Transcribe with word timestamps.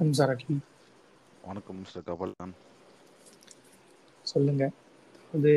வணக்கம் 0.00 0.18
சரக்கி. 0.18 0.54
வணக்கம் 1.46 1.76
மிஸ்டர் 1.78 2.04
கபாலன் 2.04 2.52
சொல்லுங்க. 4.30 4.64
அது 5.34 5.50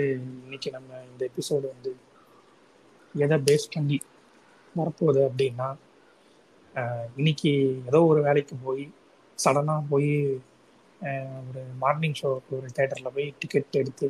இன்னைக்கு 0.44 0.70
நம்ம 0.76 0.90
இந்த 1.10 1.22
எபிசோடு 1.30 1.66
வந்து 1.74 1.92
எதை 3.24 3.38
பேஸ் 3.48 3.66
பண்ணி 3.76 3.98
வரப்போகுது 4.80 5.22
அப்படின்னா 5.28 5.68
இன்னைக்கு 7.20 7.52
ஏதோ 7.90 8.02
ஒரு 8.12 8.24
வேலைக்கு 8.28 8.58
போய் 8.66 8.84
சடனாக 9.46 9.90
போய் 9.92 10.12
ஒரு 11.48 11.64
மார்னிங் 11.84 12.18
ஷோக்கு 12.22 12.58
ஒரு 12.60 12.72
தேட்டரில் 12.80 13.16
போய் 13.18 13.30
டிக்கெட் 13.44 13.80
எடுத்து 13.84 14.10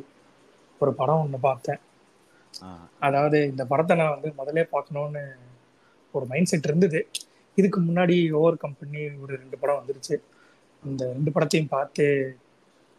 ஒரு 0.80 0.94
படம் 1.02 1.22
ஒன்று 1.26 1.40
பார்த்தேன். 1.48 1.80
அதாவது 3.06 3.40
இந்த 3.52 3.66
படத்தை 3.74 3.96
நான் 4.02 4.16
வந்து 4.16 4.32
முதல்ல 4.40 4.66
பார்க்கணுன்னு 4.74 5.24
ஒரு 6.14 6.26
மைண்ட் 6.32 6.52
செட் 6.52 6.68
இருந்தது. 6.70 7.02
இதுக்கு 7.54 7.80
முன்னாடி 7.80 8.30
ஓவர் 8.30 8.56
கம்பெனி 8.56 9.10
ஒரு 9.10 9.36
ரெண்டு 9.36 9.58
படம் 9.58 9.84
வந்துருச்சு. 9.84 10.16
இந்த 10.84 11.12
ரெண்டு 11.12 11.30
படத்தையும் 11.30 11.68
பார்த்து 11.68 12.36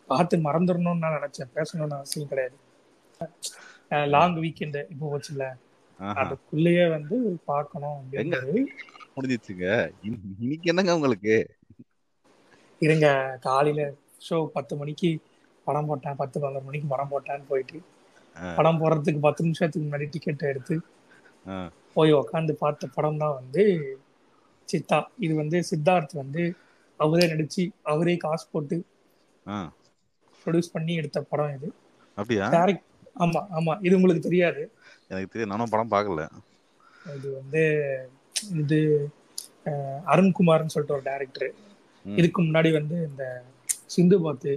பார்த்து 0.08 0.38
மறந்துடணும்னு 0.38 0.98
நான் 0.98 1.22
நினைச்சேன். 1.22 1.52
பேசணும்னு 1.56 1.90
அவசியம் 1.90 2.28
கிடையாது. 2.28 2.56
லாங் 3.90 4.36
வீக்கெண்டு 4.36 4.86
இப்போ 4.90 5.18
போச்சுல்ல. 5.18 5.54
ஆஹா. 6.00 6.22
அதுக்குள்ளேயே 6.22 6.90
வந்து 6.90 7.42
பார்க்கணும் 7.46 8.08
அப்படின்றது. 8.12 8.66
முடிஞ்சிச்சுங்க 9.16 9.92
இன்- 10.04 10.36
இன்னைக்கு 10.40 10.70
என்னங்க 10.70 10.96
உங்களுக்கு? 10.96 11.56
இருங்க 12.80 13.38
காலையில 13.42 13.94
ஷோ 14.30 14.46
பத்து 14.46 14.76
மணிக்கு 14.76 15.20
படம் 15.64 15.86
போட்டேன். 15.86 16.16
பத்து 16.16 16.40
பதினொரு 16.40 16.66
மணிக்கு 16.66 16.88
படம் 16.88 17.12
போட்டேன்னு 17.12 17.48
போயிட்டு. 17.48 17.82
படம் 18.56 18.82
போறதுக்கு 18.82 19.20
பத்து 19.20 19.44
நிமிஷத்துக்கு 19.44 19.90
முன்னாடி 19.90 20.08
டிக்கெட் 20.10 20.42
எடுத்து 20.42 20.80
போய் 21.94 22.14
உக்காந்து 22.14 22.52
பார்த்த 22.52 22.88
படம் 22.88 23.18
தான் 23.18 23.34
வந்து 23.34 23.98
சித்தா. 24.70 24.98
இது 25.20 25.34
வந்து 25.36 25.58
சித்தார்த் 25.70 26.14
வந்து 26.22 26.44
அவரே 27.00 27.26
நடிச்சு 27.32 27.64
அவரே 27.92 28.16
காசு 28.18 28.46
போட்டு. 28.52 28.78
ப்ரொடியூஸ் 30.42 30.74
பண்ணி 30.74 30.94
எடுத்த 30.96 31.22
படம் 31.24 31.54
இது. 31.56 31.70
அப்படியா? 32.18 32.50
டேரக்ட் 32.54 32.86
ஆமா 33.18 33.42
ஆமா. 33.58 33.74
இது 33.82 33.98
உங்களுக்கு 33.98 34.28
தெரியாது. 34.28 34.64
எனக்கு 35.12 35.32
தெரியும் 35.32 35.52
நானும் 35.54 35.74
படம் 35.74 35.94
பார்க்கல. 35.94 36.24
இது 37.16 37.28
வந்து 37.36 37.64
இது 38.62 38.80
அருண்குமார்னு 40.12 40.74
சொல்லிட்டு 40.74 40.98
ஒரு 40.98 41.06
டேரக்டர். 41.08 41.52
இதுக்கு 42.06 42.40
முன்னாடி 42.42 42.70
வந்து 42.74 42.98
இந்த 43.08 43.24
சிந்து 43.94 44.18
பாத்து 44.22 44.52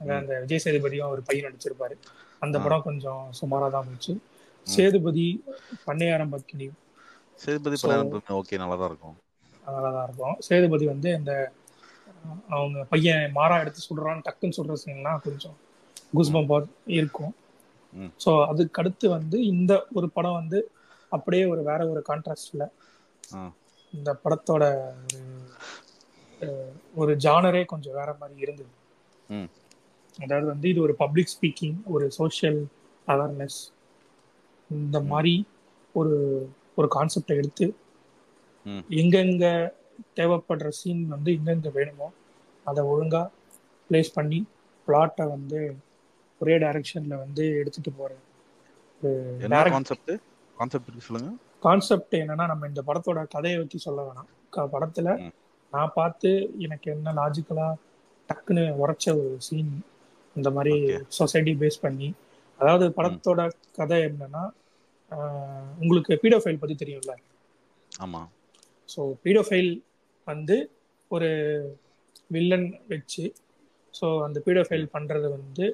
அந்த 0.00 0.32
விஜய் 0.42 0.62
சேதுபதியும் 0.64 1.12
ஒரு 1.14 1.22
பையன் 1.22 1.46
நடிச்சிருப்பாரு. 1.46 1.96
அந்த. 2.42 2.56
படம் 2.60 2.86
கொஞ்சம் 2.86 3.22
சுமாரா 3.38 3.68
தான் 3.70 3.88
போச்சு. 3.88 4.14
சேதுபதி 4.66 5.26
பண்ணையாரம் 5.86 6.32
பக்கினி. 6.34 6.68
சேதுபதி 7.40 7.76
படம் 7.82 8.06
ஓகே 8.38 8.60
நல்லா 8.62 8.78
தான் 8.78 8.90
இருக்கும். 8.90 9.16
நல்லாதான் 9.66 10.04
இருக்கும் 10.04 10.36
சேதுபதி 10.38 10.86
வந்து 10.86 11.08
இந்த 11.14 11.32
அவங்க 12.48 12.84
பையன் 12.84 13.32
மாறா 13.32 13.58
எடுத்து 13.58 13.80
சுடுறான்னு 13.88 14.24
டக்குன்னு 14.26 14.56
சுடுற 14.56 14.76
சீன்லாம் 14.84 15.22
கொஞ்சம் 15.22 15.56
குஸ்பம் 16.14 16.68
இருக்கும். 16.86 17.34
ஸோ 18.24 18.46
அதுக்கு 18.46 18.80
அடுத்து 18.80 19.08
வந்து 19.08 19.44
இந்த 19.44 19.72
ஒரு 19.92 20.10
படம் 20.10 20.32
வந்து 20.32 20.58
அப்படியே 21.08 21.44
ஒரு 21.44 21.62
வேற 21.62 21.88
ஒரு 21.88 22.02
கான்ட்ராஸ்ட்ல. 22.08 22.64
இந்த 23.92 24.20
படத்தோட 24.24 24.64
ஒரு 26.40 26.54
ஒரு 26.94 27.16
ஜானரே 27.16 27.64
கொஞ்சம் 27.64 27.94
வேற 27.94 28.16
மாதிரி 28.20 28.40
இருந்தது. 28.40 28.72
அதாவது 30.18 30.46
வந்து 30.46 30.68
இது 30.68 30.80
ஒரு 30.82 30.94
பப்ளிக் 30.94 31.32
ஸ்பீக்கிங் 31.34 31.76
ஒரு 31.84 32.10
சோஷியல் 32.10 32.60
அவேர்னஸ் 33.08 33.58
இந்த 34.70 35.00
மாதிரி 35.00 35.46
ஒரு 35.94 36.14
ஒரு 36.74 36.88
கான்செப்டை 36.94 37.34
எடுத்து. 37.36 37.66
எங்கெங்க 39.00 39.46
தேவைப்படுற 40.16 40.68
சீன் 40.78 41.02
வந்து 41.06 41.30
எங்கெங்க 41.32 41.70
வேணுமோ 41.72 42.08
அதை 42.66 42.82
ஒழுங்கா 42.84 43.22
ப்ளேஸ் 43.90 44.10
பண்ணி 44.14 44.40
பிளாட்டை 44.88 45.24
வந்து 45.28 45.60
ஒரே 46.40 46.54
டைரக்ஷன்ல 46.58 47.14
வந்து 47.18 47.44
எடுத்துட்டு 47.60 47.92
என்ன 49.46 49.62
கான்செப்ட் 49.66 50.12
கான்செப்ட் 50.56 51.06
சொல்லுங்க. 51.06 51.30
கான்செப்ட் 51.62 52.14
என்னன்னா 52.14 52.46
நம்ம 52.46 52.66
இந்த 52.66 52.82
படத்தோட 52.86 53.20
கதையை 53.28 53.58
வச்சு 53.58 53.78
சொல்ல 53.78 54.00
வேணாம். 54.02 54.30
படத்துல. 54.74 55.08
நான் 55.72 55.94
பார்த்து 55.94 56.30
எனக்கு 56.58 56.88
என்ன 56.90 57.12
லாஜிக்கலா 57.12 57.68
டக்குன்னு 58.28 58.64
உரைச்ச 58.82 59.06
ஒரு 59.20 59.32
சீன் 59.38 59.72
இந்த 60.36 60.48
மாதிரி. 60.50 60.74
சொசைட்டி 61.18 61.54
பேஸ் 61.54 61.82
பண்ணி 61.82 62.08
அதாவது 62.60 62.86
படத்தோட 62.98 63.40
கதை 63.78 63.98
என்னன்னா 64.02 64.44
உங்களுக்கு 65.80 66.14
பீடோஃபைல் 66.22 66.60
பத்தி 66.60 66.76
தெரியும்ல? 66.76 67.12
ஆமா. 67.92 68.22
ஸோ 68.88 69.00
பீடோஃபைல் 69.24 69.70
வந்து 70.26 70.56
ஒரு 71.10 71.30
வில்லன் 72.28 72.68
வச்சு 72.88 73.24
ஸோ 73.94 74.06
அந்த 74.24 74.38
பீடோஃபைல் 74.46 74.86
பண்றது 74.94 75.26
வந்து 75.30 75.66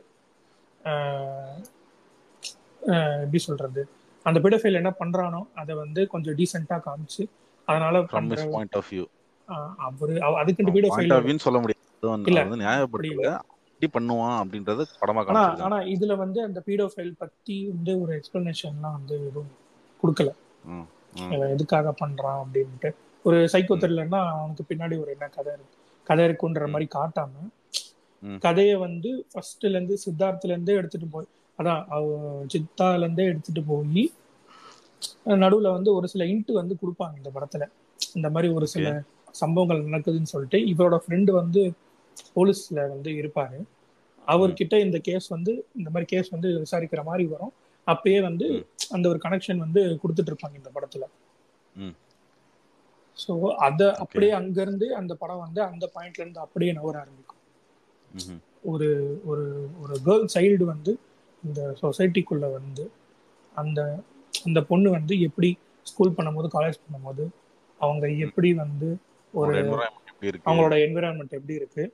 எப்படி 3.23 3.39
சொல்றது? 3.39 3.83
அந்த 4.27 4.39
பீடோஃபைல் 4.41 4.79
என்ன 4.81 4.91
பண்றானோ 5.01 5.41
அதை 5.55 5.75
வந்து 5.75 6.01
கொஞ்சம் 6.09 6.37
டீசெண்டா 6.37 6.77
காமிச்சு 6.87 7.23
அதனால 7.69 8.03
பாயிண்ட் 8.53 8.77
ஆஃப் 8.77 8.91
வியூ 8.93 9.05
அவரு 9.79 10.15
பாயிண்ட் 10.19 10.73
பீடோஃபைல் 10.77 11.45
சொல்ல 11.47 11.61
முடியாது. 11.61 11.79
இல்ல, 12.25 12.43
நியாயப்படுத்தல. 12.63 13.33
இப்படி 13.73 13.89
பண்ணுவான் 13.95 14.39
அப்படின்றது 14.41 14.83
படமா 15.03 15.23
ஆனா 15.67 15.77
இதுல 15.95 16.17
வந்து 16.17 16.41
அந்த 16.43 16.59
பீடோஃபைல் 16.67 17.13
பத்தி 17.19 17.57
வந்து 17.69 17.93
ஒரு 18.01 18.13
எக்ஸ்பிளனேஷன்லாம் 18.19 18.97
வந்து 18.99 19.15
எதுவும் 19.21 19.53
கொடுக்கல. 20.03 20.31
இவன் 21.31 21.51
எதுக்காக 21.51 21.95
பண்றான் 22.01 22.41
அப்படின்ட்டு. 22.43 22.91
ஒரு 23.25 23.39
சைக்கோ 23.53 23.75
த்ரில்லர்னா 23.81 24.21
அவனுக்கு 24.35 24.65
பின்னாடி 24.69 24.97
ஒரு 25.01 25.11
என்ன 25.11 25.29
கதை 25.29 25.53
இருக்கு? 25.53 25.77
கதை 26.07 26.23
இருக்குன்ற 26.29 26.67
மாதிரி 26.69 26.87
காட்டாம. 26.95 27.33
கதையை 28.39 28.77
வந்து 28.77 29.11
ஃபர்ஸ்ட்ல 29.31 29.69
இருந்து 29.69 29.95
சித்தார்த்ல 30.05 30.53
இருந்தே 30.55 30.75
எடுத்துட்டு 30.75 31.09
போய் 31.09 31.29
அதான் 31.59 31.83
சித்தால 32.55 32.99
இருந்தே 32.99 33.25
எடுத்துட்டு 33.25 33.63
போய் 33.63 34.05
நடுவுல 35.43 35.71
வந்து 35.71 35.91
ஒரு 35.95 36.07
சில 36.09 36.25
இன்ட்டு 36.25 36.53
வந்து 36.53 36.75
கொடுப்பாங்க 36.83 37.15
இந்த 37.17 37.31
படத்துல. 37.35 37.65
இந்த 38.15 38.29
மாதிரி 38.31 38.49
ஒரு 38.53 38.67
சில 38.67 38.87
சம்பவங்கள் 39.31 39.87
நடக்குதுன்னு 39.87 40.33
சொல்லிட்டு 40.33 40.59
இவரோட 40.73 40.97
ஃப்ரெண்டு 41.03 41.31
வந்து 41.31 41.63
போலீஸ்ல 42.37 42.81
வந்து 42.89 43.11
இருப்பாரு. 43.11 43.59
அவர்கிட்ட 44.29 44.75
இந்த 44.81 44.99
கேஸ் 44.99 45.29
வந்து 45.29 45.53
இந்த 45.77 45.89
மாதிரி 45.91 46.05
கேஸ் 46.05 46.29
வந்து 46.29 46.49
விசாரிக்கிற 46.65 47.03
மாதிரி 47.05 47.25
வரும். 47.27 47.53
அப்பயே 47.93 48.21
வந்து. 48.29 48.47
அந்த 48.95 49.07
ஒரு 49.09 49.19
கனெக்ஷன் 49.25 49.65
வந்து 49.65 49.83
கொடுத்துட்டு 50.03 50.33
இருப்பாங்க 50.33 50.57
இந்த 50.61 50.71
படத்துல. 50.77 51.05
ஸோ 53.17 53.33
அத 53.67 53.81
அப்படியே 54.03 54.33
அங்க 54.39 54.59
இருந்து 54.63 54.87
அந்த 55.01 55.13
படம் 55.23 55.45
வந்து 55.45 55.61
அந்த 55.71 55.85
பாயிண்ட்ல 55.95 56.23
இருந்து 56.23 56.45
அப்படியே 56.45 56.73
நகர 56.73 56.97
ஆரம்பிக்கும். 57.03 57.37
ஒரு 58.73 58.89
ஒரு 59.31 59.45
ஒரு 59.83 59.95
கேர்ள் 60.07 60.27
சைல்டு 60.35 60.65
வந்து 60.73 60.93
இந்த 61.43 61.61
சொசைட்டிக்குள்ள 61.83 62.47
வந்து 62.59 62.85
அந்த 63.53 63.81
அந்த 64.45 64.61
பொண்ணு 64.71 64.89
வந்து 64.91 65.15
எப்படி 65.29 65.51
ஸ்கூல் 65.87 66.17
பண்ணும்போது 66.17 66.49
காலேஜ் 66.57 66.83
பண்ணும்போது 66.85 67.25
அவங்க 67.81 68.07
எப்படி 68.27 68.51
வந்து 68.63 68.89
ஒரு 69.35 69.55
அவங்களோட 70.47 70.75
என்விரான்மெண்ட் 70.87 71.37
எப்படி 71.39 71.59
இருக்கு? 71.61 71.85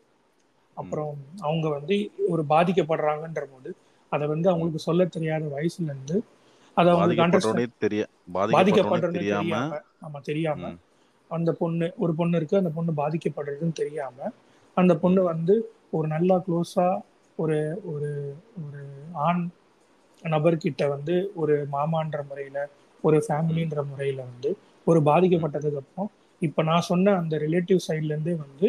அப்புறம் 0.76 1.10
அவங்க 1.40 1.66
வந்து 1.76 1.96
ஒரு 2.28 2.42
பாதிக்கப்படுறாங்கன்ற 2.50 3.44
போது 3.52 3.70
அதை 4.12 4.24
வந்து 4.32 4.48
அவங்களுக்கு 4.50 4.80
சொல்ல 4.84 5.04
தெரியாத 5.14 5.44
வயசுல 5.54 5.88
இருந்து 5.88 6.16
அதை 6.76 6.88
அவங்களுக்கு 6.94 7.22
பாதிக்கப்படுறதுன்னு 8.50 9.20
தெரியாம 9.36 9.78
ஆமா 10.02 10.18
தெரியாம. 10.26 10.62
அந்த 11.30 11.50
பொண்ணு 11.60 11.86
ஒரு 11.96 12.12
பொண்ணு 12.18 12.36
இருக்கு 12.36 12.56
அந்த 12.58 12.72
பொண்ணு 12.74 12.92
பாதிக்கப்படுறதுன்னு 12.98 13.80
தெரியாம 13.80 14.18
அந்த 14.76 14.92
பொண்ணு 15.02 15.20
வந்து 15.30 15.54
ஒரு 15.92 16.06
நல்லா 16.08 16.36
க்ளோஸா 16.46 16.88
ஒரு 17.38 17.56
ஒரு 17.92 18.10
ஒரு 18.62 18.82
ஆண் 19.24 19.42
நபர்கிட்ட 20.22 20.82
வந்து 20.92 21.14
ஒரு 21.36 21.54
மாமான்ற 21.72 22.20
முறையில 22.28 22.58
ஒரு 23.04 23.18
ஃபேமிலின்ற 23.26 23.80
முறையில 23.90 24.20
வந்து 24.30 24.50
ஒரு 24.86 25.00
பாதிக்கப்பட்டதுக்கு 25.06 25.80
அப்புறம் 25.82 26.10
இப்ப 26.42 26.62
நான் 26.62 26.88
சொன்ன 26.88 27.14
அந்த 27.20 27.34
ரிலேட்டிவ் 27.44 27.80
சைட்ல 27.86 28.12
இருந்தே 28.12 28.34
வந்து 28.42 28.66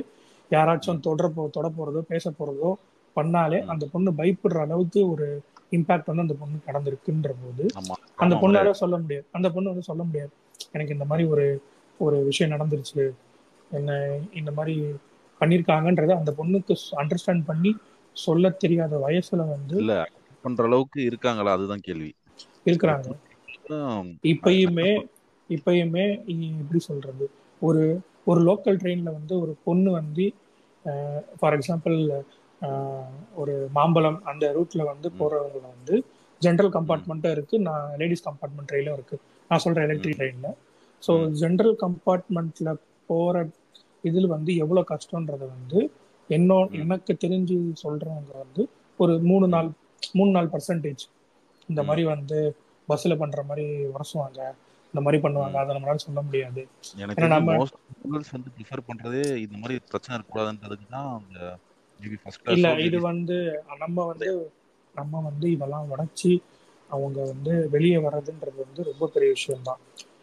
யாராச்சும் 0.52 1.04
தொடர 1.08 1.28
போ 1.30 1.44
தொட 1.52 1.68
போறதோ 1.72 2.02
பேச 2.12 2.30
போறதோ 2.32 2.70
பண்ணாலே. 3.20 3.60
அந்த 3.66 3.86
பொண்ணு 3.92 4.12
பயப்படுற 4.12 4.58
அளவுக்கு 4.60 5.00
ஒரு 5.10 5.28
இம்பாக்ட் 5.72 6.10
வந்து 6.10 6.26
அந்த 6.26 6.36
பொண்ணு 6.42 6.58
கடந்திருக்குன்ற 6.68 7.30
போது 7.44 7.64
அந்த 8.16 8.36
பொண்ணால 8.36 8.72
சொல்ல 8.82 8.96
முடியாது. 8.98 9.26
அந்த 9.32 9.48
பொண்ணு 9.52 9.70
வந்து 9.70 9.90
சொல்ல 9.92 10.04
முடியாது. 10.04 10.32
எனக்கு 10.72 10.94
இந்த 10.94 11.06
மாதிரி 11.06 11.26
ஒரு 11.30 11.46
ஒரு 12.00 12.18
விஷயம் 12.24 12.54
நடந்துருச்சு. 12.54 13.06
என்ன 13.72 13.92
இந்த 14.34 14.52
மாதிரி 14.52 14.76
பண்ணிருக்காங்கன்றத 15.42 16.14
அந்த 16.20 16.32
பொண்ணுக்கு 16.38 16.74
அண்டர்ஸ்டாண்ட் 17.02 17.44
பண்ணி 17.46 17.72
சொல்ல 18.16 18.50
தெரியாத 18.64 18.94
வயசுல 19.06 19.42
வந்து 19.50 19.76
இல்ல 19.78 19.96
பண்ற 20.44 20.64
அளவுக்கு 20.64 21.00
இருக்காங்களா? 21.04 21.52
அதுதான் 21.52 21.86
கேள்வி. 21.88 22.12
இருக்கிறாங்க. 22.66 23.10
இப்பயுமே 24.24 24.90
இப்பயுமே 25.50 26.06
எப்படி 26.60 26.80
சொல்றது? 26.80 27.26
ஒரு 27.62 27.84
ஒரு 28.26 28.40
லோக்கல் 28.44 28.80
ட்ரெயின்ல 28.82 29.10
வந்து 29.18 29.34
ஒரு 29.40 29.54
பொண்ணு 29.64 29.90
வந்து 29.92 30.26
ஃபார் 31.40 31.56
எக்ஸாம்பிள் 31.58 31.98
ஒரு 33.36 33.70
மாம்பழம் 33.74 34.24
அந்த 34.24 34.54
ரூட்ல 34.60 34.84
வந்து 34.84 35.12
போறவங்க 35.20 35.62
வந்து 35.62 36.04
ஜென்ரல் 36.42 36.72
கம்பார்ட்மெண்ட்டும் 36.72 37.32
இருக்கு. 37.32 37.60
நான் 37.60 37.96
லேடிஸ் 37.98 38.30
கம்பார்ட்மெண்ட் 38.30 38.72
ட்ரெயிலும் 38.72 38.94
இருக்கு. 38.94 39.20
நான் 39.50 39.60
சொல்ற 39.64 39.76
எலக்ட்ரிக் 39.76 40.18
ட்ரெயின்ல 40.18 40.48
ஸோ. 41.08 41.12
ஜென்ரல் 41.40 41.94
கம்பார்ட்மெண்ட்ல 42.06 42.76
போற 43.08 43.48
இதில் 44.02 44.28
வந்து 44.28 44.56
எவ்வளோ 44.56 44.84
கஷ்டன்றத 44.90 45.38
வந்து 45.38 45.92
என்னோ 46.28 46.68
எனக்கு 46.72 47.18
தெரிஞ்சு 47.26 47.74
சொல்றவங்க 47.84 48.32
வந்து 48.34 48.70
ஒரு 48.98 49.20
மூணு 49.20 49.48
நாள் 49.48 49.70
மூணு 50.14 50.32
நாலு 50.32 50.50
பர்சன்டேஜ் 50.52 51.04
இந்த 51.68 51.84
மாதிரி 51.84 52.06
வந்து 52.06 52.56
பஸ்ல 52.90 53.18
பண்ற 53.18 53.44
மாதிரி 53.44 53.86
உரசுவாங்க. 53.86 54.52
இந்த 54.86 55.02
மாதிரி 55.02 55.22
பண்ணுவாங்க. 55.24 55.52
அதை 55.52 55.76
நம்மளால 55.76 55.96
சொல்ல 55.96 56.22
முடியாது. 56.22 56.68
எனக்கு 56.98 57.24
ஏன்னா 57.24 57.28
நம்ம- 57.28 57.68
வந்து 58.04 58.50
ப்ரிஃபர் 58.58 58.88
பண்றதே 58.88 59.36
இந்த 59.36 59.58
மாதிரி 59.58 59.80
பிரச்சனை 59.80 60.22
இருக்கக்கூடாதுன்றதுக்கு 60.22 60.88
தான் 60.90 61.24
அந்த 61.30 61.58
இல்ல 62.56 62.68
இது 62.88 62.98
வந்து 63.02 63.38
நம்ம 63.84 64.06
வந்து 64.06 64.30
நம்ம 64.96 65.22
வந்து 65.22 65.48
இதெல்லாம் 65.52 65.90
உடைச்சி 65.94 66.32
அவங்க 66.90 67.20
வந்து 67.26 67.54
வெளியே 67.70 67.98
வர்றதுன்றது 67.98 68.58
வந்து 68.66 68.82
ரொம்ப 68.84 69.06
பெரிய 69.14 69.30
விஷயம்தான். 69.30 69.82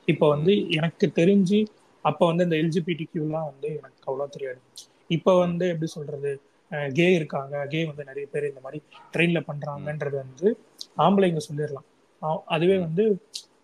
இப்போ 0.08 0.26
வந்து 0.28 0.52
எனக்கு 0.78 1.06
தெரிஞ்சு 1.20 1.58
அப்ப 2.04 2.20
வந்து 2.26 2.44
இந்த 2.44 2.56
எல்ஜிபிடி 2.56 3.04
கியூலாம் 3.12 3.48
வந்து 3.50 3.68
எனக்கு 3.78 4.02
அவ்வளோ 4.06 4.26
தெரியாது. 4.28 4.60
இப்போ 5.10 5.32
வந்து 5.38 5.64
எப்படி 5.68 5.88
சொல்றது 5.90 6.30
கே 6.94 7.06
இருக்காங்க 7.14 7.56
கே 7.66 7.80
வந்து 7.84 8.04
நிறைய 8.04 8.26
பேர் 8.32 8.50
இந்த 8.50 8.60
மாதிரி 8.60 8.78
ட்ரெயின்ல 9.14 9.40
பண்றாங்கன்றது 9.48 10.16
வந்து 10.16 10.48
ஆம்பளைங்க 10.98 11.42
சொல்லிடலாம். 11.48 11.86
அதுவே 12.46 12.76
வந்து 12.78 13.04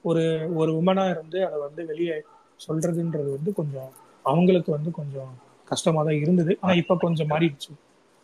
ஒரு 0.02 0.24
ஒரு 0.54 0.70
உமனா 0.72 1.04
இருந்து 1.10 1.38
அதை 1.46 1.58
வந்து 1.58 1.82
வெளியே 1.86 2.16
சொல்றதுன்றது 2.60 3.30
வந்து 3.36 3.52
கொஞ்சம் 3.52 3.90
அவங்களுக்கு 4.24 4.70
வந்து 4.72 4.90
கொஞ்சம் 4.90 5.30
கஷ்டமா 5.68 6.00
தான் 6.02 6.20
இருந்தது. 6.22 6.52
ஆனா 6.62 6.74
இப்ப 6.82 6.96
கொஞ்சம் 6.96 7.30
மாறிடுச்சு. 7.32 7.72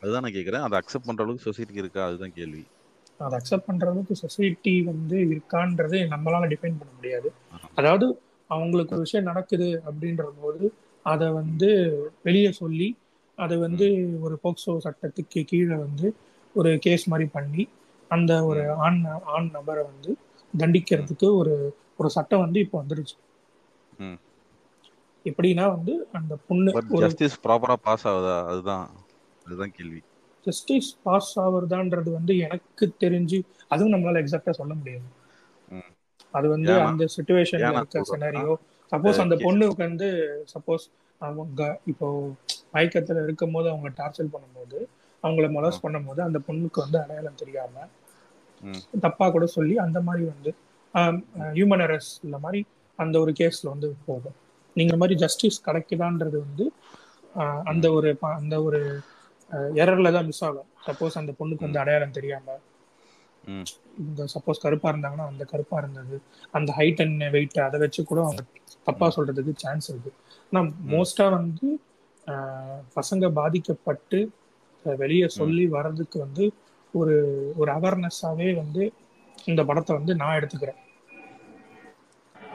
அதுதான் 0.03 0.23
நான் 0.23 0.33
கேக்குறேன். 0.33 0.61
அதை 0.61 0.79
அக்செப்ட் 0.79 1.07
பண்ற 1.07 1.25
அளவுக்கு 1.25 1.51
சொசைட்டிக்கு 1.51 1.77
இருக்கா? 1.77 2.07
அதுதான் 2.07 2.35
கேள்வி. 2.35 2.63
அதை 3.19 3.39
அக்செப்ட் 3.39 3.67
பண்ற 3.67 3.87
அளவுக்கு 3.87 4.17
சொசைட்டி 4.17 4.83
வந்து 4.83 5.17
இருக்கான்றது 5.25 5.99
நம்மளால 6.13 6.49
டிஃபைன் 6.53 6.79
பண்ண 6.81 6.93
முடியாது. 6.97 7.29
அதாவது 7.75 8.07
அவங்களுக்கு 8.51 8.95
ஒரு 8.95 9.03
விஷயம் 9.03 9.27
நடக்குது 9.27 9.83
அப்படின்ற 9.87 10.25
போது 10.43 10.67
அதை 11.03 11.29
வந்து 11.29 11.69
வெளியே 12.23 12.53
சொல்லி 12.53 12.89
அதை 13.39 13.57
வந்து 13.57 13.87
ஒரு 14.21 14.39
போக்சோ 14.45 14.73
சட்டத்துக்கு 14.85 15.43
கீழே 15.45 15.75
வந்து 15.75 16.15
ஒரு 16.55 16.79
கேஸ் 16.79 17.09
மாதிரி 17.09 17.29
பண்ணி 17.29 17.69
அந்த 18.11 18.45
ஒரு 18.45 18.73
ஆண் 18.73 19.05
ஆண் 19.25 19.49
நபரை 19.53 19.85
வந்து 19.85 20.17
தண்டிக்கிறதுக்கு 20.55 21.35
ஒரு 21.35 21.55
ஒரு 21.97 22.11
சட்டம் 22.11 22.41
வந்து 22.41 22.61
இப்போ 22.61 22.77
வந்துருச்சு. 22.83 23.17
எப்படின்னா 25.25 25.69
வந்து 25.69 26.09
அந்த 26.13 26.37
பொண்ணு 26.49 26.73
ஜஸ்டிஸ் 26.99 27.41
ப்ராப்பரா 27.45 27.77
பாஸ் 27.83 28.09
ஆகுதா? 28.09 28.47
அதுதான். 28.47 28.87
அதுதான் 29.47 29.75
கேள்வி. 29.77 30.01
ஜஸ்டிஸ் 30.47 30.91
பாஸ் 31.05 31.31
ஆகுறதான்றது 31.45 32.11
வந்து 32.19 32.33
எனக்கு 32.47 32.87
தெரிஞ்சு 33.05 33.39
அதுவும் 33.69 33.95
நம்மளால 33.95 34.21
எக்ஸாக்டா 34.23 34.55
சொல்ல 34.61 34.73
முடியாது. 34.75 35.07
அது 36.35 36.47
வந்து 36.55 36.73
அந்த 36.89 37.05
சுச்சுவேஷன்ல 37.15 37.67
ஏன்னா 37.69 37.83
இருக்க 37.83 38.03
சினாரியோ 38.13 38.55
சப்போஸ் 38.93 39.23
அந்த 39.25 39.37
பொண்ணுக்கு 39.45 39.83
வந்து 39.89 40.09
சப்போஸ் 40.55 40.85
அவங்க 41.21 41.63
இப்போ 41.87 42.07
மயக்கத்துல 42.75 43.23
இருக்கும் 43.27 43.55
போது 43.57 43.67
அவங்க 43.73 43.89
டார்ச்சர் 44.01 44.33
பண்ணும்போது 44.35 44.79
அவங்கள 45.25 45.47
மொலஸ் 45.57 45.83
பண்ணும்போது 45.85 46.21
அந்த 46.27 46.39
பொண்ணுக்கு 46.49 46.79
வந்து 46.85 46.99
அடையாளம் 47.03 47.41
தெரியாம. 47.43 47.75
தப்பா 49.05 49.27
கூட 49.29 49.47
சொல்லி 49.57 49.75
அந்த 49.87 49.99
மாதிரி 50.01 50.25
வந்து 50.33 50.51
ஹியூமன் 51.57 51.83
எரர்ஸ் 51.87 52.13
இந்த 52.27 52.37
மாதிரி 52.45 52.61
அந்த 52.99 53.17
ஒரு 53.23 53.33
கேஸ்ல 53.41 53.67
வந்து 53.73 53.89
போகும். 54.07 54.37
நீங்க 54.77 54.95
மாதிரி 54.97 55.15
ஜஸ்டிஸ் 55.25 55.59
கிடைக்குதான்றது 55.67 56.37
வந்து 56.47 56.65
அந்த 57.73 57.87
ஒரு 57.93 58.11
அந்த 58.39 58.57
ஒரு 58.63 58.81
எரர்ல 59.83 60.11
தான் 60.17 60.29
மிஸ் 60.31 60.45
ஆகும். 60.47 60.69
சப்போஸ் 60.87 61.19
அந்த 61.21 61.33
பொண்ணுக்கு 61.39 61.67
வந்து 61.67 61.83
அடையாளம் 61.83 62.17
தெரியாம. 62.19 62.57
இந்த 64.05 64.23
சப்போஸ் 64.35 64.63
கருப்பா 64.65 64.89
இருந்தாங்கன்னா 64.93 65.27
அந்த 65.33 65.45
கருப்பா 65.53 65.77
இருந்தது. 65.83 66.17
அந்த 66.59 66.71
ஹைட் 66.79 67.03
அண்ட் 67.05 67.25
வெயிட் 67.37 67.59
அதை 67.67 67.79
வச்சு 67.85 68.01
கூட 68.11 68.21
அவங்க 68.27 68.43
தப்பா 68.89 69.07
சொல்றதுக்கு 69.17 69.53
சான்ஸ் 69.65 69.89
இருக்கு. 69.93 70.13
ஆனா 70.49 70.63
மோஸ்டா 70.95 71.27
வந்து 71.39 71.67
பசங்க 72.99 73.25
பாதிக்கப்பட்டு 73.41 74.21
வெளியே 74.85 75.29
சொல்லி 75.39 75.65
வர்றதுக்கு 75.77 76.17
வந்து 76.25 76.45
ஒரு 76.95 77.15
ஒரு 77.61 77.71
அவேர்னஸாவே 77.77 78.49
வந்து 78.63 78.83
இந்த 79.51 79.61
படத்தை 79.69 79.93
வந்து 79.99 80.13
நான் 80.21 80.37
எடுத்துக்கிறேன். 80.39 80.81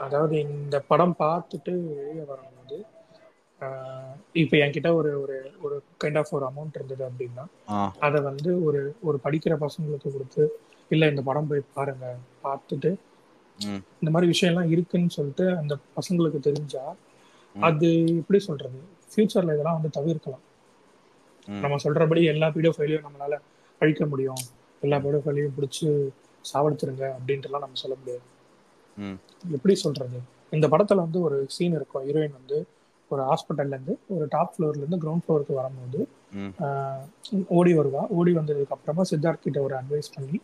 அதாவது 0.05 0.35
இந்த 0.47 0.75
படம் 0.89 1.15
பார்த்துட்டு 1.23 1.73
வெளியே 1.99 2.23
வரும்போது 2.31 2.77
இப்போ 4.41 4.55
என்கிட்ட 4.63 4.89
ஒரு 4.99 5.09
ஒரு 5.21 5.35
ஒரு 5.65 5.75
கைண்ட் 6.01 6.19
ஆஃப் 6.21 6.33
ஒரு 6.37 6.45
அமௌண்ட் 6.49 6.77
இருந்தது 6.79 7.03
அப்படின்னா 7.09 7.43
அதை 8.07 8.19
வந்து 8.29 8.51
ஒரு 8.67 8.81
ஒரு 9.07 9.17
படிக்கிற 9.25 9.53
பசங்களுக்கு 9.65 10.09
கொடுத்து 10.15 10.43
இல்லை 10.91 11.07
இந்த 11.11 11.21
படம் 11.29 11.49
போய் 11.49 11.61
பாருங்க 11.77 12.05
பார்த்துட்டு. 12.45 12.91
இந்த 14.01 14.09
மாதிரி 14.13 14.27
விஷயம்லாம் 14.33 14.71
இருக்குன்னு 14.73 15.15
சொல்லிட்டு 15.17 15.45
அந்த 15.61 15.73
பசங்களுக்கு 15.97 16.39
தெரிஞ்சா. 16.47 16.83
அது 17.55 17.89
எப்படி 18.21 18.39
சொல்றது 18.47 18.79
ஃபியூச்சர்ல 19.11 19.55
இதெல்லாம் 19.55 19.77
வந்து 19.79 19.91
தவிர்க்கலாம். 19.97 20.43
நம்ம 21.47 21.77
சொல்றபடி 21.85 22.21
எல்லா 22.33 22.47
வீடியோ 22.55 22.73
ஃபைலையும் 22.75 23.05
நம்மளால 23.07 23.35
அழிக்க 23.81 24.05
முடியும் 24.11 24.43
எல்லா 24.81 24.97
வீடியோ 25.05 25.21
ஃபைலையும் 25.23 25.55
பிடிச்சி 25.57 25.87
சாவடிச்சிருங்க 26.45 27.05
அப்படின்ட்டுலாம் 27.17 27.65
நம்ம 27.65 27.79
சொல்ல 27.83 27.95
முடியாது. 28.01 28.25
எப்படி 29.55 29.73
சொல்றது 29.85 30.19
இந்த 30.57 30.67
படத்துல 30.73 31.03
வந்து 31.05 31.19
ஒரு 31.27 31.37
சீன் 31.55 31.75
இருக்கும் 31.79 32.05
ஹீரோயின் 32.07 32.37
வந்து 32.39 32.57
ஒரு 33.11 33.21
ஹாஸ்பிட்டல்ல 33.29 33.75
இருந்து 33.77 33.93
ஒரு 34.15 34.25
டாப் 34.35 34.51
ஃப்ளோர்ல 34.53 34.81
இருந்து 34.83 34.99
கிரவுண்ட் 35.03 35.23
ஃப்ளோருக்கு 35.25 35.53
வரும்போது 35.59 35.99
ஓடி 37.57 37.71
வருவா. 37.79 38.01
ஓடி 38.17 38.31
வந்ததுக்கு 38.39 38.75
அப்புறமா 38.75 39.03
சித்தார்த் 39.11 39.45
கிட்ட 39.45 39.59
ஒரு 39.67 39.75
அட்வைஸ் 39.79 40.09
பண்ணி 40.15 40.37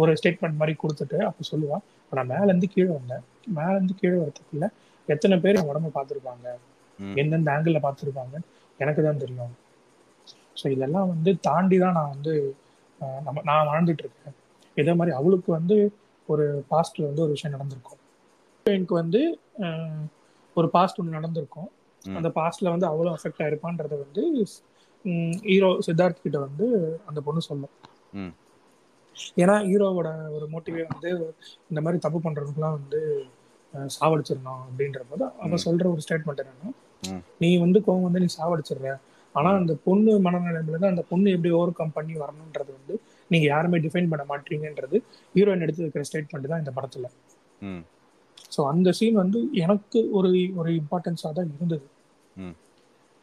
ஒரு 0.00 0.12
ஸ்டேட்மெண்ட் 0.20 0.58
மாதிரி 0.60 0.74
கொடுத்துட்டு 0.82 1.18
அப்ப 1.28 1.44
சொல்லுவா 1.52 1.78
நான் 2.12 2.30
மேல 2.32 2.48
இருந்து 2.50 2.68
கீழே 2.74 2.90
வந்தேன். 2.98 3.24
மேல 3.58 3.74
இருந்து 3.78 3.94
கீழே 4.00 4.16
வரதுக்குள்ள 4.22 4.66
எத்தனை 5.08 5.36
பேர் 5.44 5.58
என் 5.60 5.70
உடம்ப 5.70 5.92
பார்த்துருப்பாங்க. 5.96 6.46
எந்தெந்த 7.22 7.48
ஆங்கிள் 7.54 7.84
பார்த்துருப்பாங்க 7.86 8.34
எனக்கு 8.80 9.00
தான் 9.06 9.22
தெரியும். 9.24 9.54
ஸோ 10.60 10.64
இதெல்லாம் 10.74 11.08
வந்து 11.14 11.30
தாண்டி 11.48 11.76
தான் 11.84 11.96
நான் 11.98 12.12
வந்து 12.14 12.32
நம்ம 13.26 13.42
நான் 13.50 13.68
வாழ்ந்துட்டு 13.70 14.04
இருக்கேன் 14.04 14.36
இதே 14.76 14.92
மாதிரி 14.98 15.12
அவளுக்கு 15.20 15.50
வந்து 15.58 15.76
ஒரு 16.28 16.44
பாஸ்ட்ல 16.70 17.02
வந்து 17.08 17.24
ஒரு 17.24 17.32
விஷயம் 17.34 17.54
நடந்திருக்கும். 17.56 18.00
எனக்கு 18.66 18.94
வந்து 19.02 19.20
ஒரு 20.56 20.68
பாஸ்ட் 20.76 21.00
ஒன்று 21.00 21.18
நடந்திருக்கும். 21.18 21.68
அந்த 22.04 22.28
பாஸ்ட்ல 22.36 22.68
வந்து 22.68 22.86
அவ்வளோ 22.86 23.12
அஃபெக்ட் 23.16 23.42
ஆயிருப்பான்றத 23.42 23.94
வந்து 23.98 24.22
ஹீரோ 25.44 25.70
சித்தார்த் 25.86 26.22
கிட்ட 26.22 26.38
வந்து 26.38 26.66
அந்த 27.06 27.20
பொண்ணு 27.20 27.40
சொல்லும். 27.42 27.72
ஏன்னா 29.36 29.54
ஹீரோவோட 29.66 30.08
ஒரு 30.30 30.46
மோட்டிவே 30.52 30.84
வந்து 30.92 31.10
இந்த 31.70 31.80
மாதிரி 31.80 31.98
தப்பு 31.98 32.18
பண்றதுக்குலாம் 32.24 32.78
வந்து 32.78 33.00
சாவடிச்சிடணும் 33.94 34.62
அப்படின்ற 34.64 35.00
போது 35.02 35.24
அவ 35.40 35.50
ம். 35.50 35.62
சொல்ற 35.64 35.84
ஒரு 35.90 36.02
ஸ்டேட்மெண்ட் 36.04 36.42
என்னன்னா. 36.42 36.70
நீ 37.40 37.58
வந்து 37.58 37.78
கோவம் 37.86 38.02
வந்து 38.02 38.20
நீ 38.20 38.28
சாவடிச்சிடுற 38.38 38.90
ஆனா 39.34 39.50
அந்த 39.54 39.72
பொண்ணு 39.84 40.12
மனநிலைமையில 40.26 40.88
அந்த 40.88 41.04
பொண்ணு 41.08 41.30
எப்படி 41.30 41.50
ஓவர் 41.50 41.72
கம் 41.72 41.92
பண்ணி 41.92 42.14
வரணுன்றது 42.14 42.70
வந்து 42.72 42.94
நீங்க 43.30 43.46
யாருமே 43.46 43.78
டிஃபைன் 43.78 44.10
பண்ண 44.12 44.24
மாட்டீங்கன்றது 44.28 44.96
ஹீரோயின் 45.34 45.60
எடுத்து 45.60 45.84
வைக்கிற 45.84 46.04
ஸ்டேட்மெண்ட் 46.10 46.50
தான் 46.52 46.62
இந்த 46.64 46.72
படத்துல. 46.76 47.08
ஸோ 48.52 48.62
அந்த 48.66 48.88
சீன் 48.92 49.14
வந்து 49.14 49.38
எனக்கு 49.56 50.00
ஒரு 50.12 50.30
ஒரு 50.56 50.70
இம்பார்ட்டன்ஸாக 50.80 51.32
தான் 51.32 51.50
இருந்தது. 51.52 51.86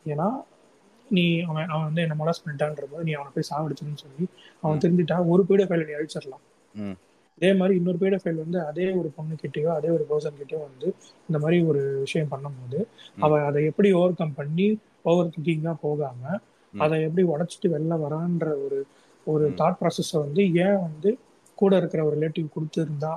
ஏன்னா 0.06 0.28
நீ 1.08 1.42
அவன் 1.42 1.68
அவன் 1.68 1.84
வந்து 1.84 2.02
என்ன 2.02 2.16
மொலாஸ் 2.20 2.44
பண்ணிட்டான்ற 2.44 2.84
போது 2.92 3.04
நீ 3.04 3.12
அவனை 3.12 3.32
போய் 3.34 3.50
சாவடிச்சுன்னு 3.50 3.96
சொல்லி 3.96 4.26
அவன். 4.64 4.78
தெரிஞ்சுட்டா 4.78 5.28
ஒரு 5.28 5.44
பீடோ 5.50 5.66
ஃபைல் 5.68 5.86
நீ 5.86 5.94
அழிச்சிடலாம். 5.94 6.44
அதே 7.38 7.54
மாதிரி 7.54 7.78
இன்னொரு 7.78 7.98
பீடோ 7.98 8.18
ஃபைல் 8.24 8.36
வந்து 8.36 8.66
அதே 8.66 8.92
ஒரு 8.92 9.12
பொண்ணு 9.16 9.36
கிட்டயோ 9.44 9.68
அதே 9.68 9.90
ஒரு 9.90 10.08
பர்சன் 10.10 10.40
கிட்டயோ 10.42 10.62
வந்து 10.62 10.88
இந்த 11.30 11.40
மாதிரி 11.40 11.64
ஒரு 11.64 11.98
விஷயம் 12.00 12.32
பண்ணும்போது 12.32 12.80
ம். 12.80 13.22
அவ 13.22 13.46
அதை 13.46 13.66
எப்படி 13.66 13.94
ஓவர் 13.94 14.14
கம் 14.14 14.34
பண்ணி 14.34 14.68
ஓவர் 15.02 15.28
திங்கிங்காக 15.28 15.78
போகாம. 15.82 16.22
அதை 16.74 17.02
எப்படி 17.02 17.28
உடைச்சிட்டு 17.28 17.72
வெளில 17.76 17.94
வரான்ற 18.02 18.48
ஒரு 18.66 18.80
ஒரு. 19.28 19.46
தாட் 19.58 19.80
ப்ராசஸை 19.82 20.20
வந்து 20.20 20.54
ஏன் 20.54 20.80
வந்து 20.80 21.10
கூட 21.56 21.78
இருக்கிற 21.78 22.04
ஒரு 22.06 22.16
ரிலேட்டிவ் 22.20 22.48
கொடுத்துருந்தா. 22.56 23.14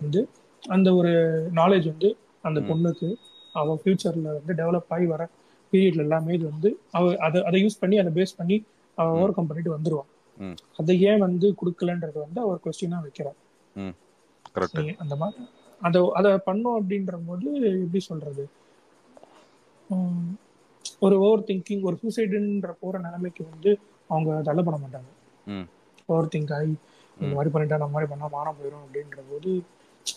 வந்து 0.00 0.20
அந்த 0.62 0.94
ஒரு 0.94 1.12
நாலேஜ் 1.54 1.86
வந்து 1.86 2.16
அந்த. 2.42 2.60
பொண்ணுக்கு 2.60 3.08
அவ 3.54 3.76
ஃபியூச்சர்ல 3.80 4.28
வந்து 4.36 4.54
டெவலப் 4.54 4.92
ஆகி 4.92 5.06
வர 5.06 5.22
பீரியட்ல 5.72 6.04
எல்லாமே 6.04 6.32
இது 6.34 6.46
வந்து 6.50 6.68
அவ 6.90 7.04
அதை 7.20 7.40
அதை 7.42 7.58
யூஸ் 7.64 7.80
பண்ணி 7.80 7.96
அதை 7.98 8.12
பேஸ் 8.14 8.36
பண்ணி 8.36 8.56
அவ 8.98 9.06
ம். 9.08 9.16
ஓவர் 9.16 9.34
கம் 9.34 9.48
பண்ணிட்டு 9.48 9.74
வந்துருவான். 9.74 10.08
அதை 10.78 10.94
ஏன் 11.02 11.22
வந்து 11.24 11.46
கொடுக்கலன்றது 11.60 12.18
வந்து 12.18 12.40
அவர் 12.40 12.62
கொஸ்டினா 12.64 12.98
நீ 14.80 14.94
அந்த 15.02 15.14
மாதிரி 15.16 15.42
அதை 15.80 16.00
அதை 16.18 16.30
பண்ணோம் 16.46 16.78
அப்படின்ற 16.78 17.18
போது 17.26 17.48
எப்படி 17.76 18.00
சொல்றது 18.06 18.44
ஒரு 21.02 21.16
ஓவர் 21.20 21.46
திங்கிங் 21.48 21.82
ஒரு 21.82 21.96
சூசைடுன்ற 22.00 22.70
போற 22.80 22.98
நிலைமைக்கு 22.98 23.42
வந்து 23.46 23.70
அவங்க 24.10 24.30
தள்ளப்பட 24.46 24.76
மாட்டாங்க 24.82 25.10
ம். 25.46 25.66
ஓவர் 26.08 26.32
திங்க் 26.32 26.54
ஆகி 26.56 26.72
இந்த. 27.16 27.32
மாதிரி 27.32 27.50
பண்ணிட்டா 27.54 27.78
நம்ம 27.78 27.94
மாதிரி 27.94 28.10
பண்ணா 28.10 28.28
மானம் 28.32 28.56
போயிடும் 28.58 28.84
அப்படின்ற 28.84 29.20
போது. 29.30 29.50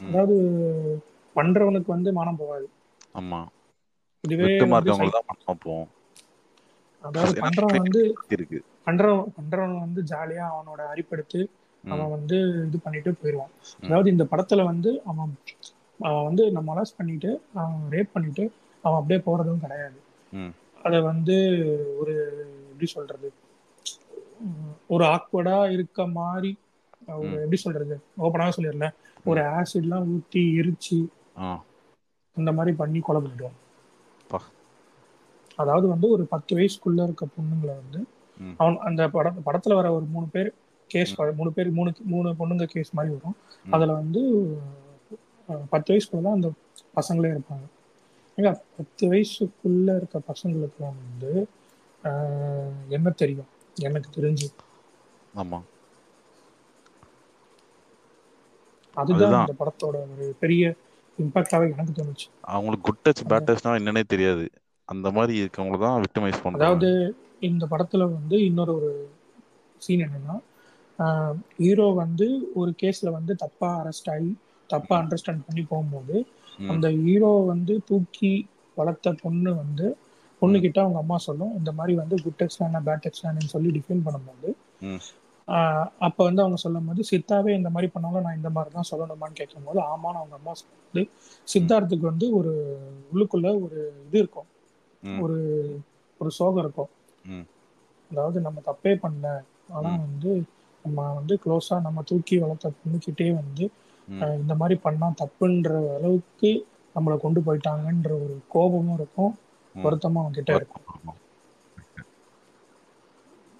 அதாவது 0.08 0.36
பண்றவனுக்கு 1.36 1.90
வந்து 1.92 2.10
மானம் 2.12 2.38
போகாது 2.38 2.68
ஆமா. 3.16 3.40
இதுவே 4.24 4.54
அதாவது 7.04 7.34
பண்றவன் 7.42 7.78
வந்து 7.78 8.02
இருக்கு. 8.30 8.60
பண்றவன் 8.86 9.34
பண்றவன் 9.38 9.80
வந்து 9.80 10.02
ஜாலியா 10.04 10.46
அவனோட 10.54 10.82
அரிப்படுத்து. 10.94 11.40
அவன் 11.84 12.10
வந்து 12.10 12.38
இது 12.68 12.80
பண்ணிட்டு 12.80 13.14
போயிடுவான். 13.14 13.54
அதாவது 13.82 14.10
இந்த 14.10 14.24
படத்துல 14.24 14.64
வந்து 14.64 15.02
அவன் 15.06 15.32
அவன் 16.00 16.24
வந்து 16.24 16.52
நம்ம 16.52 16.74
மலாஸ் 16.74 16.96
பண்ணிட்டு 16.96 17.32
அவன் 17.54 17.82
ரேப் 17.90 18.14
பண்ணிட்டு 18.14 18.44
அவன் 18.84 19.00
அப்படியே 19.00 19.20
போறதும் 19.26 19.60
கிடையாது. 19.60 19.98
அதை 20.84 21.02
வந்து 21.02 21.36
ஒரு 21.98 22.14
எப்படி 22.70 22.86
சொல்றது? 22.88 23.28
ஒரு 24.88 25.04
ஆக்வர்டா 25.06 25.72
இருக்க 25.72 26.08
மாதிரி 26.12 26.52
ஒரு. 27.18 27.32
எப்படி 27.38 27.56
சொல்றது? 27.58 27.96
ஓப்பனாக 28.22 28.52
சொல்லிடல. 28.58 28.88
ஒரு 29.26 29.42
ஆசிட்லாம் 29.54 30.08
ஊற்றி 30.14 30.42
எரிச்சு 30.60 31.00
ஆ 32.36 32.38
அந்த 32.38 32.52
மாதிரி 32.58 32.72
பண்ணி 32.78 33.00
கொலை 33.02 33.20
பண்ணிடுவான் 33.22 33.58
பா. 34.30 34.40
அதாவது 35.60 35.88
வந்து 35.88 36.08
ஒரு 36.10 36.24
பத்து 36.30 36.52
வயசுக்குள்ள 36.58 37.02
இருக்க 37.08 37.26
பொண்ணுங்களை 37.36 37.74
வந்து. 37.82 38.00
அவன் 38.60 38.78
அந்த 38.88 39.02
பட 39.10 39.28
படத்துல 39.48 39.78
வர 39.80 39.88
ஒரு 39.94 40.06
மூணு 40.14 40.28
பேர் 40.32 40.50
கேஸ் 40.90 41.12
மூணு 41.40 41.52
பேர் 41.52 41.70
மூணு 41.72 41.92
மூணு 42.14 42.30
பொண்ணுங்க 42.40 42.66
கேஸ் 42.74 42.96
மாதிரி 42.98 43.14
வரும். 43.16 43.38
அதுல 43.66 43.94
வந்து 44.02 44.22
பத்து 45.72 45.90
வயசுக்குள்ள 45.92 46.24
தான் 46.24 46.38
அந்த 46.40 46.50
பசங்களே 46.98 47.32
இருப்பாங்க 47.34 47.66
ஏங்க 48.38 48.52
பத்து 48.78 49.04
வயசுக்குள்ள 49.08 49.96
இருக்க 50.00 50.20
பசங்களுக்கு 50.30 50.82
வந்து 50.88 51.32
என்ன 52.90 53.10
தெரியும் 53.16 53.50
எனக்கு 53.82 54.10
தெரிஞ்சு 54.18 54.48
ஆமா 55.34 55.60
அதுதான். 58.96 59.36
இந்த 59.40 59.54
படத்தோட 59.60 59.96
ஒரு 60.08 60.26
பெரிய 60.40 60.64
இம்பாக்டாவே 61.18 61.66
எனக்கு 61.74 61.94
தோணுச்சு. 62.00 62.28
அவங்களுக்கு 62.54 62.86
குட் 62.88 63.04
டச் 63.06 63.24
பேட் 63.32 63.48
டச்னா 63.50 63.74
என்னன்னே 63.80 64.04
தெரியாது. 64.14 64.46
அந்த 64.90 65.08
மாதிரி 65.18 65.34
இருக்கவங்கள 65.42 65.80
தான் 65.84 66.02
விக்டிமைஸ் 66.06 66.42
பண்றாங்க. 66.44 66.64
அதாவது 66.64 66.90
இந்த 67.50 67.64
படத்துல 67.74 68.04
வந்து 68.16 68.38
இன்னொரு 68.50 68.74
ஒரு 68.80 68.92
சீன் 69.82 70.04
என்னன்னா 70.08 70.36
ஹீரோ 71.64 71.88
வந்து 72.04 72.28
ஒரு 72.60 72.72
கேஸ்ல 72.82 73.12
வந்து 73.18 73.34
தப்பா 73.44 73.70
அரெஸ்ட் 73.82 74.10
ஆகி 74.16 74.32
தப்பா 74.70 74.96
அண்டர்ஸ்டாண்ட் 75.02 75.46
பண்ணி 75.48 75.64
போகும்போது. 75.72 76.16
அந்த 76.74 76.88
ஹீரோ 77.04 77.32
வந்து 77.52 77.74
தூக்கி 77.90 78.34
வளர்த்த 78.78 79.14
பொண்ணு 79.24 79.52
வந்து 79.62 79.88
பொண்ணு 80.42 80.58
கிட்ட 80.60 80.80
அவங்க 80.82 81.00
அம்மா 81.02 81.18
சொல்லும் 81.26 81.52
இந்த 81.60 81.72
மாதிரி 81.72 81.94
வந்து 82.00 82.16
குட் 82.24 82.40
டெக்ஸ் 82.40 82.60
வேணா 82.62 82.80
பேட் 82.88 83.04
டெக்ஸ் 83.04 83.24
வேணும்னு 83.26 83.54
சொல்லி 83.56 83.70
டிஃபைன் 83.78 84.06
பண்ணும்போது 84.08 84.50
அப்ப 86.00 86.18
வந்து 86.24 86.42
அவங்க 86.42 86.58
சொல்லும் 86.58 86.88
போது 86.88 87.02
சித்தாவே 87.10 87.52
இந்த 87.56 87.70
மாதிரி 87.70 87.88
பண்ணாலும் 87.92 88.26
நான் 88.26 88.36
இந்த 88.36 88.50
மாதிரி 88.50 88.72
தான் 88.72 88.90
சொல்லணுமான்னு 88.92 89.40
கேட்கும்போது 89.40 89.80
ஆமான்னு 89.88 90.20
அவங்க 90.20 90.36
அம்மா 90.36 90.54
சொல்லும்போது 90.54 91.04
சித்தார்த்துக்கு 91.48 92.06
வந்து 92.06 92.28
ஒரு 92.34 92.54
உள்ளுக்குள்ள 93.12 93.48
ஒரு 93.64 93.80
இது 94.06 94.18
இருக்கும். 94.20 94.50
ஒரு 95.24 95.38
ஒரு 96.22 96.32
சோகம் 96.32 96.64
இருக்கும். 96.64 96.92
அதாவது 98.12 98.40
நம்ம 98.42 98.62
தப்பே 98.66 98.94
பண்ணல 99.04 99.28
ஆனா. 99.72 99.92
வந்து 100.06 100.32
நம்ம 100.86 101.08
வந்து 101.14 101.34
க்ளோஸா 101.44 101.76
நம்ம 101.82 102.02
தூக்கி 102.06 102.36
வளர்த்த 102.38 102.72
பொண்ணுக்கிட்டே 102.80 103.28
வந்து 103.36 103.66
இந்த 104.40 104.54
மாதிரி 104.56 104.76
பண்ணா 104.82 105.08
தப்புன்ற 105.22 105.70
அளவுக்கு 105.96 106.52
நம்மளை 106.96 107.18
கொண்டு 107.20 107.42
போயிட்டாங்கன்ற 107.42 108.12
ஒரு 108.20 108.36
கோபமும் 108.48 108.96
இருக்கும். 108.96 109.34
வருத்தமும் 109.76 110.22
அவங்க 110.22 110.38
கிட்ட 110.38 110.54
இருக்கும். 110.56 110.86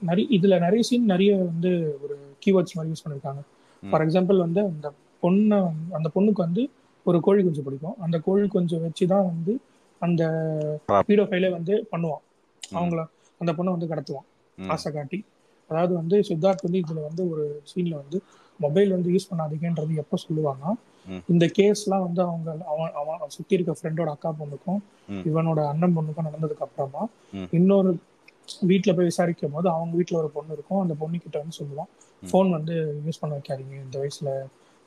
நிறைய 0.10 0.26
இதுல 0.38 0.56
நிறைய 0.60 0.82
சீன் 0.90 1.12
நிறைய 1.14 1.32
வந்து 1.38 1.72
ஒரு 2.04 2.16
கீவேர்ட்ஸ் 2.44 2.76
மாதிரி 2.76 2.92
யூஸ் 2.94 3.04
பண்ணிருக்காங்க. 3.06 3.42
ஃபார் 3.84 4.04
எக்ஸாம்பிள் 4.06 4.38
வந்து 4.46 4.62
அந்த 4.70 4.88
பொண்ணை 5.24 5.60
அந்த 5.98 6.08
பொண்ணுக்கு 6.16 6.42
வந்து 6.48 6.64
ஒரு 7.06 7.20
கோழி 7.20 7.42
குஞ்சு 7.44 7.64
பிடிக்கும் 7.64 7.98
அந்த 8.00 8.18
கோழி 8.20 8.48
குஞ்சு 8.48 8.76
வச்சு 8.80 9.06
தான் 9.08 9.26
வந்து 9.26 9.54
அந்த 10.02 10.24
Trap. 10.88 11.04
ஹீரோ 11.10 11.24
ஃபைலே 11.24 11.50
வந்து 11.52 11.74
பண்ணுவான். 11.92 12.24
அவங்கள 12.78 13.02
அந்த 13.42 13.52
பொண்ணை 13.58 13.72
வந்து 13.76 13.90
கடத்துவான். 13.92 14.28
ஆசை 14.58 14.90
காட்டி 14.92 15.20
அதாவது 15.70 15.94
வந்து 15.94 16.16
சித்தார்த் 16.28 16.66
வந்து 16.68 16.82
இதுல 16.84 17.02
வந்து 17.08 17.24
ஒரு 17.32 17.44
சீன்ல 17.70 17.94
வந்து 18.02 18.18
மொபைல் 18.60 18.92
வந்து 18.92 19.12
யூஸ் 19.14 19.30
பண்ணாதீங்கன்றது 19.30 19.94
எப்போ 20.04 20.18
சொல்லுவாங்கன்னா. 20.26 20.72
இந்த 21.34 21.46
கேஸ்லாம் 21.58 22.04
வந்து 22.08 22.22
அவங்க 22.22 22.50
அவன் 22.72 22.92
அவன் 23.02 23.34
சுத்தி 23.36 23.56
இருக்க 23.56 23.74
ஃப்ரெண்டோட 23.80 24.10
அக்கா 24.16 24.30
பொண்ணுக்கும். 24.42 24.80
இவனோட 25.30 25.60
அண்ணன் 25.72 25.96
பொண்ணுக்கும் 25.98 26.28
நடந்ததுக்கு 26.28 26.66
அப்புறமா. 26.68 27.04
இன்னொரு 27.52 27.92
வீட்ல 28.68 28.92
போய் 28.94 29.10
விசாரிக்கும் 29.10 29.54
போது 29.54 29.68
அவங்க 29.70 29.94
வீட்ல 29.96 30.18
ஒரு 30.18 30.30
பொண்ணு 30.32 30.54
இருக்கும் 30.54 30.82
அந்த 30.82 30.96
பொண்ணு 31.00 31.18
கிட்ட 31.20 31.38
வந்து 31.40 31.58
சொல்லுவான் 31.60 31.90
ம். 32.24 32.30
ஃபோன் 32.30 32.50
வந்து 32.52 32.76
யூஸ் 33.06 33.22
பண்ண 33.22 33.34
வைக்காதீங்க 33.36 33.76
இந்த 33.84 33.98
வயசுல 34.02 34.30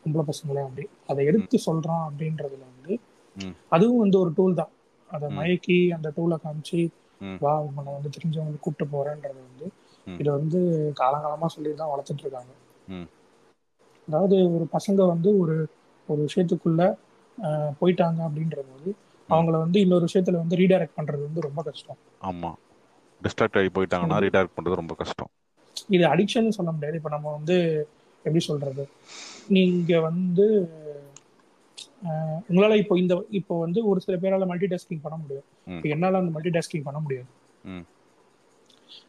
பொம்பளை 0.05 0.25
பசங்களே 0.27 0.63
அப்படி 0.65 0.83
அதை 1.09 1.21
எடுத்து 1.27 1.57
சொல்றான் 1.65 2.05
அப்படின்றதுல 2.07 2.65
வந்து. 2.71 2.93
அதுவும் 3.73 4.03
வந்து 4.03 4.19
ஒரு 4.19 4.31
டூல் 4.37 4.55
தான் 4.55 4.73
அதை. 5.11 5.27
மயக்கி 5.37 5.79
அந்த 5.97 6.09
டூலை 6.17 6.37
காமிச்சு. 6.43 6.81
வா 7.41 7.53
உன்னை 7.67 7.91
வந்து 7.93 8.11
தெரிஞ்சவங்களுக்கு 8.15 8.65
கூப்பிட்டு 8.65 8.87
போறேன்றது 8.93 9.41
வந்து. 9.43 9.67
இதை 10.17 10.31
வந்து 10.33 10.59
காலங்காலமா 10.97 11.49
சொல்லி 11.55 11.71
தான் 11.75 11.93
வளர்த்துட்டு 11.93 12.25
இருக்காங்க. 12.25 12.53
அதாவது 14.09 14.37
ஒரு 14.55 14.65
பசங்க 14.75 15.01
வந்து 15.09 15.31
ஒரு 15.43 15.57
ஒரு 16.09 16.21
விஷயத்துக்குள்ள 16.27 16.83
போயிட்டாங்க 17.81 18.21
அப்படின்ற 18.27 18.61
போது 18.69 18.91
அவங்கள 19.29 19.57
வந்து 19.59 19.79
இன்னொரு 19.81 20.05
விஷயத்துல 20.09 20.41
வந்து 20.43 20.59
ரீடைரக்ட் 20.61 20.99
பண்றது 20.99 21.23
வந்து 21.25 21.41
ரொம்ப 21.41 21.61
கஷ்டம் 21.63 21.99
ஆமா 22.23 22.51
டிஸ்ட்ராக்ட் 23.25 23.59
ஆகி 23.61 23.71
போயிட்டாங்கன்னா 23.77 24.19
ரீடைரக்ட் 24.25 24.57
பண்றது 24.57 24.81
ரொம்ப 24.83 24.95
கஷ்டம். 25.01 25.31
இது 25.97 26.05
அடிக்ஷன் 26.13 26.57
சொல்ல 26.59 26.71
முடியாது. 26.77 26.99
இப்ப 27.01 27.11
நம்ம 27.17 27.33
வந்து 27.39 27.57
எப்படி 28.25 28.43
சொல்றது? 28.51 28.85
நீங்க 29.57 30.01
வந்து 30.09 30.47
உங்களால 32.51 32.75
இப்போ 32.81 32.95
இந்த 33.03 33.15
இப்போ 33.39 33.55
வந்து 33.65 33.81
ஒரு 33.91 33.99
சில 34.05 34.15
பேரால 34.23 34.47
மல்டி 34.51 34.67
டாஸ்கிங் 34.73 35.05
பண்ண 35.05 35.17
முடியும். 35.23 35.47
இப்போ 35.77 35.89
என்னால 35.95 36.19
அந்த 36.23 36.33
மல்டி 36.37 36.51
டாஸ்கிங் 36.57 36.87
பண்ண 36.89 36.99
முடியாது. 37.05 37.31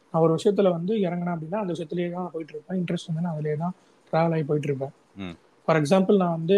நான் 0.10 0.24
ஒரு 0.26 0.34
விஷயத்துல 0.38 0.70
வந்து 0.76 0.94
இறங்கினேன் 1.06 1.36
அப்படின்னா 1.36 1.60
அந்த 1.64 1.72
விஷயத்துலயே 1.74 2.10
தான் 2.16 2.32
போயிட்டு 2.34 2.54
இருப்பேன். 2.54 2.78
இன்ட்ரெஸ்ட் 2.82 3.10
வந்து 3.10 3.32
அதுலயே 3.34 3.58
தான் 3.64 3.76
ட்ராவல் 4.14 4.36
ஆகி 4.36 4.46
போயிட்டு 4.50 4.70
இருப்பேன். 4.70 4.94
ஃபார் 5.68 5.80
எக்ஸாம்பிள் 5.82 6.22
நான் 6.24 6.38
வந்து 6.40 6.58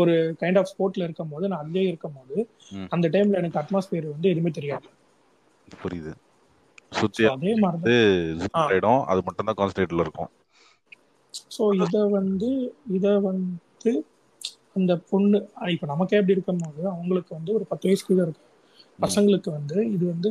ஒரு 0.00 0.14
கைண்ட் 0.40 0.58
ஆஃப் 0.60 0.70
ஸ்போர்ட்ல 0.72 1.06
இருக்கும் 1.08 1.32
போது 1.32 1.48
நான் 1.50 1.62
அதுலயே 1.64 1.86
இருக்கும் 1.92 2.16
போது. 2.18 2.36
அந்த 2.94 3.06
டைம்ல 3.14 3.40
எனக்கு 3.42 3.60
அட்மாஸ்பியர் 3.62 4.14
வந்து 4.14 4.30
எதுவுமே 4.34 4.52
தெரியாது. 4.58 4.88
புரியுது. 5.68 6.12
சுத்தி 6.92 7.24
அதே 7.30 7.52
மாதிரி. 7.62 7.96
ஆயிடும். 8.62 9.02
அது 9.10 9.20
மட்டும் 9.26 9.48
தான் 9.48 9.58
கான்சன்ட்ரேட்ல 9.58 10.04
இருக்கும். 10.06 10.30
ஸோ 11.54 11.62
இதை 11.84 12.02
வந்து 12.14 12.48
இதை 12.96 13.12
வந்து 13.26 13.92
அந்த 14.76 14.92
பொண்ணு 15.08 15.38
இப்ப 15.74 15.86
நமக்கே 15.86 16.18
எப்படி 16.18 16.36
இருக்கும் 16.36 16.62
போது 16.64 16.82
அவங்களுக்கு 16.92 17.32
வந்து 17.34 17.50
ஒரு 17.56 17.64
பத்து 17.70 17.88
வயசுக்குள்ள 17.88 18.26
இருக்கு 18.26 18.44
பசங்களுக்கு 18.98 19.50
வந்து 19.52 19.76
இது 19.94 20.04
வந்து 20.06 20.30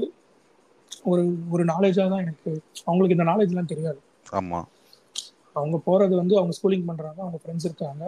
ஒரு 1.06 1.24
ஒரு 1.54 1.64
நாலேஜா 1.72 2.06
தான் 2.08 2.24
எனக்கு 2.26 2.50
அவங்களுக்கு 2.84 3.18
இந்த 3.18 3.28
நாலேஜ்லாம் 3.32 3.72
தெரியாது. 3.74 4.00
ஆமா. 4.34 4.60
அவங்க 5.56 5.78
போறது 5.86 6.14
வந்து 6.16 6.36
அவங்க 6.38 6.54
ஸ்கூலிங் 6.58 6.88
பண்றாங்க 6.88 7.20
அவங்க 7.24 7.40
ஃப்ரெண்ட்ஸ் 7.42 7.68
இருக்காங்க. 7.68 8.04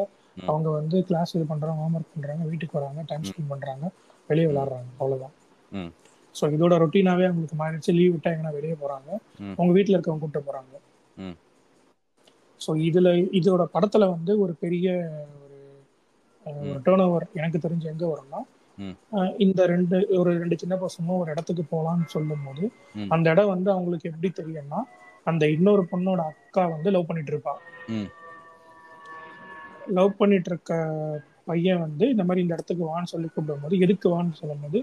அவங்க 0.47 0.67
வந்து 0.71 0.97
கிளாஸ் 1.07 1.35
இது 1.35 1.45
பண்றாங்க 1.45 1.81
ஹோம்ஒர்க் 1.81 2.13
பண்றாங்க 2.13 2.43
வீட்டுக்கு 2.45 2.77
வராங்க 2.79 3.03
டைம் 3.09 3.27
ஸ்பெண்ட் 3.29 3.51
பண்றாங்க 3.53 3.85
வெளியே 4.29 4.47
விளையாடுறாங்க 4.49 4.89
அவ்வளவுதான். 4.99 5.35
ம். 5.71 5.91
ஸோ 6.37 6.45
இதோட 6.55 6.73
ரொட்டீனாவே 6.83 7.27
அவங்களுக்கு 7.27 7.57
மாறிடுச்சு 7.57 7.97
லீவ் 7.97 8.13
விட்டா 8.15 8.31
எங்கன்னா 8.33 8.55
வெளியே 8.57 8.75
போறாங்க. 8.81 9.09
அவங்க 9.57 9.71
வீட்டில் 9.77 9.95
இருக்கவங்க 9.95 10.23
கூப்பிட்டு 10.23 10.47
போறாங்க. 10.47 10.73
ஸோ 12.61 12.71
இதுல 12.87 13.07
இதோட 13.39 13.63
படத்துல 13.75 14.05
வந்து 14.13 14.33
ஒரு 14.43 14.53
பெரிய 14.63 14.87
ஒரு 16.65 16.79
டேர்ன் 16.85 17.03
ஓவர் 17.05 17.25
எனக்கு 17.39 17.57
தெரிஞ்ச 17.59 17.85
எங்க 17.91 18.05
வரும்னா 18.11 18.39
இந்த 19.45 19.61
ரெண்டு 19.71 19.97
ஒரு 20.17 20.31
ரெண்டு 20.39 20.55
சின்ன 20.61 20.75
பசங்க 20.81 21.17
ஒரு 21.17 21.29
இடத்துக்கு 21.33 21.63
போகலான்னு 21.67 22.07
சொல்லும் 22.15 22.45
போது. 22.45 22.63
அந்த 23.13 23.25
இடம் 23.33 23.53
வந்து 23.53 23.69
அவங்களுக்கு 23.71 24.09
எப்படி 24.11 24.29
தெரியும்னா 24.39 24.79
அந்த 25.27 25.43
இன்னொரு 25.55 25.83
பொண்ணோட 25.91 26.21
அக்கா 26.31 26.63
வந்து 26.73 26.91
லவ் 26.95 27.09
பண்ணிட்டு 27.09 27.33
இருப்பா. 27.33 27.55
லவ் 29.97 30.17
பண்ணிட்டு 30.17 30.49
இருக்க 30.51 30.71
பையன் 31.49 31.83
வந்து 31.83 32.05
இந்த 32.13 32.23
மாதிரி 32.23 32.43
இந்த 32.43 32.55
இடத்துக்கு 32.57 32.83
வான்னு 32.85 33.11
சொல்லி 33.11 33.27
கூப்பிடும்போது 33.27 33.75
எதுக்கு 33.85 34.07
வான்னு 34.13 34.39
சொல்லும்போது 34.41 34.79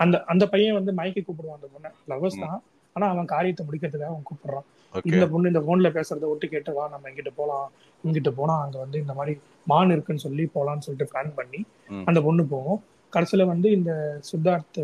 அந்த 0.00 0.16
அந்த 0.26 0.44
பையன் 0.46 0.78
வந்து 0.78 0.92
மயக்கி 0.98 1.20
கூப்பிடுவான் 1.20 1.58
அந்த 1.58 1.68
பொண்ணை 1.74 1.90
லவர்ஸ் 2.12 2.42
தான் 2.44 2.58
ஆனா 2.96 3.06
அவன் 3.12 3.32
காரியத்தை 3.34 3.62
முடிக்கிறதுக்காக 3.66 4.12
அவன் 4.12 4.26
கூப்பிடுறான் 4.28 4.66
இந்த 5.10 5.24
பொண்ணு 5.32 5.50
இந்த 5.52 5.62
போன்ல 5.66 5.88
பேசுறத 5.96 6.26
ஒட்டு 6.32 6.46
கேட்டு 6.48 6.70
வா 6.76 6.84
நம்ம 6.92 7.08
இங்கிட்டு 7.10 7.32
போலாம் 7.36 7.66
இங்கிட்டு 8.04 8.30
போனா 8.38 8.54
அங்க 8.64 8.76
வந்து 8.84 8.98
இந்த 9.04 9.14
மாதிரி 9.14 9.34
மான் 9.66 9.94
இருக்குன்னு 9.94 10.24
சொல்லி 10.26 10.44
போலான்னு 10.54 10.84
சொல்லிட்டு 10.86 11.10
பிளான் 11.12 11.36
பண்ணி. 11.38 11.60
அந்த 12.08 12.20
பொண்ணு 12.26 12.42
போகும் 12.54 12.80
கடைசியில 13.12 13.46
வந்து 13.52 13.68
இந்த 13.78 13.92
சித்தார்த் 14.28 14.80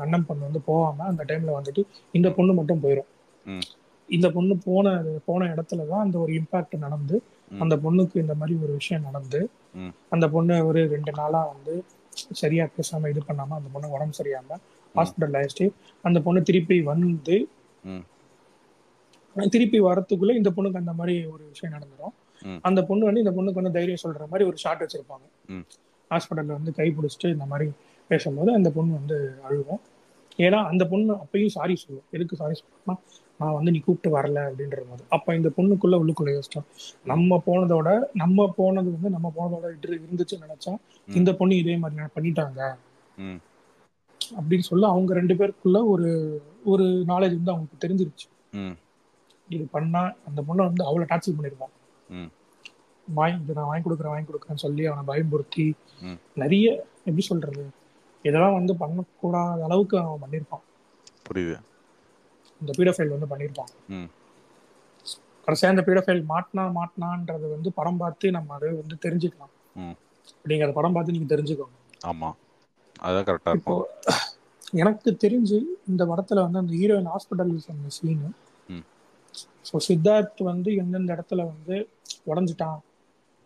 அண்ணன் 0.00 0.26
பொண்ணு 0.28 0.48
வந்து 0.48 0.62
போகாம 0.68 1.06
அந்த 1.10 1.22
டைம்ல 1.28 1.52
வந்துட்டு 1.58 1.82
இந்த 2.14 2.28
பொண்ணு 2.36 2.52
மட்டும் 2.58 2.82
போயிடும். 2.84 3.08
இந்த 4.08 4.26
பொண்ணு 4.34 4.54
போன 4.66 4.86
போன 5.28 5.46
இடத்துல 5.54 5.86
தான் 5.90 6.04
அந்த 6.06 6.16
ஒரு 6.24 6.32
இம்பாக்ட் 6.40 6.76
நடந்து. 6.84 7.16
அந்த 7.64 7.74
பொண்ணுக்கு 7.84 8.16
இந்த 8.24 8.34
மாதிரி 8.40 8.54
ஒரு 8.64 8.72
விஷயம் 8.80 9.06
நடந்து. 9.08 9.40
அந்த 10.14 10.26
பொண்ணு 10.34 10.56
ஒரு 10.68 10.80
ரெண்டு 10.94 11.12
நாளா 11.18 11.42
வந்து 11.52 11.74
சரியா 12.40 12.64
பேசாம 12.76 13.08
இது 13.12 13.22
பண்ணாம 13.28 13.56
அந்த 13.58 13.68
பொண்ணு 13.74 13.94
உடம்பு 13.96 14.18
சரியாம 14.20 14.58
ஹாஸ்பிட்டல் 14.94 15.36
ஆயிடுச்சு 15.40 15.66
அந்த 16.04 16.18
பொண்ணு 16.26 16.42
திருப்பி 16.50 16.78
வந்து. 16.92 17.36
திருப்பி 19.36 19.78
வரத்துக்குள்ள 19.80 20.34
இந்த 20.40 20.50
பொண்ணுக்கு 20.56 20.82
அந்த 20.82 20.92
மாதிரி 21.00 21.14
ஒரு 21.32 21.42
விஷயம் 21.52 21.74
நடந்துடும். 21.76 22.14
அந்த 22.68 22.80
பொண்ணு 22.88 23.08
வந்து 23.08 23.22
இந்த 23.24 23.32
பொண்ணுக்கு 23.36 23.60
வந்து 23.60 23.74
தைரியம் 23.78 24.02
சொல்ற 24.04 24.26
மாதிரி 24.32 24.44
ஒரு 24.50 24.58
ஷாட் 24.64 24.82
வச்சிருப்பாங்க. 24.84 25.26
ஹாஸ்பிட்டல்ல 26.10 26.56
வந்து 26.58 26.72
கை 26.78 26.88
பிடிச்சிட்டு 26.96 27.28
இந்த 27.36 27.46
மாதிரி 27.52 27.68
பேசும்போது 28.10 28.50
அந்த 28.58 28.68
பொண்ணு 28.76 28.92
வந்து 29.00 29.16
அழுவும் 29.48 29.82
ஏன்னா 30.38 30.58
அந்த 30.72 30.84
பொண்ணு 30.90 31.12
அப்பயும் 31.24 31.54
சாரி 31.56 31.74
சொல்லுவோம் 31.82 32.08
எதுக்கு 32.16 32.34
சாரி 32.40 32.54
சொல்லணும்னா 32.60 32.94
நான் 33.38 33.54
வந்து 33.54 33.70
நீ 33.70 33.78
கூப்பிட்டு 33.78 34.18
வரல 34.18 34.34
அப்படின்ற 34.34 34.80
போது 34.88 35.04
அப்ப 35.08 35.34
இந்த 35.34 35.50
பொண்ணுக்குள்ள 35.56 35.96
உள்ளுக்குள்ள 35.96 36.38
யோசிச்சோம். 36.38 36.64
நம்ம 37.04 37.42
போனதோட 37.46 38.00
நம்ம 38.12 38.52
போனது 38.56 38.90
வந்து 38.90 39.10
நம்ம 39.10 39.32
போனதோட 39.36 39.66
இரு- 39.66 40.00
இருந்துச்சுன்னு 40.00 40.48
நினைச்சா. 40.48 40.76
இந்த 41.06 41.34
பொண்ணு 41.34 41.56
இதே 41.56 41.76
மாதிரி 41.76 42.02
பண்ணிட்டாங்க. 42.14 42.74
அப்படின்னு 44.40 44.58
சொல்ல 44.58 44.88
அவங்க 44.88 45.14
ரெண்டு 45.14 45.34
பேருக்குள்ள 45.34 45.86
ஒரு 45.86 46.42
ஒரு 46.64 46.82
நாலேஜ் 46.84 47.42
வந்து 47.42 47.52
அவங்களுக்கு 47.52 47.88
தெரிஞ்சிருச்சு. 47.88 48.76
இது 49.48 49.66
பண்ணா 49.70 50.14
அந்த 50.26 50.42
பொண்ணை 50.42 50.56
வந்து 50.56 50.84
அவ்வளோ 50.84 51.02
டார்ச்சர் 51.02 51.42
பண்ணியிருப்பான் 51.42 52.08
ம். 52.08 52.30
வாங்கி 53.14 53.42
இது 53.42 53.54
நான் 53.54 53.64
வாங்கி 53.64 53.90
கொடுக்குறேன் 53.90 54.06
வாங்கி 54.06 54.32
கொடுக்குறேன்னு 54.32 54.54
சொல்லி 54.54 54.86
அவனை 54.86 55.22
பயம்படுத்தி 55.22 55.72
ம். 56.00 56.12
நிறைய 56.34 56.84
எப்படி 56.98 57.20
சொல்றது? 57.20 57.66
இதெல்லாம் 58.22 58.52
வந்து 58.52 58.74
பண்ணக்கூடாத 58.74 59.62
அளவுக்கு 59.62 59.98
அவன் 59.98 60.30
பண்ணியிருப்பான். 60.30 60.62
புரியுது. 61.32 61.58
இந்த 62.60 62.72
பீடோஃபைல் 62.76 63.14
வந்து 63.14 63.28
பண்ணியிருப்பான் 63.32 63.72
ம். 63.94 64.08
கடைசியா 65.48 65.72
அந்த 65.72 65.82
பீடோஃபைல் 65.86 66.22
மாட்டினா 66.30 66.62
மாட்டினான்றது 66.76 67.46
வந்து 67.52 67.68
படம் 67.74 68.00
பார்த்து 68.00 68.32
நம்ம 68.36 68.54
அதை 68.56 68.70
வந்து 68.80 68.96
தெரிஞ்சுக்கலாம். 69.04 69.52
அப்படிங்கிற 70.34 70.72
படம் 70.72 70.94
பார்த்து 70.94 71.14
நீங்க 71.16 71.28
தெரிஞ்சுக்கோங்க. 71.34 71.76
ஆமா. 72.06 72.30
அதான் 73.00 73.26
கரெக்டா 73.28 73.52
இப்போ 73.58 73.74
எனக்கு 74.74 75.10
தெரிஞ்சு 75.24 75.58
இந்த 75.88 76.02
படத்துல 76.10 76.42
வந்து 76.44 76.60
அந்த 76.62 76.74
ஹீரோயின் 76.74 77.12
ஹாஸ்பிட்டல் 77.12 77.52
சொன்ன 77.66 77.92
சீனு 77.96 78.28
ஸோ 79.68 79.76
சித்தார்த் 79.86 80.40
வந்து 80.48 80.70
எந்தெந்த 80.80 81.10
இடத்துல 81.16 81.40
வந்து 81.48 81.76
உடஞ்சிட்டான்? 82.26 82.80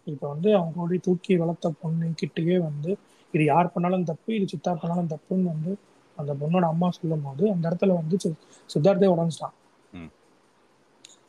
இப்போ 0.07 0.26
வந்து 0.29 0.49
அவங்க 0.57 0.75
கூடி 0.76 0.97
தூக்கி 1.07 1.33
வளர்த்த 1.37 1.71
பொண்ணு 1.81 2.07
கிட்டேயே 2.21 2.57
வந்து 2.64 2.90
இது 3.35 3.45
யார் 3.45 3.73
பண்ணாலும் 3.75 4.07
தப்பு 4.11 4.31
இது 4.37 4.47
சித்தா 4.52 4.73
பண்ணாலும் 4.75 5.11
தப்புன்னு 5.12 5.52
வந்து 5.52 5.73
அந்த 6.20 6.34
பொண்ணோட 6.34 6.64
அம்மா 6.66 6.90
சொல்லும் 6.90 7.22
போது 7.22 7.44
அந்த 7.50 7.64
இடத்துல 7.68 7.94
வந்து 7.94 8.16
சித்தார்த்தே 8.70 9.10
உடஞ்சிட்டான். 9.14 9.54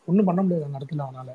ஒன்றும் 0.07 0.25
பண்ண 0.25 0.41
முடியாது 0.41 0.67
அந்த 0.67 0.79
இடத்துல 0.79 1.05
அவனால. 1.05 1.29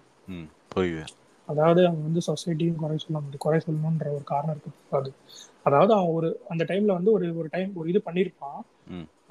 அதாவது 1.49 1.81
அவன் 1.87 2.03
வந்து 2.03 2.21
சொசைட்டியும் 2.27 2.77
குறை 2.77 2.97
சொல்ல 2.99 3.19
முடியும் 3.19 3.39
குறை 3.39 3.61
சொல்லணுன்ற 3.67 4.07
ஒரு 4.15 4.25
காரணம் 4.25 4.55
இருக்கு 4.55 4.71
அது 4.97 5.11
அதாவது 5.63 5.93
அவன் 5.95 6.15
ஒரு 6.15 6.29
அந்த 6.49 6.63
டைம்ல 6.69 6.93
வந்து 6.93 7.13
ஒரு 7.13 7.27
ஒரு 7.37 7.49
டைம் 7.53 7.71
ஒரு 7.77 7.89
இது 7.89 8.03
பண்ணியிருப்பான் 8.05 8.59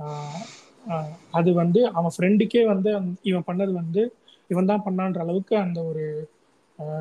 ஆஹ் 0.03 1.11
அது 1.31 1.49
வந்து 1.53 1.81
அவன் 1.91 2.15
ஃப்ரெண்டுக்கே 2.15 2.61
வந்து 2.65 2.89
இவன் 3.21 3.47
பண்ணது 3.47 3.71
வந்து 3.73 4.01
இவன் 4.49 4.65
தான் 4.65 4.83
பண்ணான்ற 4.85 5.19
அளவுக்கு 5.19 5.57
அந்த 5.57 5.79
ஒரு 5.83 6.03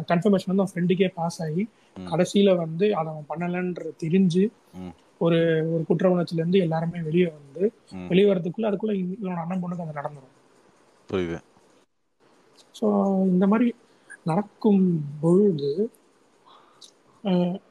கன்ஃபர்மேஷன் 0.09 0.51
வந்து 0.51 0.63
அவன் 0.63 0.75
ஃப்ரெண்டுக்கே 0.75 1.09
பாஸ் 1.15 1.43
ஆகி. 1.43 1.65
கடைசியில 2.07 2.57
வந்து 2.57 2.87
அதை 2.95 3.09
அவன் 3.13 3.29
பண்ணலன்ற 3.29 3.91
தெரிஞ்சு 4.03 4.45
ஒரு 5.21 5.39
ஒரு 5.73 5.83
குற்ற 5.85 6.07
உணர்ச்சில 6.11 6.41
இருந்து 6.41 6.59
எல்லாருமே 6.59 7.01
வெளியே 7.03 7.27
வந்து 7.35 7.63
வெளியே 8.09 8.27
வரதுக்குள்ள 8.31 8.69
அதுக்குள்ள 8.71 8.95
இவ- 8.95 9.17
இவனோட 9.17 9.41
அண்ணன் 9.43 9.63
பொண்ணுக்கு 9.63 9.85
அது 9.85 9.99
நடந்துரும். 10.01 10.33
புரியுது. 11.09 11.39
ஸோ 12.79 12.87
இந்த 13.27 13.47
மாதிரி 13.47 13.67
நடக்கும் 14.25 14.83
பொழுது 15.21 15.71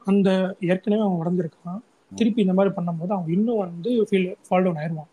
அந்த 0.04 0.28
ஏற்கனவே 0.66 1.02
அவன் 1.02 1.20
உடஞ்சிருக்கான் 1.20 1.82
திருப்பி 2.12 2.40
இந்த 2.40 2.54
மாதிரி 2.54 2.72
பண்ணும்போது 2.74 3.12
அவன் 3.12 3.32
இன்னும் 3.32 3.60
வந்து 3.62 3.90
ஃபீல் 4.08 4.28
ஃபால் 4.46 4.64
டவுன் 4.64 4.80
ஆயிடுவான் 4.80 5.10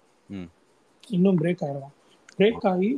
இன்னும் 1.09 1.39
பிரேக் 1.39 1.63
ஆயிடுவான் 1.65 1.95
பிரேக் 2.35 2.67
ஆகி 2.67 2.89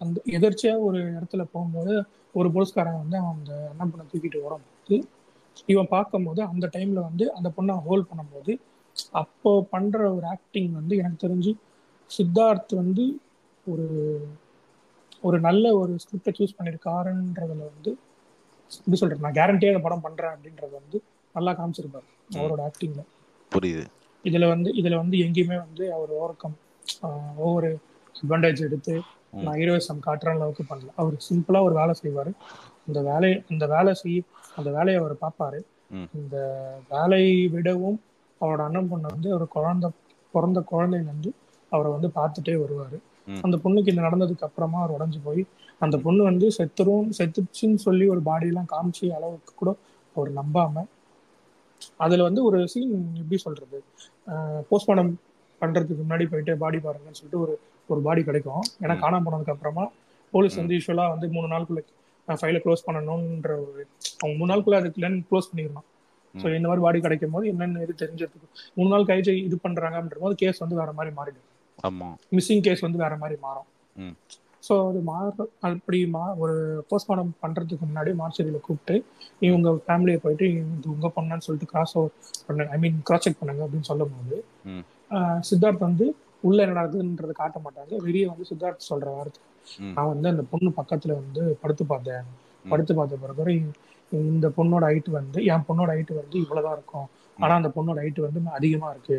அந்த 0.00 0.18
எதிர்ச்சியா 0.36 0.74
ஒரு 0.86 0.98
இடத்துல 1.10 1.42
போகும்போது 1.52 1.92
ஒரு 2.34 2.48
போலீஸ்காரன் 2.52 3.00
வந்து 3.00 3.16
அவன் 3.18 3.36
அந்த 3.36 3.52
அண்ணன் 3.70 3.90
பொண்ணை 3.92 4.06
தூக்கிட்டு 4.06 4.38
வரும்போது 4.44 4.96
இவன் 5.68 5.90
பார்க்கும்போது 5.90 6.40
அந்த 6.46 6.66
டைம்ல 6.74 7.00
வந்து 7.02 7.24
அந்த 7.32 7.48
பொண்ணை 7.56 7.74
ஹோல்ட் 7.84 8.08
பண்ணும்போது 8.10 8.52
அப்போ 9.14 9.50
பண்ற 9.70 9.98
ஒரு 10.14 10.26
ஆக்டிங் 10.26 10.72
வந்து 10.72 10.94
எனக்கு 10.96 11.18
தெரிஞ்சு 11.24 11.52
சித்தார்த் 12.10 12.72
வந்து 12.74 13.04
ஒரு 13.66 13.86
ஒரு 15.22 15.38
நல்ல 15.40 15.64
ஒரு 15.76 15.92
ஸ்கிரிப்டை 16.02 16.32
சூஸ் 16.38 16.56
பண்ணியிருக்காருன்றதுல 16.56 17.62
வந்து 17.68 17.90
எப்படி 18.78 18.96
சொல்றது 18.96 19.24
நான் 19.24 19.38
கேரண்டியா 19.38 19.72
இந்த 19.72 19.82
படம் 19.82 20.04
பண்றேன் 20.06 20.34
அப்படின்றது 20.34 20.72
வந்து 20.72 20.98
நல்லா 21.34 21.52
காமிச்சிருப்பாரு 21.52 22.08
அவரோட 22.36 22.60
ஆக்டிங்ல 22.68 23.02
புரியுது. 23.52 23.84
இதுல 24.24 24.44
வந்து 24.48 24.70
இதுல 24.72 24.94
வந்து 24.96 25.16
எங்கேயுமே 25.24 25.56
வந்து 25.58 25.84
அவர் 25.92 26.10
ஓவர் 26.16 26.36
கம் 26.36 26.56
ஒவ்வொரு 27.38 27.70
அட்வான்டேஜ் 28.14 28.60
எடுத்து. 28.60 28.94
நான் 29.38 29.58
ஹீரோயிசம் 29.60 30.04
காட்டுற 30.06 30.28
அளவுக்கு 30.30 30.64
பண்ணல. 30.68 30.90
அவர் 30.96 31.16
சிம்பிளா 31.28 31.60
ஒரு 31.62 31.74
வேலை 31.74 31.94
செய்வாரு. 32.02 32.32
அந்த 32.86 33.00
வேலையை 33.02 33.38
அந்த 33.52 33.64
வேலை 33.66 33.92
செய்ய 33.94 34.18
அந்த 34.56 34.68
வேலையை 34.70 34.98
அவர் 35.02 35.22
பார்ப்பாரு. 35.22 35.60
இந்த 36.14 36.36
வேலையை 36.90 37.36
விடவும் 37.48 37.98
அவரோட 38.44 38.62
அண்ணன் 38.64 38.90
பொண்ணை 38.90 39.08
வந்து 39.12 39.28
அவர் 39.32 39.48
குழந்தை 39.48 39.88
பிறந்த 40.34 40.60
குழந்தைங்க 40.70 41.10
வந்து 41.12 41.30
அவரை 41.72 41.90
வந்து 41.92 42.08
பார்த்துட்டே 42.16 42.54
வருவாரு. 42.62 42.96
அந்த 43.44 43.56
பொண்ணுக்கு 43.56 43.90
இது 43.92 44.02
நடந்ததுக்கு 44.02 44.46
அப்புறமா 44.48 44.78
அவர் 44.80 44.94
உடஞ்சு 44.96 45.20
போய் 45.24 45.42
அந்த 45.80 45.96
பொண்ணு 45.98 46.22
வந்து 46.22 46.46
செத்துரும் 46.58 47.08
செத்துச்சுன்னு 47.18 47.80
சொல்லி 47.86 48.06
ஒரு 48.08 48.20
பாடியெல்லாம் 48.24 48.70
காமிச்சு 48.72 49.06
அளவுக்கு 49.16 49.52
கூட 49.54 49.70
அவர் 50.16 50.30
நம்பாம 50.32 50.84
அதுல 51.98 52.22
வந்து 52.22 52.40
ஒரு 52.44 52.58
சீன் 52.68 52.92
எப்படி 53.16 53.36
சொல்றது 53.36 53.78
போஸ்ட்மார்டம் 54.70 55.12
பண்றதுக்கு 55.60 56.02
முன்னாடி 56.02 56.24
போயிட்டு 56.28 56.52
பாடி 56.56 56.78
பாருங்கன்னு 56.78 57.18
சொல்லிட்டு 57.18 57.40
ஒரு 57.40 57.54
ஒரு 57.88 58.00
பாடி 58.02 58.22
கிடைக்கும் 58.22 58.62
ஏன்னா. 58.82 58.94
காணாம 59.02 59.24
போனதுக்கு 59.26 59.54
அப்புறமா 59.54 59.84
போலீஸ். 60.32 60.56
வந்து 60.56 60.76
யூஸ்வலா 60.76 61.06
வந்து 61.08 61.26
மூணு 61.28 61.48
நாளுக்குள்ள 61.48 61.82
ஃபைலை 62.28 62.60
க்ளோஸ் 62.64 62.86
பண்ணணும்ன்ற 62.86 63.50
ஒரு 63.62 63.80
அவங்க 64.20 64.34
மூணு 64.38 64.50
நாளுக்குள்ள 64.52 64.78
அதுக்கு 64.80 64.98
இல்லைன்னு 65.00 65.26
க்ளோஸ் 65.30 65.50
பண்ணிடணும் 65.50 65.86
ஸோ 66.34 66.44
ம். 66.44 66.54
இந்த 66.56 66.66
மாதிரி 66.68 66.82
பாடி 66.82 66.98
கிடைக்கும் 67.00 67.34
போது 67.34 67.50
என்னென்ன 67.50 67.82
இது 67.82 67.94
தெரிஞ்சதுக்கு 68.00 68.46
மூணு 68.76 68.88
நாள் 68.90 69.08
கழிச்சு 69.08 69.34
இது 69.42 69.56
பண்றாங்கன்ற 69.64 70.16
போது 70.20 70.34
கேஸ் 70.36 70.62
வந்து 70.62 70.80
வேற 70.80 70.92
மாதிரி 70.92 71.12
மாறிடும். 71.18 71.48
ஆமா. 71.84 72.08
மிஸ்ஸிங் 72.32 72.64
கேஸ் 72.66 72.82
வந்து 72.82 73.02
வேற 73.02 73.14
மாதிரி 73.16 73.36
மாறும். 73.42 73.68
ஸோ 74.62 74.74
அது 74.84 75.00
மாற 75.02 75.24
அப்படி 75.68 75.98
மா 76.12 76.22
ஒரு 76.42 76.54
போஸ்ட்மார்டம் 76.90 77.32
பண்றதுக்கு 77.40 77.84
முன்னாடி 77.84 78.12
மார்ச்சரியில் 78.20 78.60
கூப்பிட்டு 78.60 78.94
இவங்க 79.42 79.70
ஃபேமிலியை 79.84 80.18
போயிட்டு 80.22 80.46
இது 80.52 80.88
உங்க 80.90 81.08
பொண்ணுன்னு 81.16 81.46
சொல்லிட்டு 81.46 81.70
கிராஸ் 81.70 81.94
ஓவர் 81.96 82.14
பண்ணுங்க 82.46 82.70
ஐ 82.70 82.78
மீன் 82.78 82.96
கிராஸ் 83.02 83.24
செக் 83.24 83.40
பண்ணுங்க 83.40 83.64
அப்படின்னு 83.66 83.88
சொல்லும் 83.90 84.14
போது 84.14 84.38
ம். 84.66 84.84
ஆஹ் 85.10 85.40
சித்தார்த் 85.48 85.86
வந்து 85.86 86.06
உள்ள 86.44 86.58
என்ன 86.62 86.76
நடக்குதுன்றதை 86.78 87.34
காட்ட 87.34 87.58
மாட்டாங்க. 87.64 87.92
வெளியே 88.02 88.26
வந்து 88.26 88.44
சித்தார்த் 88.44 88.88
சொல்ற 88.88 89.08
வார்த்தை. 89.14 89.42
நான் 89.92 90.10
வந்து 90.10 90.28
அந்த 90.28 90.42
பொண்ணு 90.50 90.70
பக்கத்துல 90.78 91.12
வந்து 91.20 91.42
படுத்து 91.62 91.84
பார்த்தேன். 91.86 92.26
படுத்து 92.64 92.92
பார்த்த 92.94 93.16
பிறகு 93.22 93.54
இந்த 94.12 94.46
பொண்ணோட 94.56 94.84
ஹைட் 94.90 95.10
வந்து 95.18 95.38
என் 95.52 95.66
பொண்ணோட 95.68 95.90
ஹைட் 95.96 96.12
வந்து 96.20 96.36
இவ்வளவுதான் 96.42 96.76
இருக்கும். 96.78 97.06
ஆனா 97.38 97.52
அந்த 97.60 97.70
பொண்ணோட 97.76 97.98
ஹைட் 98.04 98.20
வந்து 98.26 98.40
அதிகமா 98.58 98.88
இருக்கு. 98.94 99.16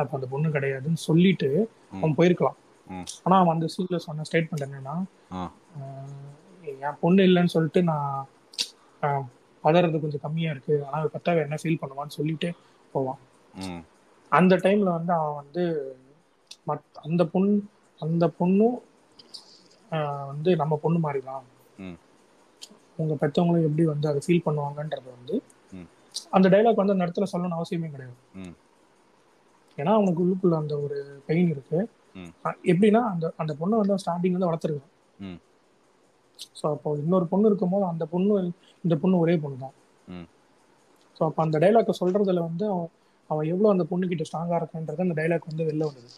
அப்ப 0.00 0.12
அந்த 0.18 0.28
பொண்ணு 0.32 0.48
கிடையாதுன்னு 0.56 1.00
சொல்லிட்டு 1.08 1.48
அவன் 1.98 2.16
போயிருக்கலாம். 2.18 2.58
ஆனா 3.24 3.36
அவன் 3.42 3.54
அந்த 3.56 3.68
சீன்ல 3.74 3.98
சொன்ன 4.06 4.26
ஸ்டேட்மெண்ட் 4.30 4.66
என்னன்னா 4.66 4.96
என் 6.88 7.00
பொண்ணு 7.02 7.22
இல்லைன்னு 7.28 7.54
சொல்லிட்டு 7.54 7.80
நான் 7.90 8.26
பதறது 9.64 10.00
கொஞ்சம் 10.02 10.24
கம்மியா 10.24 10.50
இருக்கு. 10.54 10.74
ஆனா 10.86 10.98
பத்தாவ 11.14 11.44
என்ன 11.46 11.58
ஃபீல் 11.62 11.80
பண்ணுவான்னு 11.82 12.16
சொல்லிட்டு 12.18 12.48
போவான். 12.94 13.20
அந்த 14.32 14.54
டைம்ல 14.64 14.90
வந்து 14.98 15.12
அவன் 15.18 15.38
வந்து 15.42 15.64
மத் 16.68 17.00
அந்த 17.06 17.22
பொண்ணு 17.32 17.54
அந்த 18.00 18.24
பொண்ணும் 18.38 18.76
வந்து 20.32 20.50
நம்ம 20.60 20.74
பொண்ணு 20.84 20.98
மாதிரி 21.06 21.20
தான் 21.30 21.44
உங்க 22.98 23.14
பெற்றவங்களும் 23.22 23.66
எப்படி 23.68 23.84
வந்து 23.92 24.06
அதை 24.10 24.20
ஃபீல் 24.24 24.46
பண்ணுவாங்கன்றது 24.46 25.08
வந்து 25.16 25.36
அந்த 26.36 26.46
டைலாக் 26.48 26.80
வந்து 26.80 26.94
அந்த 26.94 27.06
இடத்துல 27.06 27.26
சொல்லணும்னு 27.32 27.58
அவசியமே 27.58 27.88
கிடையாது. 27.94 28.16
ஏன்னா 29.78 29.92
அவனுக்கு 29.98 30.22
உள்ளுக்குள்ள 30.24 30.56
அந்த 30.62 30.74
ஒரு 30.84 30.96
பெயின் 31.28 31.50
இருக்கு. 31.54 31.78
எப்படின்னா 32.72 33.00
அந்த 33.12 33.26
அந்த 33.42 33.52
பொண்ணை 33.60 33.78
வந்து 33.80 34.02
ஸ்டார்டிங் 34.02 34.36
வந்து 34.36 34.50
வளர்த்துருக்கான் 34.50 34.92
ஸோ 36.58 36.64
அப்போ 36.74 36.90
இன்னொரு 37.02 37.26
பொண்ணு 37.32 37.48
இருக்கும்போது 37.50 37.84
அந்த 37.92 38.04
பொண்ணு 38.12 38.34
இந்த 38.84 38.94
பொண்ணு 39.02 39.22
ஒரே 39.24 39.34
பொண்ணு 39.42 39.58
தான் 39.64 39.74
ஸோ 41.16 41.22
அப்போ 41.28 41.40
அந்த 41.46 41.56
டைலாக்கை 41.64 41.94
சொல்றதுல 42.00 42.42
வந்து 42.48 42.64
அவன் 42.72 42.90
அவன் 43.30 43.48
எவ்வளோ 43.52 43.70
அந்த 43.74 43.84
பொண்ணுகிட்ட 43.90 44.26
ஸ்ட்ராங்காக 44.28 44.60
இருக்கான்றது 44.60 45.04
அந்த 45.06 45.16
டைலாக் 45.20 45.50
வந்து 45.50 45.66
வெளில 45.68 45.86
வந்தது. 45.88 46.10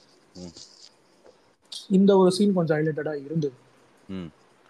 இந்த 1.97 2.11
ஒரு 2.21 2.31
சீன் 2.37 2.57
கொஞ்சம் 2.59 2.77
ஹைலைட்டடாக 2.79 3.25
இருந்தது. 3.27 3.57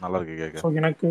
நல்லா 0.00 0.18
இருக்கு 0.20 0.76
எனக்கு 0.82 1.08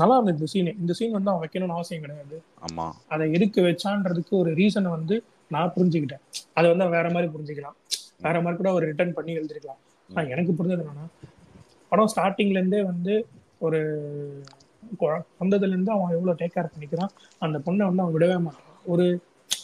நல்லா 0.00 0.14
இருந்தது 0.16 0.36
இந்த 0.38 0.48
சீன் 0.52 0.70
இந்த 0.82 0.92
சீன் 0.98 1.16
வந்து 1.16 1.30
அவன் 1.32 1.42
வைக்கணும்னு 1.44 1.76
அவசியம் 1.76 2.04
கிடையாது. 2.04 2.36
ஆமா. 2.66 2.86
அதை 3.14 3.24
எதுக்கு 3.36 3.60
வச்சான்றதுக்கு 3.68 4.32
ஒரு 4.42 4.50
ரீசனை 4.60 4.90
வந்து 4.96 5.16
நான் 5.54 5.72
புரிஞ்சுக்கிட்டேன். 5.76 6.22
அதை 6.58 6.66
வந்து 6.72 6.86
வேற 6.96 7.06
மாதிரி 7.14 7.28
புரிஞ்சுக்கலாம். 7.34 7.76
வேற 8.26 8.36
மாதிரி 8.42 8.58
கூட 8.60 8.70
ஒரு 8.78 8.84
ரிட்டர்ன் 8.90 9.16
பண்ணி 9.18 9.32
எழுதிருக்கலாம். 9.40 9.80
ஆனால் 10.10 10.30
எனக்கு 10.34 10.52
புரிஞ்சது 10.58 10.82
என்னன்னா 10.84 11.06
படம் 11.92 12.10
ஸ்டார்டிங்ல 12.12 12.58
இருந்தே 12.60 12.80
வந்து 12.90 13.14
ஒரு 13.66 13.80
வந்ததுல 15.42 15.74
இருந்து 15.74 15.92
அவன் 15.94 16.14
எவ்வளவு 16.16 16.38
டேக் 16.40 16.54
கேர் 16.56 16.72
பண்ணிக்கிறான் 16.72 17.12
அந்த 17.44 17.56
பொண்ணை 17.66 17.84
வந்து 17.88 18.02
அவன் 18.04 18.14
விடவே 18.16 18.36
மாட்டான். 18.46 18.80
ஒரு 18.92 19.04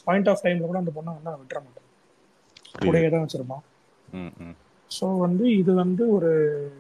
பாயிண்ட் 0.07 0.29
ஆஃப் 0.33 0.43
டைம்ல 0.45 0.66
கூட 0.71 0.79
அந்த 0.83 0.93
பொண்ணை 0.97 1.11
வந்து 1.16 1.31
அவன் 1.31 1.43
விட்டுற 1.43 1.59
மாட்டான். 1.64 1.87
கூடயே 2.83 3.09
தான் 3.14 3.25
வச்சிருப்பான். 3.25 3.64
ஸோ 4.90 5.07
வந்து 5.25 5.45
இது 5.61 5.73
வந்து 5.83 6.03
ஒரு 6.16 6.31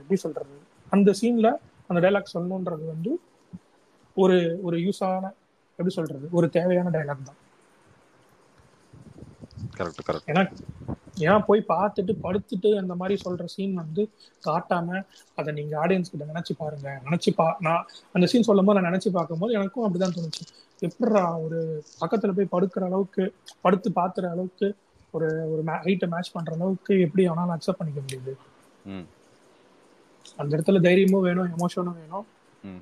எப்படி 0.00 0.18
சொல்றது? 0.24 0.54
அந்த 0.92 1.10
சீன்ல 1.20 1.48
அந்த 1.90 1.98
டைலாக் 2.04 2.34
சொல்லணுன்றது 2.36 2.84
வந்து 2.94 3.10
ஒரு 4.24 4.36
ஒரு 4.62 4.76
யூஸான 4.86 5.24
எப்படி 5.78 5.94
சொல்றது 5.98 6.26
ஒரு 6.38 6.46
தேவையான 6.56 6.90
டைலாக் 6.96 7.28
தான். 7.28 7.40
கரெக்ட் 9.78 10.06
கரெக்ட் 10.08 10.28
ஏன்னா 10.30 10.42
ஏன்னா 11.24 11.36
போய் 11.48 11.60
பார்த்துட்டு 11.72 12.12
படுத்துட்டு 12.24 12.70
அந்த 12.82 12.94
மாதிரி 13.00 13.14
சொல்ற 13.24 13.44
சீன் 13.54 13.74
வந்து 13.80 14.02
காட்டாம 14.46 15.00
அதை 15.38 15.50
நீங்க 15.58 15.74
ஆடியன்ஸ் 15.82 16.12
கிட்ட 16.12 16.26
நினைச்சு 16.32 16.54
பாருங்க. 16.62 16.88
நினைச்சு 17.06 17.30
பா 17.38 17.46
நான் 17.66 17.84
அந்த 18.16 18.26
சீன் 18.32 18.46
சொல்லும் 18.48 18.68
போது 18.68 18.78
நான் 18.78 18.88
நினைச்சு 18.90 19.10
பார்க்கும்போது 19.16 19.56
எனக்கும் 19.58 19.84
அப்படிதான் 19.86 20.14
தோணுச்சு. 20.16 20.44
எப்படிடா 20.88 21.24
ஒரு 21.46 21.58
பக்கத்துல 22.02 22.32
போய் 22.36 22.52
படுக்கிற 22.54 22.84
அளவுக்கு 22.90 23.24
படுத்து 23.64 23.90
பாத்துற 23.98 24.30
அளவுக்கு 24.34 24.68
ஒரு 25.14 25.28
ஒரு 25.52 25.62
ஹைட்டை 25.86 26.08
மேட்ச் 26.14 26.34
பண்ற 26.36 26.52
அளவுக்கு 26.58 26.94
எப்படி 27.06 27.22
அவனால 27.28 27.54
அக்செப்ட் 27.56 27.80
பண்ணிக்க 27.80 28.00
முடியுது. 28.06 28.34
அந்த 30.40 30.50
இடத்துல 30.56 30.80
தைரியமும் 30.86 31.26
வேணும் 31.26 31.50
எமோஷனும் 31.56 31.98
வேணும். 32.00 32.26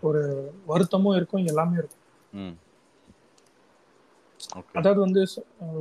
ஒரு 0.03 0.21
வருத்தமும் 0.67 1.17
இருக்கும் 1.17 1.47
எல்லாமே 1.47 1.77
இருக்கும். 1.79 2.55
அதாவது 4.75 5.01
வந்து 5.03 5.21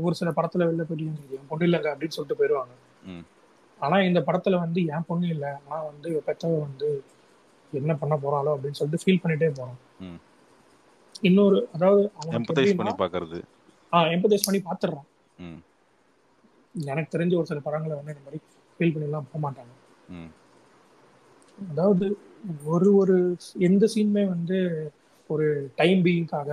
ஒரு 0.01 0.13
சில 0.15 0.29
படத்துல 0.35 0.65
வெளில 0.67 0.83
போயிட்டு 0.85 1.05
என் 1.35 1.49
பொண்ணு 1.49 1.67
இல்லைங்க 1.67 1.89
அப்படின்னு 1.91 2.15
சொல்லிட்டு 2.15 2.39
போயிடுவாங்க 2.39 2.73
ம். 3.07 3.23
ஆனா 3.79 3.97
இந்த 4.03 4.19
படத்துல 4.27 4.59
வந்து 4.61 4.79
என் 4.91 5.07
பொண்ணு 5.07 5.27
இல்லை 5.29 5.51
ஆனா 5.59 5.77
வந்து 5.89 6.09
பெத்தவ 6.27 6.59
வந்து 6.63 6.87
என்ன 7.73 7.93
பண்ண 7.97 8.15
போறாளோ 8.17 8.51
அப்படின்னு 8.55 8.79
சொல்லிட்டு 8.79 9.03
ஃபீல் 9.03 9.21
பண்ணிட்டே 9.23 9.49
போறான் 9.53 9.77
ம். 10.05 10.17
இன்னொரு 11.23 11.59
அதாவது 11.75 12.01
எம்பத்தைஸ் 12.33 12.79
பண்ணி 12.79 12.93
பார்க்கறது 13.01 13.39
ஆஹ் 13.93 14.09
எம்பதைஸ் 14.15 14.47
பண்ணி 14.47 14.61
பாத்துடுறான் 14.65 15.07
ம். 15.39 15.59
எனக்கு 16.75 17.13
தெரிஞ்ச 17.13 17.33
ஒரு 17.37 17.47
சில 17.47 17.61
படங்களை 17.61 17.95
வந்து 17.95 18.13
இந்த 18.13 18.25
மாதிரி 18.25 18.39
ஃபீல் 18.79 18.93
பண்ணிலாம் 18.95 19.29
போக 19.29 19.41
மாட்டாங்க 19.45 19.73
அதாவது 21.57 22.05
ஒரு 22.65 22.89
ஒரு 22.95 23.15
எந்த 23.67 23.85
சீனுமே 23.93 24.23
வந்து 24.27 24.57
ஒரு 25.29 25.47
டைம் 25.75 26.01
பீயிங்காக 26.05 26.49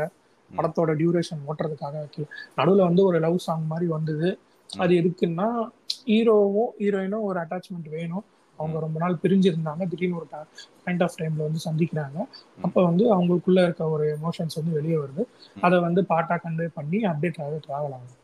படத்தோட 0.50 0.90
டியூரேஷன் 1.00 1.44
ஓட்டுறதுக்காக 1.48 1.94
வைக்கல. 2.02 2.26
நடுவில் 2.58 2.88
வந்து 2.88 3.02
ஒரு 3.04 3.18
லவ் 3.18 3.38
சாங் 3.38 3.66
மாதிரி 3.66 3.86
வந்தது. 3.88 4.28
அது 4.70 4.92
எதுக்குன்னா 4.94 5.48
ஹீரோவும் 6.06 6.72
ஹீரோயினும் 6.80 7.26
ஒரு 7.28 7.38
அட்டாச்மெண்ட் 7.42 7.88
வேணும். 7.96 8.24
அவங்க 8.58 8.76
ரொம்ப 8.84 8.96
நாள் 9.00 9.20
பிரிஞ்சிருந்தாங்க. 9.22 9.82
திடீர்னு 9.92 10.18
ஒரு 10.20 10.28
பாயிண்ட் 10.30 11.02
ஆஃப் 11.02 11.18
டைம்ல 11.20 11.46
வந்து 11.48 11.60
சந்திக்கிறாங்க. 11.66 12.18
அப்போ 12.58 12.80
வந்து 12.84 13.04
அவங்களுக்குள்ள 13.14 13.62
இருக்க 13.66 13.88
ஒரு 13.88 14.04
எமோஷன்ஸ் 14.16 14.58
வந்து 14.60 14.76
வெளியே 14.78 14.98
வருது. 14.98 15.22
அதை 15.62 15.78
வந்து 15.80 16.02
பாட்டா 16.12 16.36
கன்வே 16.44 16.68
பண்ணி 16.78 17.00
அப்டேட் 17.12 17.40
ஆக 17.44 17.58
ட்ராவல் 17.66 17.96
ஆகும் 17.96 18.20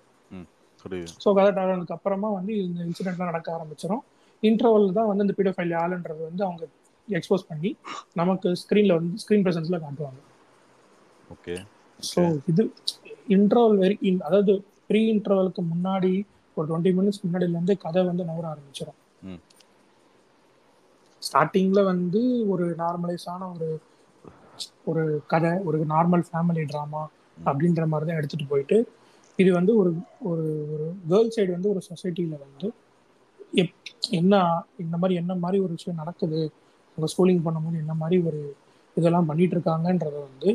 ஸோ 1.23 1.29
கதை 1.37 1.51
ட்ராவலுக்கு 1.57 1.97
அப்புறமா 1.97 2.29
வந்து 2.38 2.53
இந்த 2.66 2.81
இன்சிடென்ட்லாம் 2.87 3.31
நடக்க 3.33 3.49
ஆரம்பிச்சிடும் 3.57 4.05
இன்டர்வல் 4.42 4.87
தான் 4.92 5.09
வந்து 5.09 5.24
இந்த 5.24 5.35
பீடோஃபைல் 5.38 5.74
ஆளுன்றது 5.74 6.22
வந்து 6.29 6.44
அவங்க 6.44 6.64
எக்ஸ்போஸ் 7.09 7.48
பண்ணி 7.48 7.70
நமக்கு 8.14 8.48
ஸ்க்ரீன்ல 8.55 8.96
வந்து 8.98 9.20
ஸ்க்ரீன் 9.22 9.44
ப்ரெசன்ஸ்ல 9.44 9.79
காட்டுவாங்க 9.79 10.20
ஓகே 11.31 11.55
ஸோ 12.00 12.20
இது 12.48 12.62
இன்டர்வல் 13.29 13.79
வரைக்கும் 13.79 14.20
அதாவது 14.20 14.53
ப்ரீ 14.88 15.00
இன்டர்வலுக்கு 15.11 15.62
முன்னாடி 15.64 16.12
ஒரு 16.57 16.66
டுவெண்ட்டி 16.68 16.92
மினிட்ஸ் 16.92 17.22
முன்னாடில 17.24 17.57
இருந்து 17.57 17.74
கதை 17.79 18.03
வந்து 18.05 18.24
நகர 18.24 18.46
ஆரம்பிச்சிடும் 18.48 18.98
ஸ்டார்டிங்ல 21.22 21.81
வந்து 21.85 22.20
ஒரு 22.48 22.66
நார்மலைஸான 22.79 23.48
ஒரு 23.55 23.68
ஒரு 24.85 25.03
கதை 25.26 25.50
ஒரு 25.64 25.79
நார்மல் 25.85 26.24
ஃபேமிலி 26.29 26.64
ட்ராமா 26.64 27.03
அப்படின்ற 27.46 27.83
மாதிரி 27.87 28.09
தான் 28.09 28.18
எடுத்துட்டு 28.18 28.46
போயிட்டு 28.46 28.76
இது 29.38 29.50
வந்து 29.53 29.72
ஒரு 29.76 29.90
ஒரு 30.22 30.46
ஒரு 30.72 30.87
கேர்ள் 31.09 31.35
சைடு 31.37 31.50
வந்து 31.50 31.70
ஒரு 31.70 31.81
சொசைட்டில 31.90 32.37
வந்து 32.38 32.68
எப் 33.52 33.74
என்ன 34.10 34.34
இந்த 34.78 34.96
மாதிரி 34.96 35.14
என்ன 35.14 35.34
மாதிரி 35.34 35.62
ஒரு 35.62 35.72
விஷயம் 35.72 35.98
நடக்குது? 35.98 36.40
அவங்க 36.98 37.08
ஸ்கூலிங் 37.12 37.44
பண்ணும்போது 37.44 37.78
என்ன 37.78 37.94
மாதிரி 37.94 38.22
ஒரு 38.22 38.40
இதெல்லாம் 38.96 39.26
பண்ணிட்டு 39.26 39.56
இருக்காங்கன்றத 39.56 40.16
வந்து 40.20 40.50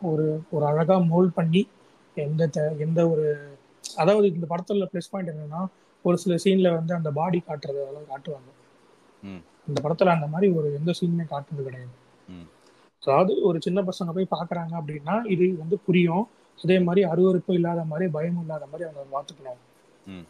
ஒரு 0.00 0.24
ஒரு 0.50 0.66
அழகா 0.66 0.98
மோல்ட் 1.04 1.34
பண்ணி 1.34 1.62
எந்த 2.16 2.46
த- 2.46 2.74
எந்த 2.78 3.08
ஒரு 3.10 3.26
அதாவது 3.96 4.26
இந்த 4.28 4.46
படத்துல 4.48 4.88
ப்ளஸ் 4.92 5.10
பாயிண்ட் 5.10 5.30
என்னன்னா 5.30 5.60
ஒரு 6.04 6.18
சில 6.18 6.34
சீன்ல 6.44 6.74
வந்து 6.74 6.94
அந்த 6.94 7.10
பாடி 7.10 7.42
காட்டுறது 7.46 7.82
அதெல்லாம் 7.82 8.08
காட்டுவாங்க. 8.08 8.50
இந்த 9.68 9.78
படத்துல 9.82 10.06
அந்த 10.08 10.26
மாதிரி 10.26 10.52
ஒரு 10.52 10.74
எந்த 10.74 10.90
சீனுமே 11.00 11.24
காட்டுறது 11.28 11.62
கிடையாது. 11.62 11.94
அதாவது 13.02 13.42
ஒரு 13.42 13.58
சின்ன 13.62 13.82
பசங்க 13.82 14.12
போய் 14.12 14.30
பாக்குறாங்க 14.30 14.72
அப்படின்னா 14.78 15.26
இது 15.26 15.56
வந்து 15.58 15.78
புரியும். 15.78 16.24
அதே 16.58 16.78
மாதிரி 16.78 17.02
அருவருப்பும் 17.04 17.52
இல்லாத 17.52 17.84
மாதிரி 17.84 18.10
பயமும் 18.10 18.40
இல்லாத 18.40 18.66
மாதிரி 18.66 18.88
அவங்க 18.88 19.04
பார்த்துக்கணும் 19.12 19.60
ம். 20.06 20.24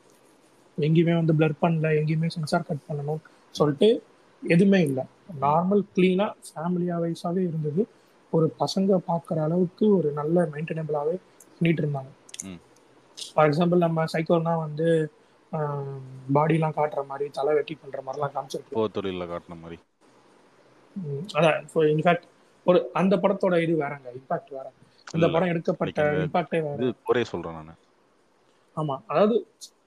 எங்கேயுமே 0.81 1.15
வந்து 1.21 1.35
பிளர் 1.39 1.61
பண்ணல 1.63 1.89
எங்கேயுமே 2.01 2.29
சென்சார் 2.37 2.69
கட் 2.69 2.87
பண்ணணும் 2.89 3.23
சொல்லிட்டு 3.55 3.89
எதுவுமே 4.43 4.81
இல்லை. 4.89 5.05
நார்மல் 5.41 5.83
கிளீனா 5.95 6.27
ஃபேமிலியா 6.49 6.97
வைஸாவே 7.05 7.43
இருந்தது. 7.51 7.83
ஒரு 8.33 8.47
பசங்க 8.63 8.99
பார்க்குற 9.11 9.39
அளவுக்கு 9.47 9.85
ஒரு 9.97 10.09
நல்ல 10.19 10.37
மெயின்டெனபிளாவே 10.53 11.15
பண்ணிட்டு 11.59 11.83
இருந்தாங்க. 11.85 12.11
ஃபார் 13.35 13.49
எக்ஸாம்பிள் 13.51 13.85
நம்ம 13.87 14.05
சைக்கோனா 14.13 14.55
வந்து 14.65 14.89
பாடிலாம் 16.37 16.77
காட்டுற 16.79 17.03
மாதிரி 17.11 17.27
தலை 17.37 17.53
வெட்டி 17.59 17.75
பண்ற 17.83 17.99
மாதிரிலாம் 18.07 18.35
காமிச்சிருக்கோம் 18.35 18.93
தொழிலில் 18.97 19.31
காட்டின 19.31 19.57
மாதிரி. 19.63 19.79
அதான். 21.39 21.59
இன்ஃபேக்ட் 21.95 22.27
ஒரு 22.67 22.79
அந்த 23.01 23.15
படத்தோட 23.17 23.55
இது 23.65 23.75
வேறங்க. 23.83 24.09
இம்பாக்ட் 24.19 24.53
வேற. 24.57 24.67
இந்த 25.15 25.27
படம் 25.35 25.53
எடுக்கப்பட்ட 25.53 26.03
இம்பாக்டே 26.25 26.61
வேற. 26.67 26.93
குறைய 27.09 27.27
சொல்கிறேன் 27.33 27.69
நான். 27.69 27.81
ஆமா. 28.77 28.97
அதாவது 29.07 29.37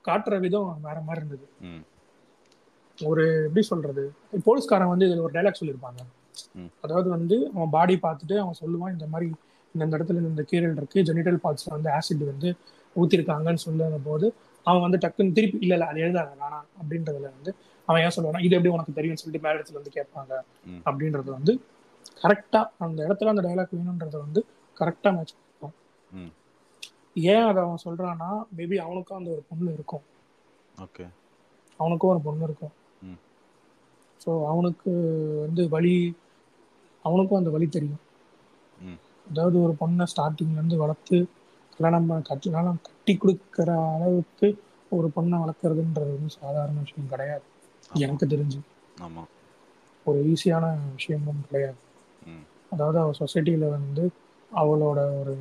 காட்டுற 0.06 0.40
விதம் 0.40 0.80
வேற 0.82 1.02
மாதிரி 1.02 1.26
இருந்தது. 1.26 1.46
ஒரு 2.98 3.44
எப்படி 3.46 3.62
சொல்றது? 3.62 4.04
போலீஸ்காரன் 4.44 4.88
வந்து 4.88 5.06
இதுல 5.06 5.22
ஒரு 5.22 5.34
டைலாக் 5.34 5.60
சொல்லியிருப்பாங்க. 5.60 6.02
அதாவது 6.82 7.10
வந்து 7.10 7.52
அவன் 7.56 7.70
பாடி 7.70 8.00
பார்த்துட்டு 8.02 8.38
அவன் 8.38 8.60
சொல்லுவான் 8.62 8.92
இந்த 8.92 9.08
மாதிரி 9.08 9.28
இந்த 9.76 9.98
இடத்துல 9.98 10.18
இந்த 10.18 10.46
கீரல் 10.52 10.76
இருக்கு 10.76 11.00
ஜெனிட்டல் 11.02 11.40
பார்ட்ஸ்ல 11.44 11.70
வந்து 11.70 11.90
ஆசிட் 11.90 12.26
வந்து 12.26 12.50
ஊத்திருக்காங்கன்னு 12.96 13.62
சொல்லும் 13.62 14.04
போது 14.04 14.26
அவன் 14.66 14.82
வந்து 14.82 14.98
டக்குன்னு 14.98 15.34
திருப்பி 15.34 15.58
இல்ல 15.62 15.74
இல்ல 15.74 15.86
அது 15.86 16.00
எழுதாத 16.00 16.36
வேணாம் 16.42 16.66
அப்படின்றதுல 16.82 17.30
வந்து 17.38 17.52
அவன் 17.88 18.02
ஏன் 18.02 18.14
சொல்லுவானா 18.16 18.44
இது 18.44 18.56
எப்படி 18.56 18.74
உனக்கு 18.74 18.94
தெரியும்னு 18.94 19.22
சொல்லிட்டு 19.22 19.48
மேடத்துல 19.48 19.74
வந்து 19.74 19.92
கேட்பாங்க. 19.96 20.34
அப்படின்றது 20.86 21.32
வந்து 21.32 21.54
கரெக்டா 22.22 22.70
அந்த 22.78 23.08
இடத்துல 23.08 23.26
அந்த 23.26 23.42
டைலாக் 23.42 23.76
வேணும்ன்றத 23.76 24.18
வந்து 24.18 24.42
கரெக்டா 24.78 25.16
மேட்ச் 25.16 25.34
பண்ணும். 25.62 25.76
ம். 26.12 26.32
ஏன் 27.16 27.46
அதை 27.46 27.64
அவன் 27.64 27.84
சொல்றான்னா 27.86 28.44
மேபி 28.58 28.76
அவனுக்கும் 28.76 29.18
அந்த 29.18 29.32
ஒரு 29.32 29.44
பொண்ணு 29.50 29.74
இருக்கும். 29.74 30.02
ஓகே 30.82 31.06
அவனுக்கும் 31.78 32.10
ஒரு 32.10 32.22
பொண்ணு 32.22 32.44
இருக்கும். 32.44 32.72
ம். 33.02 33.20
ஸோ 34.26 34.48
அவனுக்கு 34.48 34.92
வந்து 35.42 35.70
வழி 35.70 36.16
அவனுக்கும் 37.02 37.38
அந்த 37.38 37.50
வழி 37.50 37.68
தெரியும். 37.68 38.02
அதாவது 39.28 39.62
ஒரு 39.62 39.76
பொண்ணை 39.80 40.06
ஸ்டார்டிங்ல 40.16 40.54
இருந்து 40.54 40.78
வளர்த்து 40.78 41.28
கல்யாணம் 41.72 42.22
கல்யாணம் 42.22 42.82
கட்டி 42.82 43.18
கொடுக்குற 43.18 43.94
அளவுக்கு 43.94 44.58
ஒரு 44.90 45.08
பொண்ணை 45.16 45.38
வளர்க்குறதுன்றது 45.42 46.12
வந்து 46.16 46.30
சாதாரண 46.30 46.80
விஷயம் 46.80 47.08
கிடையாது. 47.08 47.46
எனக்கு 47.92 48.26
தெரிஞ்சு. 48.26 48.60
ஆமாம் 49.02 49.30
ஒரு 50.06 50.24
ஈஸியான 50.24 50.66
விஷயமும் 50.94 51.46
கிடையாது. 51.48 51.80
அதாவது 52.70 53.00
அவள் 53.00 53.20
சொசைட்டியில் 53.20 53.70
வந்து 53.70 54.12
அவளோட 54.52 55.20
ஒரு 55.20 55.36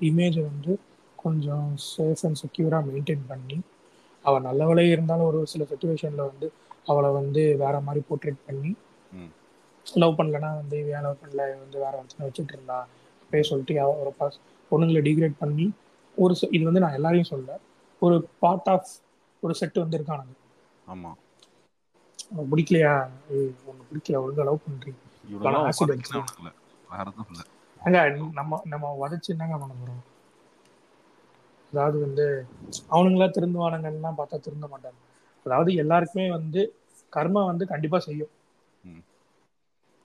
இமேஜை 0.00 0.42
வந்து 0.44 0.72
கொஞ்சம் 1.18 1.66
சேஃப் 1.88 2.24
அண்ட் 2.26 2.40
செக்யூராக 2.42 2.82
மெயின்டைன் 2.88 3.24
பண்ணி 3.28 3.58
அவள் 4.24 4.46
நல்லவளே 4.46 4.84
இருந்தாலும் 4.90 5.28
ஒரு 5.28 5.40
சில 5.46 5.64
சுச்சுவேஷனில் 5.70 6.28
வந்து 6.28 6.46
அவளை 6.86 7.10
வந்து 7.18 7.42
வேற 7.62 7.74
மாதிரி 7.80 8.00
போர்ட்ரேட் 8.08 8.46
பண்ணி 8.46 8.70
லவ் 9.86 10.18
பண்ணலன்னா 10.18 10.50
வந்து 10.56 10.76
ஏன் 10.88 11.04
லவ் 11.06 11.20
பண்ணல? 11.20 11.42
வந்து 11.62 11.78
வேற 11.84 11.92
ஒருத்தனை 11.98 12.26
வச்சுட்டு 12.26 12.54
இருந்தா? 12.54 12.78
அப்படியே 13.22 13.44
சொல்லிட்டு 13.48 13.74
ஒரு 14.00 14.12
பாஸ் 14.18 14.38
பொண்ணுங்களை 14.70 15.00
டிகிரேட் 15.06 15.40
பண்ணி 15.40 15.66
ஒரு 16.16 16.34
இது 16.50 16.64
வந்து 16.64 16.82
நான் 16.84 16.96
எல்லாரையும் 16.98 17.30
சொல்ல 17.30 17.58
ஒரு 18.02 18.14
பார்ட் 18.40 18.70
ஆஃப் 18.72 18.90
ஒரு 19.42 19.54
செட் 19.60 19.82
வந்து 19.82 19.98
இருக்கானுங்க 19.98 20.34
உனக்கு 22.30 22.50
பிடிக்கலையா? 22.52 22.94
உனக்கு 23.66 23.88
பிடிக்கல 23.90 24.22
ஒழுங்கா 24.22 24.44
லவ் 24.44 24.64
பண்றீங்க. 24.64 25.00
அங்க 27.82 27.98
நம்ம 28.38 28.60
நம்ம 28.66 28.92
உதச்சு 29.00 29.32
என்னங்க 29.34 29.56
பண்ண 29.58 29.74
போறோம்? 29.74 30.02
அதாவது 31.72 31.96
வந்து 32.00 32.24
அவனுங்களா 32.90 33.28
திருந்துவானுங்கன்னா 33.30 34.10
பார்த்தா 34.18 34.38
திருந்த 34.40 34.66
மாட்டாங்க. 34.66 34.98
அதாவது 35.46 35.70
எல்லாருக்குமே 35.74 36.26
வந்து 36.30 36.60
கர்மா 37.12 37.42
வந்து 37.46 37.64
கண்டிப்பா 37.66 37.98
செய்யும். 38.06 38.32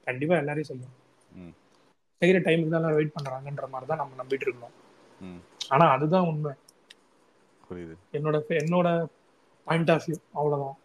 கண்டிப்பா 0.07 0.35
எல்லாரையும் 0.37 0.69
செய்யும். 0.69 0.93
ம். 1.39 1.53
செய்யற 2.21 2.37
டைமுக்கு 2.43 2.69
தான் 2.69 2.81
எல்லாரும் 2.81 2.99
வெயிட் 2.99 3.15
பண்றாங்கன்ற 3.15 3.67
மாதிரி 3.69 3.89
தான் 3.89 4.01
நம்ம 4.01 4.17
நம்பிட்டு 4.21 4.47
இருக்கோம். 4.47 4.75
ஆனா 5.71 5.85
அதுதான் 5.95 6.27
உண்மை. 6.27 6.53
புரியுது. 7.63 7.95
என்னோட 8.13 8.37
என்னோட 8.59 8.87
பாயிண்ட் 9.67 9.91
ஆஃப் 9.91 10.05
வியூ 10.05 10.17
அவ்வளவுதான். 10.33 10.77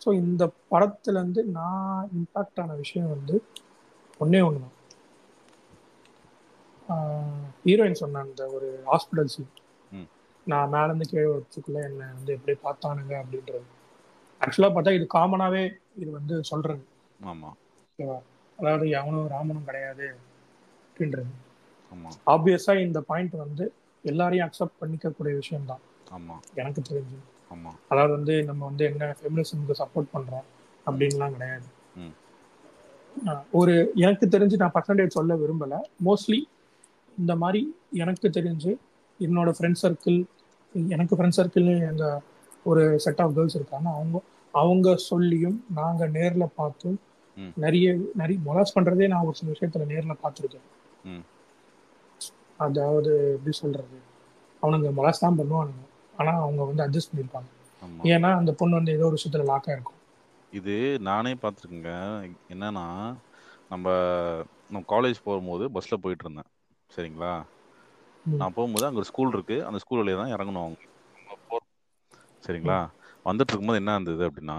ஸோ 0.00 0.10
இந்த 0.18 0.42
படத்துல 0.70 1.16
இருந்து 1.16 1.42
நான் 1.52 2.08
இம்பாக்ட் 2.16 2.60
ஆன 2.60 2.76
விஷயம் 2.76 3.12
வந்து 3.14 3.34
ஒன்னே 4.20 4.40
ஒண்ணுதான். 4.46 4.76
ஹீரோயின் 7.64 7.92
சொன்ன 7.92 8.18
அந்த 8.18 8.46
ஒரு 8.46 8.82
ஹாஸ்பிட்டல் 8.86 9.24
சீன் 9.24 9.50
ம். 9.92 10.08
நான் 10.46 10.72
மேலேருந்து 10.72 11.08
கீழே 11.08 11.24
வரத்துக்குள்ள 11.24 11.84
என்ன 11.84 12.12
வந்து 12.12 12.32
எப்படி 12.32 12.58
பார்த்தானுங்க 12.64 13.14
அப்படின்றது. 13.22 13.66
ஆக்சுவலாக 14.40 14.72
பார்த்தா 14.72 14.92
இது 14.92 15.06
காமனாகவே 15.14 15.62
இது 15.96 16.10
வந்து 16.10 16.44
சொல்றது. 16.44 16.82
ஆமாம் 17.20 17.56
ஓகேவா? 17.82 18.18
அதாவது 18.58 18.96
அவனும் 18.96 19.28
ராமனும் 19.28 19.64
கிடையாது 19.64 20.06
அப்படின்றது. 20.88 21.32
ஆப்வியஸாக 22.26 22.82
இந்த 22.82 23.00
பாயிண்ட் 23.00 23.36
வந்து 23.36 23.72
எல்லாரையும் 24.04 24.46
அக்செப்ட் 24.46 24.80
பண்ணிக்கக்கூடிய 24.80 25.34
விஷயம்தான். 25.34 25.82
ஆமாம் 26.12 26.42
எனக்கு 26.54 26.82
தெரிஞ்சு. 26.82 27.18
அதாவது 27.88 28.12
வந்து 28.12 28.44
நம்ம 28.44 28.64
வந்து 28.64 28.84
என்ன 28.84 29.16
ஃபெமினிசம்க்கு 29.20 29.74
சப்போர்ட் 29.78 30.12
பண்றோம் 30.12 30.46
அப்படின்லாம் 30.86 31.32
கிடையாது. 31.32 31.66
ஒரு 33.50 33.92
எனக்கு 33.94 34.26
தெரிஞ்சு 34.26 34.56
நான் 34.56 34.72
பர்சன்டேஜ் 34.74 35.06
சொல்ல 35.06 35.34
விரும்பல. 35.34 35.74
மோஸ்ட்லி 36.04 36.38
இந்த 37.18 37.36
மாதிரி 37.36 37.60
எனக்கு 37.92 38.28
தெரிஞ்சு 38.28 38.72
என்னோட 39.20 39.50
ஃப்ரெண்ட் 39.56 39.80
சர்க்கிள் 39.82 40.18
எனக்கு 40.74 41.16
ஃப்ரெண்ட் 41.16 41.38
சர்க்கிள் 41.38 41.66
எங்க 41.88 42.04
ஒரு 42.64 42.82
செட் 43.00 43.20
ஆஃப் 43.20 43.34
கேர்ள்ஸ் 43.34 43.54
இருக்காங்க. 43.54 43.88
அவங்க 43.90 44.18
அவங்க 44.54 44.96
சொல்லியும் 44.96 45.64
நாங்க 45.74 46.08
நேர்ல 46.08 46.44
பார்த்தும். 46.54 46.98
நிறைய 47.54 47.86
நிறைய 48.14 48.38
மொலாஸ் 48.46 48.74
பண்றதே 48.74 49.06
நான் 49.08 49.24
ஒரு 49.24 49.34
சில 49.34 49.52
விஷயத்துல 49.52 49.84
நேர்ல 49.92 50.14
பார்த்துருக்கேன். 50.22 50.66
அதாவது 52.56 53.12
எப்படி 53.34 53.54
சொல்றது? 53.56 53.98
அவனுங்க 54.62 54.90
மொலாஸ் 54.98 55.24
தான் 55.24 55.38
பண்ணுவானுங்க. 55.38 55.82
ஆனா 56.16 56.32
அவங்க 56.42 56.62
வந்து 56.64 56.84
அட்ஜஸ்ட் 56.86 57.12
பண்ணிருப்பாங்க 57.12 57.50
ஆமா. 57.82 58.02
ஏன்னா 58.04 58.30
அந்த 58.36 58.50
பொண்ணு 58.52 58.74
வந்து 58.74 58.92
ஏதோ 58.92 59.04
ஒரு 59.04 59.18
விஷயத்துல 59.18 59.44
லாக் 59.44 59.68
ஆயிருக்கும். 59.68 60.00
இது 60.52 60.74
நானே 61.00 61.32
பார்த்துருக்கேங்க. 61.42 61.92
என்னன்னா 62.54 62.86
நம்ம 63.68 63.86
நம்ம 64.70 64.84
காலேஜ் 64.88 65.24
போகும்போது 65.24 65.64
பஸ்ல 65.68 65.96
போயிட்டு 66.02 66.24
இருந்தேன். 66.26 66.48
சரிங்களா. 66.92 67.32
நான் 68.40 68.54
போகும்போது 68.56 68.86
அங்க 68.86 69.00
ஒரு 69.02 69.08
ஸ்கூல் 69.10 69.34
இருக்கு. 69.34 69.56
அந்த 69.68 69.78
ஸ்கூல் 69.82 70.00
வழியா 70.00 70.18
தான் 70.20 70.34
இறங்கணும் 70.34 70.64
அவங்க. 70.64 70.78
சரிங்களா? 72.44 72.78
வந்துட்டு 73.26 73.50
இருக்கும்போது 73.50 73.80
என்ன 73.82 73.94
இருந்தது 73.94 74.22
அப்படின்னா 74.28 74.58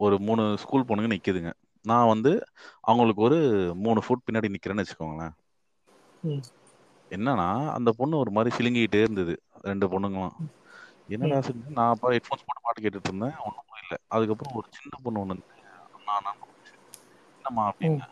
ஒரு 0.00 0.16
மூணு 0.18 0.42
ஸ்கூல் 0.62 0.86
பொண்ணுங்க 0.88 1.10
நிக்குதுங்க. 1.12 1.50
நான் 1.84 2.10
வந்து 2.12 2.32
அவங்களுக்கு 2.80 3.22
ஒரு 3.22 3.38
மூணு 3.84 4.00
ஃபுட் 4.04 4.24
பின்னாடி 4.26 4.52
நிக்கிறேன்னு 4.54 4.82
வச்சுக்கோங்களேன். 4.82 5.34
என்னன்னா 7.10 7.46
அந்த 7.76 7.90
பொண்ணு 7.98 8.14
ஒரு 8.18 8.30
மாதிரி 8.30 8.50
சிலுங்கிட்டே 8.56 9.00
இருந்தது. 9.06 9.34
ரெண்டு 9.68 9.86
பொண்ணுங்களும். 9.86 10.36
என்னடா 11.14 11.38
சரி 11.46 11.60
நான் 11.78 11.92
அப்போ 11.94 12.12
ஹெட்ஃபோன்ஸ் 12.14 12.46
போட்டு 12.46 12.64
பாட்டு 12.66 12.82
கேட்டுட்டு 12.84 13.10
இருந்தேன். 13.10 13.36
ஒன்றும் 13.46 13.66
புரியல 13.70 13.96
அதுக்கப்புறம் 14.08 14.56
ஒரு 14.60 14.68
சின்ன 14.78 15.00
பொண்ணு 15.04 15.20
ஒன்று 15.22 15.34
வந்து 15.34 15.48
நான் 16.08 16.24
நான் 16.26 16.40
என்னம்மா 17.38 17.64
அப்படின்னு 17.70 18.06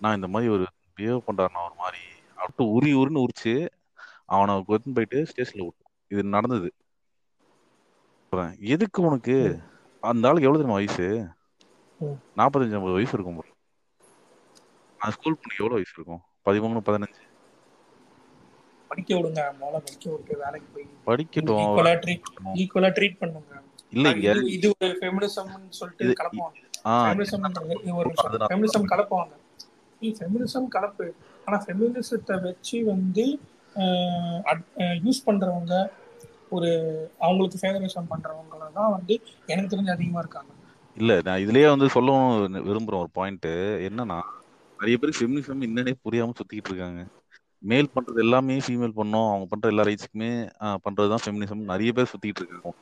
நான் 0.00 0.16
இந்த 0.18 0.28
மாதிரி 0.34 0.50
ஒரு 0.56 0.64
பிஹேவ் 0.96 1.26
பண்றாருண்ணா 1.28 1.62
ஒரு 1.68 1.76
மாதிரி 1.82 2.00
அப்படின்ட்டு 2.42 2.66
உரி 2.76 2.90
உரின்னு 3.00 3.24
உரிச்சு 3.24 3.54
அவனை 4.34 4.54
கொண்டு 4.70 4.92
போயிட்டு 4.96 5.18
ஸ்டேஷன்ல 5.30 5.64
விட்டோம். 5.66 5.92
இது 6.12 6.22
நடந்தது. 6.36 6.70
அப்புறம் 8.24 8.52
எதுக்கு 8.74 9.02
உனக்கு 9.08 9.36
அந்த 10.10 10.28
ஆளுக்கு 10.28 10.48
எவ்வளவு 10.48 10.60
தெரியுமா 10.60 10.78
வயசு. 10.80 11.06
நாற்பத்தஞ்சு 12.38 12.78
ஐம்பது 12.78 12.98
வயசு 12.98 13.14
இருக்கும் 13.16 13.36
போல. 13.38 13.48
அந்த 15.02 15.12
ஸ்கூல் 15.16 15.38
பொண்ணுக்கு 15.40 15.62
எவ்வளவு 15.62 15.78
வயசு 15.78 15.94
இருக்கும்? 15.98 16.22
பதிமூணு 16.46 16.80
பதினஞ்சு? 16.88 17.20
படிக்க 18.90 19.10
விடுங்க. 19.16 19.42
படிக்க 19.58 20.10
விட்டு 20.14 20.36
வேலைக்கு 20.42 20.68
போய் 20.74 20.86
படிக்கட்டும். 21.08 21.60
ஈக்குவலா 21.64 21.92
ட்ரீட் 22.04 22.30
ஈக்குவலா 22.62 22.90
ட்ரீட் 22.98 23.20
பண்ணுங்க. 23.22 23.60
இல்லைங்க 23.96 24.32
இது 24.56 24.66
ஒரு 24.78 24.90
ஃபெமினிசம்னு 25.00 25.68
சொல்லிட்டு 25.80 26.06
கலப்புவாங்க. 26.20 26.58
இது 27.82 27.94
ஒரு 28.00 28.10
நான் 28.22 28.50
ஃபெமினிசம் 28.52 28.90
கலப்புவாங்க. 28.92 29.34
நீ 30.00 30.08
ஃபெமினிசம் 30.18 30.68
கலப்பு. 30.76 31.06
ஆனால் 31.46 31.62
ஃபெமினிசத்தை 31.64 32.36
வச்சு 32.48 32.78
வந்து 32.92 33.24
யூஸ் 35.06 35.26
பண்ணுறவங்க 35.28 35.74
ஒரு 36.56 36.70
அவங்களுக்கு 37.24 37.60
ஃபேவரேஷன் 37.60 38.10
பண்ணுறவங்கள 38.12 38.64
தான் 38.78 38.92
வந்து 38.96 39.14
எனக்கு 39.52 39.72
தெரிஞ்சு 39.72 39.94
அதிகமாக 39.94 40.22
இருக்காங்க. 40.24 40.50
இல்லை 40.96 41.16
நான் 41.26 41.42
இதுலேயே 41.44 41.68
வந்து 41.74 41.86
சொல்லவும் 41.96 42.32
விரும்புகிறேன் 42.68 43.02
ஒரு 43.04 43.10
பாயிண்ட்டு 43.18 43.52
என்னன்னா 43.88 44.18
நிறைய 44.78 44.96
பேர் 45.02 45.18
ஃபெமினிசம் 45.18 45.64
என்னன்னே 45.68 45.94
புரியாமல் 46.06 46.38
சுற்றிக்கிட்டு 46.38 46.70
இருக்காங்க. 46.72 47.02
மேல் 47.70 47.92
பண்ணுறது 47.94 48.20
எல்லாமே 48.24 48.54
ஃபீமேல் 48.66 48.98
பண்ணோம். 49.00 49.28
அவங்க 49.32 49.46
பண்ணுற 49.52 49.72
எல்லா 49.72 49.84
ரைட்ஸுக்குமே 49.88 50.30
பண்றதுதான் 50.86 51.24
ஃபெமினிசம் 51.24 51.62
நிறைய 51.72 51.90
பேர் 51.98 52.10
சுற்றிக்கிட்டு 52.12 52.42
இருக்காங்க. 52.42 52.72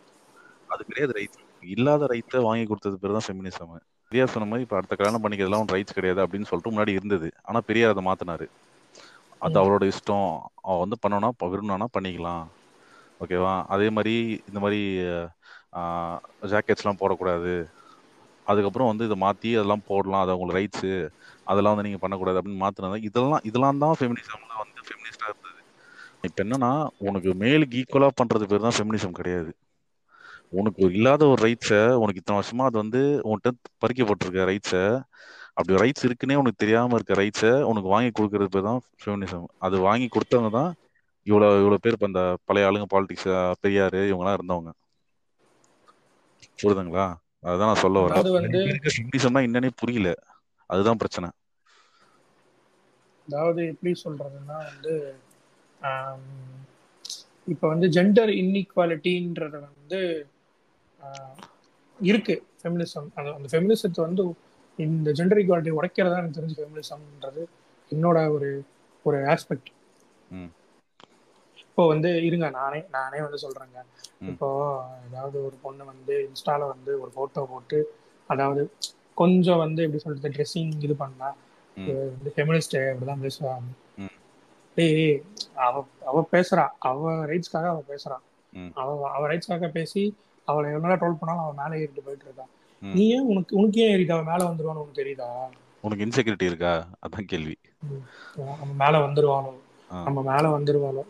அது 0.74 0.82
கிடையாது 0.88 1.14
ரைட்ஸ் 1.18 1.40
இல்லாத 1.74 2.06
ரைத்தை 2.12 2.40
வாங்கி 2.48 2.66
கொடுத்தது 2.70 2.98
பேர் 3.02 3.16
தான் 3.18 3.26
ஃபெமினிசம் 3.28 3.72
பெரியார் 4.12 4.32
சொன்ன 4.32 4.48
மாதிரி 4.48 4.64
இப்ப 4.66 4.76
அடுத்த 4.78 4.94
கல்யாணம் 4.96 5.22
பண்ணிக்கிறதுலாம் 5.24 5.72
ரைட்ஸ் 5.74 5.96
கிடையாது 5.96 6.20
அப்படின்னு 6.24 6.48
சொல்லிட்டு 6.48 6.72
முன்னாடி 6.72 6.92
இருந்தது. 6.96 7.28
ஆனா 7.42 7.58
பெரியார் 7.68 7.94
அதை 7.94 8.02
மாத்தினாரு. 8.06 8.46
அது. 9.42 9.54
அவரோட 9.62 9.84
இஷ்டம். 9.92 10.30
அவ 10.62 10.76
வந்து 10.82 10.96
பண்ணனா 11.02 11.28
விரும்பினா 11.52 11.88
பண்ணிக்கலாம். 11.96 12.44
ஓகேவா 13.20 13.54
அதே 13.74 13.88
மாதிரி 13.96 14.14
இந்த 14.48 14.58
மாதிரி 14.64 14.80
ஜாக்கெட்ஸ்லாம் 16.52 17.00
போடக்கூடாது. 17.02 17.54
அதுக்கப்புறம் 18.46 18.90
வந்து 18.90 19.06
இதை 19.08 19.16
மாற்றி 19.18 19.50
அதெல்லாம் 19.58 19.86
போடலாம். 19.90 20.22
அது 20.22 20.32
அவங்களுக்கு 20.34 20.58
ரைட்ஸு 20.58 20.92
அதெல்லாம் 21.46 21.74
வந்து 21.74 21.86
நீங்கள் 21.88 22.04
பண்ணக்கூடாது 22.04 22.38
அப்படின்னு 22.40 22.62
மாற்றினது 22.64 23.06
இதெல்லாம் 23.08 23.44
இதெல்லாம் 23.50 23.82
தான் 23.84 23.98
ஃபெமினிசம்ல 24.00 24.54
வந்து 24.62 24.80
ஃபெமினிஸ்டாக 24.88 25.32
இருந்தது. 25.32 25.60
இப்போ 26.28 26.40
என்னன்னா 26.44 26.72
உனக்கு 27.08 27.30
மேலுக்கு 27.42 27.78
ஈக்குவலாக 27.82 28.18
பண்ணுறது 28.20 28.50
பேர் 28.50 28.66
தான் 28.66 28.78
ஃபெமினிசம் 28.78 29.18
கிடையாது. 29.18 29.52
உனக்கு 30.52 30.82
இல்லாத 30.90 31.22
ஒரு 31.32 31.40
ரைட்ஸை 31.46 31.80
உனக்கு 32.02 32.20
இத்தனை 32.20 32.38
வருஷமா 32.38 32.64
அது 32.68 32.76
வந்து 32.82 33.00
உன்கிட்ட 33.28 33.50
பறிக்கப்பட்டிருக்க 33.82 34.48
ரைட்ஸை 34.50 34.84
அப்படி 35.56 35.74
ரைட்ஸ் 35.82 36.06
இருக்குன்னே 36.06 36.38
உனக்கு 36.40 36.62
தெரியாமல் 36.62 36.96
இருக்க 36.98 37.14
ரைட்ஸை 37.20 37.52
உனக்கு 37.70 37.88
வாங்கி 37.88 38.10
கொடுக்கறது 38.12 38.52
பேர் 38.54 38.68
தான் 38.68 38.82
ஃபெமினிசம் 39.00 39.46
அது 39.66 39.76
வாங்கி 39.88 40.06
கொடுத்தவங்க 40.08 40.50
தான் 40.58 40.70
இவ்வளோ 41.26 41.48
இவ்வளோ 41.60 41.78
பேர் 41.84 41.96
இப்போ 41.96 42.08
அந்த 42.10 42.22
பழைய 42.48 42.68
ஆளுங்க 42.68 42.86
பாலிடிக்ஸ் 42.92 43.26
பெரியார் 43.62 43.98
இவங்கெல்லாம் 44.02 44.38
இருந்தவங்க. 44.38 44.70
புரியுதுங்களா? 46.58 47.06
அதுதான் 47.44 47.70
நான் 47.70 47.82
சொல்ல 47.84 48.00
வரேன். 48.04 48.24
ஃபெமினிசம்னா 48.86 49.42
என்னன்னே 49.48 49.70
புரியல. 49.82 50.08
அதுதான் 50.70 51.00
பிரச்சனை. 51.02 51.28
அதாவது 53.28 53.60
எப்படி 53.72 53.90
சொல்றதுன்னா 54.04 54.58
வந்து 54.68 54.94
இப்ப 57.48 57.62
வந்து 57.68 57.86
ஜெண்டர் 57.96 58.32
இன்இக்வாலிட்டின்றத 58.40 59.56
வந்து 59.68 60.00
இருக்கு 61.98 62.34
ஃபெமினிசம் 62.60 63.08
அந்த 63.14 63.28
அந்த 63.36 63.48
ஃபெமினிசத்தை 63.52 64.00
வந்து 64.06 64.24
இந்த 64.78 65.10
ஜெண்டர் 65.18 65.40
ஈக்குவாலிட்டி 65.40 65.72
உடைக்கிறதா 65.78 66.20
எனக்கு 66.20 66.38
தெரிஞ்சு 66.38 66.58
ஃபெமினிசம்ன்றது 66.58 67.42
என்னோட 67.92 68.18
ஒரு 68.34 68.48
ஒரு 69.06 69.18
ஆஸ்பெக்ட். 69.32 69.70
இப்போ 71.62 71.82
வந்து 71.88 72.10
இருங்க 72.28 72.46
நானே 72.56 72.80
நானே 72.90 73.18
வந்து 73.20 73.38
சொல்றேங்க. 73.42 73.78
இப்போ 74.30 74.48
ஏதாவது 75.06 75.36
ஒரு 75.46 75.56
பொண்ணு 75.62 75.84
வந்து 75.84 76.14
இன்ஸ்டால 76.26 76.68
வந்து 76.68 76.92
ஒரு 77.02 77.10
போட்டோ 77.14 77.42
போட்டு 77.50 77.78
அதாவது 78.30 78.62
கொஞ்சம் 79.14 79.62
வந்து 79.62 79.80
எப்படி 79.84 80.02
சொல்றது 80.02 80.34
ட்ரெஸ்ஸிங் 80.36 80.72
இது 80.82 80.94
பண்ணா 80.96 81.28
வந்து 82.10 82.30
ஃபெமினிஸ்ட் 82.34 82.76
அப்படிதான் 82.82 83.24
பேசுவாங்க. 83.24 83.68
டேய் 84.76 84.98
அவ 85.64 85.74
அவ 86.06 86.18
பேசுறா 86.32 86.64
அவ 86.88 86.98
ரைட்ஸ்க்காக 87.30 87.68
அவ 87.72 87.80
பேசுறா 87.88 88.16
ம். 88.52 88.70
அவ 88.76 88.88
அவ 89.10 89.22
ரைட்ஸ்க்காக 89.30 89.68
பேசி 89.72 90.02
அவளை 90.48 90.72
எவ்வளோ 90.72 90.96
ட்ரோல் 90.96 91.18
பண்ணாலும் 91.18 91.44
அவன் 91.44 91.60
மேலே 91.62 91.80
ஏறிட்டு 91.80 92.02
போயிட்டு 92.02 92.26
இருக்கா 92.26 92.46
ம். 92.82 92.94
நீ 92.94 93.02
ஏன் 93.08 93.26
உனக்கு 93.26 93.56
உனக்கு 93.56 93.80
ஏன் 93.80 93.92
ஏறிட்டு 93.92 94.14
அவன் 94.14 94.30
மேலே 94.30 94.44
வந்துருவான்னு 94.44 94.82
உனக்கு 94.82 95.00
தெரியுதா? 95.02 95.28
உனக்கு 95.84 96.04
இன்செக்யூரிட்டி 96.06 96.42
இருக்கா? 96.42 96.72
அதான் 97.04 97.26
கேள்வி. 97.26 97.56
நம்ம 98.60 98.72
மேலே 98.82 98.98
வந்துருவானோ. 98.98 99.52
நம்ம 99.90 100.22
மேலே 100.22 100.48
வந்துருவானோ? 100.48 101.02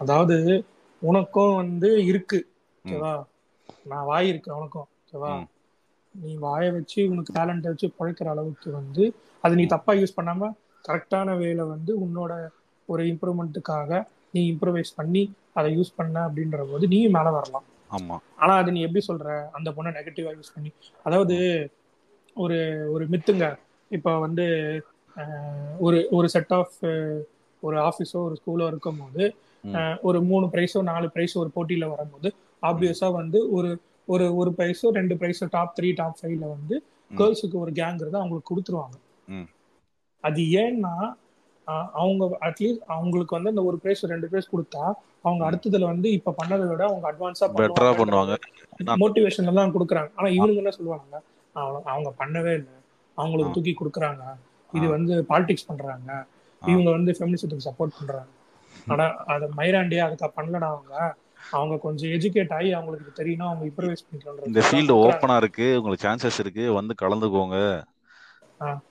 அதாவது 0.00 0.36
உனக்கும் 1.02 1.54
வந்து 1.54 1.88
இருக்கு. 2.04 2.38
ஓகேவா? 2.84 3.12
நான் 3.86 4.06
வாய் 4.06 4.28
இருக்கு 4.28 4.56
உனக்கும் 4.56 4.86
ஓகேவா. 4.98 5.32
நீ 6.14 6.36
வாயை 6.36 6.70
வச்சு 6.70 7.00
உனக்கு 7.10 7.32
டேலண்ட் 7.32 7.66
வச்சு 7.66 7.92
பழைக்கிற 7.98 8.28
அளவுக்கு 8.30 8.68
வந்து 8.72 9.04
அது 9.44 9.54
நீ 9.54 9.66
தப்பா 9.66 9.92
யூஸ் 9.92 10.16
பண்ணாம 10.16 10.50
கரெக்டான 10.84 11.36
வேல 11.36 11.66
வந்து 11.68 11.92
உன்னோட 12.00 12.32
ஒரு 12.88 13.02
இம்ப்ரூவ்மெண்ட்டுக்காக 13.04 13.90
நீ 14.30 14.52
இம்ப்ரூவைஸ் 14.52 14.92
பண்ணி 14.94 15.22
அதை 15.52 15.78
யூஸ் 15.78 15.96
பண்ண 15.96 16.16
அப்படின்ற 16.28 16.70
போது 16.70 16.88
நீயும் 16.88 17.12
மேலே 17.12 17.30
வரலாம். 17.30 17.66
ஆமா. 17.90 18.16
ஆனா 18.38 18.54
அது 18.60 18.70
நீ 18.72 18.80
எப்படி 18.86 19.02
சொல்ற? 19.08 19.28
அந்த 19.56 19.68
பொண்ணை 19.76 19.90
நெகட்டிவா 19.98 20.32
யூஸ் 20.36 20.54
பண்ணி. 20.54 20.70
அதாவது 21.06 21.36
ஒரு 22.36 22.58
ஒரு 22.94 23.04
மித்துங்க 23.12 23.44
இப்போ 23.90 24.12
வந்து 24.18 24.46
ஒரு 25.80 25.98
ஒரு 26.10 26.28
செட் 26.34 26.52
ஆஃப் 26.52 26.76
ஒரு 27.62 27.76
ஆஃபீஸோ 27.88 28.18
ஒரு 28.24 28.34
ஸ்கூலோ 28.40 28.66
இருக்கும் 28.72 29.00
போது 29.02 29.24
ஒரு 30.04 30.18
மூணு 30.30 30.46
ப்ரைஸோ 30.52 30.80
நாலு 30.88 31.06
ப்ரைஸோ 31.14 31.36
ஒரு 31.36 31.50
போட்டியில 31.56 31.86
வரும்போது 31.92 32.28
ஆப்வியஸா 32.62 33.08
வந்து 33.20 33.38
ஒரு 33.56 33.70
ஒரு 34.08 34.26
ஒரு 34.40 34.50
ப்ரைஸோ 34.58 34.88
ரெண்டு 34.94 35.14
ப்ரைஸோ 35.20 35.46
டாப் 35.50 35.72
த்ரீ 35.78 35.88
டாப் 35.94 36.18
ஃபைவ்ல 36.18 36.46
வந்து. 36.52 36.76
கேர்ள்ஸுக்கு 37.10 37.56
ஒரு 37.64 37.72
கேங்கிறத 37.72 38.16
அவங்களுக்கு 38.20 38.50
கொடுத்துருவாங்க. 38.50 38.96
அது 40.24 40.42
ஏன்னா 40.62 40.94
அவங்க 41.92 42.38
அட்லீஸ்ட் 42.40 42.84
அவங்களுக்கு 42.86 43.34
வந்து 43.34 43.48
அந்த 43.48 43.62
ஒரு 43.62 43.78
ப்ரைஸ் 43.82 44.02
ரெண்டு 44.04 44.28
ப்ரைஸ் 44.30 44.52
கொடுத்தா 44.52 44.84
அவங்க. 45.22 45.42
அடுத்ததுல 45.50 45.84
வந்து 45.84 46.10
இப்ப 46.10 46.34
பண்ணதை 46.42 46.66
விட 46.68 46.84
அவங்க 46.84 47.06
அட்வான்ஸா 47.12 47.46
பெட்டரா 47.58 47.92
பண்ணுவாங்க. 47.92 48.34
மோட்டிவேஷன் 49.02 49.46
எல்லாம் 49.46 49.74
கொடுக்குறாங்க. 49.74 50.10
ஆனா 50.14 50.28
இவனுங்க 50.28 50.54
என்ன 50.54 50.70
சொல்லுவாங்க 50.70 51.14
அவங்க 51.56 51.90
அவங்க 51.90 52.10
பண்ணவே 52.18 52.52
இல்லை. 52.54 52.74
அவங்களுக்கு. 53.18 53.54
தூக்கி 53.54 53.74
கொடுக்குறாங்க. 53.74 54.22
இது. 54.72 54.86
வந்து 54.88 55.24
பாலிடிக்ஸ் 55.28 55.66
பண்றாங்க. 55.66 56.10
இவங்க 56.62 56.90
வந்து 56.90 57.12
ஃபெமினிசத்துக்கு 57.18 57.68
சப்போர்ட் 57.68 57.96
பண்றாங்க. 57.98 58.30
ஆனா 58.86 59.04
அது 59.26 59.46
மயிராண்டியே 59.56 59.98
அதுக்கு 59.98 60.26
பண்ணலடா 60.36 60.68
அவங்க 60.72 60.94
அவங்க 61.50 61.76
கொஞ்சம் 61.76 62.10
எஜுகேட் 62.10 62.52
ஆகி 62.52 62.72
அவங்களுக்கு 62.72 63.10
தெரியணும் 63.18 63.48
அவங்க 63.48 63.64
இம்ப்ரவைஸ் 63.64 64.04
இந்த 64.42 64.60
ஃபீல்டு 64.66 64.94
ஓப்பனா 64.98 65.36
இருக்கு. 65.36 65.66
உங்களுக்கு 65.76 66.06
சான்சஸ் 66.06 66.38
இருக்கு. 66.38 66.72
வந்து 66.72 66.94
கலந்துக்கோங்க. 67.02 67.58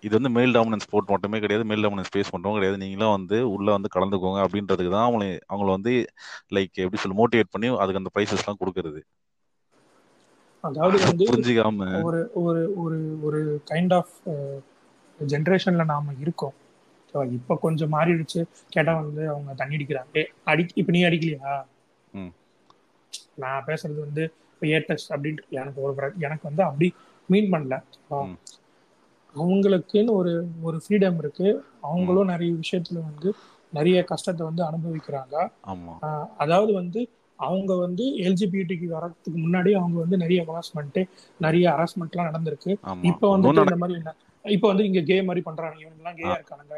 இது 0.03 0.13
வந்து 0.17 0.31
மேல் 0.35 0.53
டாமினன்ஸ் 0.55 0.85
ஸ்போர்ட் 0.85 1.11
மட்டுமே 1.13 1.37
கிடையாது 1.39 1.63
மேல் 1.63 1.83
டாமினன்ஸ் 1.85 2.09
ஸ்பேஸ் 2.09 2.31
மட்டும் 2.33 2.55
கிடையாது. 2.55 2.77
நீங்களும் 2.83 3.15
வந்து 3.15 3.37
உள்ள 3.53 3.67
வந்து 3.71 3.93
கலந்துக்கோங்க 3.95 4.39
அப்படின்றதுக்கு 4.45 4.93
தான் 4.93 5.07
அவங்களை 5.07 5.29
அவங்கள 5.49 5.69
வந்து 5.71 5.93
லைக் 6.51 6.83
எப்படி 6.83 7.01
சொல்ல 7.03 7.17
மோட்டிவேட் 7.21 7.53
பண்ணி 7.53 7.69
அதுக்கு 7.77 8.01
அந்த 8.01 8.13
ப்ரைஸஸ் 8.15 8.43
எல்லாம் 8.43 8.61
கொடுக்கறது. 8.61 9.01
அதாவது 10.63 10.97
வந்து 11.01 11.25
புரிஞ்சுக்காம. 11.29 11.79
ஒரு 12.01 12.19
ஒரு 12.41 12.61
ஒரு 12.83 12.97
ஒரு 13.25 13.39
கைண்ட் 13.71 13.93
ஆஃப் 13.93 14.13
ஜென்ரேஷன்ல 15.19 15.83
நாம 15.85 16.13
இருக்கோம். 16.19 16.55
இப்ப 17.37 17.57
கொஞ்சம் 17.57 17.93
மாறிடுச்சு. 17.93 18.41
கேட்டா 18.69 18.93
வந்து 18.99 19.23
அவங்க 19.29 19.51
தண்ணி 19.53 19.77
அடிக்கிறாங்க. 19.77 20.23
அடி 20.45 20.63
இப்ப 20.75 20.91
நீ 20.91 21.01
அடிக்கலையா. 21.05 21.53
நான் 23.41 23.65
பேசுறது 23.67 23.99
வந்து 23.99 24.23
ஏட்டஸ் 24.61 25.07
அப்படின்ட்டு 25.11 25.43
எனக்கு 25.55 25.79
ஒரு 25.85 25.93
எனக்கு 26.19 26.43
வந்து 26.43 26.63
அப்படி 26.63 26.87
மீன் 27.29 27.51
பண்ணல. 27.53 27.75
அவங்களுக்குன்னு 29.35 30.13
ஒரு 30.19 30.33
ஒரு 30.61 30.77
ஃப்ரீடம் 30.83 31.17
இருக்கு. 31.17 31.49
அவங்களும் 31.81 32.31
நிறைய 32.33 32.51
விஷயத்துல 32.63 32.97
வந்து 33.09 33.29
நிறைய 33.73 33.97
கஷ்டத்தை 34.03 34.43
வந்து 34.49 34.63
அனுபவிக்கிறாங்க. 34.63 35.35
அதாவது 36.37 36.73
வந்து 36.73 37.01
அவங்க 37.39 37.71
வந்து 37.75 38.03
எல்ஜிபிடிக்கு 38.25 38.87
வரதுக்கு 38.93 39.39
முன்னாடி 39.45 39.71
அவங்க 39.79 39.97
வந்து 40.03 40.17
நிறைய 40.17 40.41
ஹராஸ்மெண்ட் 40.49 40.99
நிறைய 41.39 41.65
ஹராஸ்மெண்ட்லாம் 41.71 42.29
நடந்திருக்கு. 42.29 42.71
இப்ப 43.01 43.31
இன்னும் 43.33 43.59
இந்த 43.63 43.79
மாதிரி 43.81 43.99
என்ன 44.01 44.13
இப்ப 44.45 44.67
வந்து 44.67 44.85
இங்க 44.85 45.01
கே 45.01 45.21
மாதிரி 45.21 45.41
பண்றாங்க 45.41 45.77
இவங்க 45.79 45.97
எல்லாம் 45.97 46.17
கேயா 46.17 46.33
இருக்கானுங்க 46.35 46.75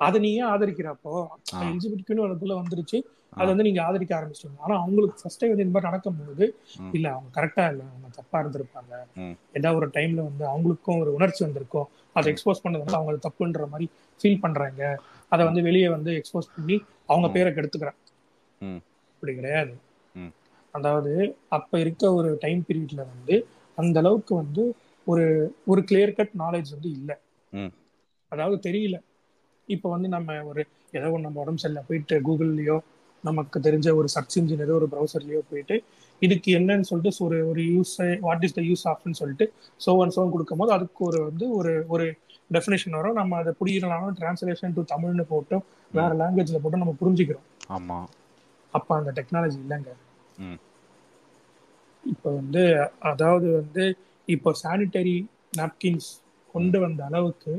அதை 0.00 0.20
நீ 0.20 0.34
ஏன் 0.34 0.48
ஆதரிக்கிறப்போ 0.48 1.12
ஆ. 1.54 1.60
எல்ஜிபிடிக்குன்னு 1.64 2.26
அதுக்குள்ள 2.26 2.54
வந்துருச்சு. 2.58 2.98
அதை 3.36 3.48
வந்து 3.48 3.62
நீங்க 3.62 3.82
ஆதரிக்க 3.84 4.12
ஆரம்பிச்சிட்டீங்க 4.16 4.58
ஆனா 4.58 4.74
அவங்களுக்கு 4.78 5.16
ஃபர்ஸ்டே 5.20 5.48
வந்து 5.48 5.62
இந்த 5.62 5.74
மாதிரி 5.74 5.88
நடக்கும்போது. 5.88 6.44
இல்ல 6.92 7.06
அவங்க 7.12 7.30
கரெக்டா 7.36 7.64
இல்ல 7.70 7.82
அவங்க 7.88 8.08
தப்பா 8.16 8.38
இருந்திருப்பாங்க. 8.40 8.92
ஏதாவது 9.54 9.78
ஒரு 9.80 9.88
டைம்ல 9.94 10.20
வந்து 10.22 10.44
அவங்களுக்கும் 10.48 11.00
ஒரு 11.00 11.10
உணர்ச்சி 11.14 11.44
வந்திருக்கும் 11.44 11.88
அதை 12.16 12.32
எக்ஸ்போஸ் 12.32 12.62
பண்ணது 12.62 12.82
வந்து 12.84 12.96
அவங்க 12.96 13.20
தப்புன்ற 13.26 13.66
மாதிரி 13.68 13.86
ஃபீல் 14.20 14.40
பண்றாங்க 14.40 14.82
அதை 15.32 15.46
வந்து 15.46 15.62
வெளியே 15.62 15.88
வந்து 15.88 16.10
எக்ஸ்போஸ் 16.18 16.54
பண்ணி 16.56 16.76
அவங்க. 17.08 17.26
பேரை 17.28 17.52
கெடுத்துக்கிறாங்க. 17.52 18.00
அப்படி 19.12 19.34
கிடையாது. 19.34 19.74
அதாவது 20.74 21.12
அப்ப 21.48 21.78
இருக்க 21.78 22.12
ஒரு 22.12 22.38
டைம் 22.40 22.64
பீரியட்ல 22.68 23.02
வந்து 23.06 23.36
அந்த 23.78 23.98
அளவுக்கு 23.98 24.34
வந்து 24.34 24.62
ஒரு 25.08 25.24
ஒரு 25.66 25.80
கிளியர் 25.90 26.12
கட் 26.12 26.34
நாலேஜ் 26.38 26.70
வந்து 26.70 26.90
இல்ல. 26.90 27.10
ம். 27.52 27.72
அதாவது 28.32 28.70
தெரியல. 28.70 28.96
இப்போ 29.68 29.90
வந்து 29.90 30.08
நம்ம 30.08 30.44
ஒரு 30.44 30.62
ஏதோ 30.92 31.10
ஒன்று 31.10 31.26
நம்ம 31.26 31.40
உடம்பு 31.40 31.58
சரியில்லை 31.58 31.82
போயிட்டு 31.88 32.16
கூகுள்லயோ 32.20 32.76
நமக்கு 33.24 33.60
தெரிஞ்ச 33.60 33.94
ஒரு 33.94 34.08
சர்ச் 34.08 34.38
இன்ஜின் 34.38 34.60
ஏதோ 34.60 34.74
ஒரு 34.74 34.86
ப்ரௌசர்லயோ 34.92 35.40
போயிட்டு 35.50 35.76
இதுக்கு 36.22 36.50
என்னன்னு 36.58 36.80
சொல்லிட்டு 36.80 37.24
ஒரு 37.24 37.48
ஒரு 37.48 37.62
use 37.72 37.94
what 38.20 38.44
is 38.44 38.54
the 38.54 38.62
use 38.62 38.84
ஆஃப்னு 38.84 39.10
சொல்லிட்டு 39.10 39.46
சோ 39.80 39.92
அண்ட் 40.02 40.14
சோன் 40.16 40.30
கொடுக்கும்போது 40.30 40.72
அதுக்கு 40.72 41.04
ஒரு 41.04 41.24
வந்து 41.24 41.50
ஒரு 41.50 41.72
ஒரு 41.88 42.06
டெஃபினேஷன் 42.50 42.90
வரும். 42.90 43.12
நம்ம 43.12 43.36
அதை 43.36 43.52
புரியலாம் 43.60 44.14
டிரான்ஸ்லேஷன் 44.20 44.74
டு 44.74 44.84
தமிழ்னு 44.92 45.24
போட்டோம் 45.30 45.64
வேற 45.92 46.10
லாங்குவேஜ்ல 46.14 46.58
போட்டு 46.58 46.78
நம்ம 46.78 46.94
புரிஞ்சுக்கிறோம். 47.00 47.46
ஆமா. 47.68 47.98
அப்ப 48.74 48.96
அந்த 48.96 49.12
டெக்னாலஜி 49.12 49.58
இல்லைங்க. 49.64 49.90
ம். 50.38 50.58
இப்போ 52.04 52.34
வந்து 52.34 52.62
அதாவது 53.00 53.52
வந்து 53.52 53.84
இப்போ 54.28 54.50
சானிட்டரி 54.60 55.16
நாப்கின்ஸ் 55.52 56.08
கொண்டு 56.54 56.78
வந்த 56.80 57.00
அளவுக்கு 57.08 57.54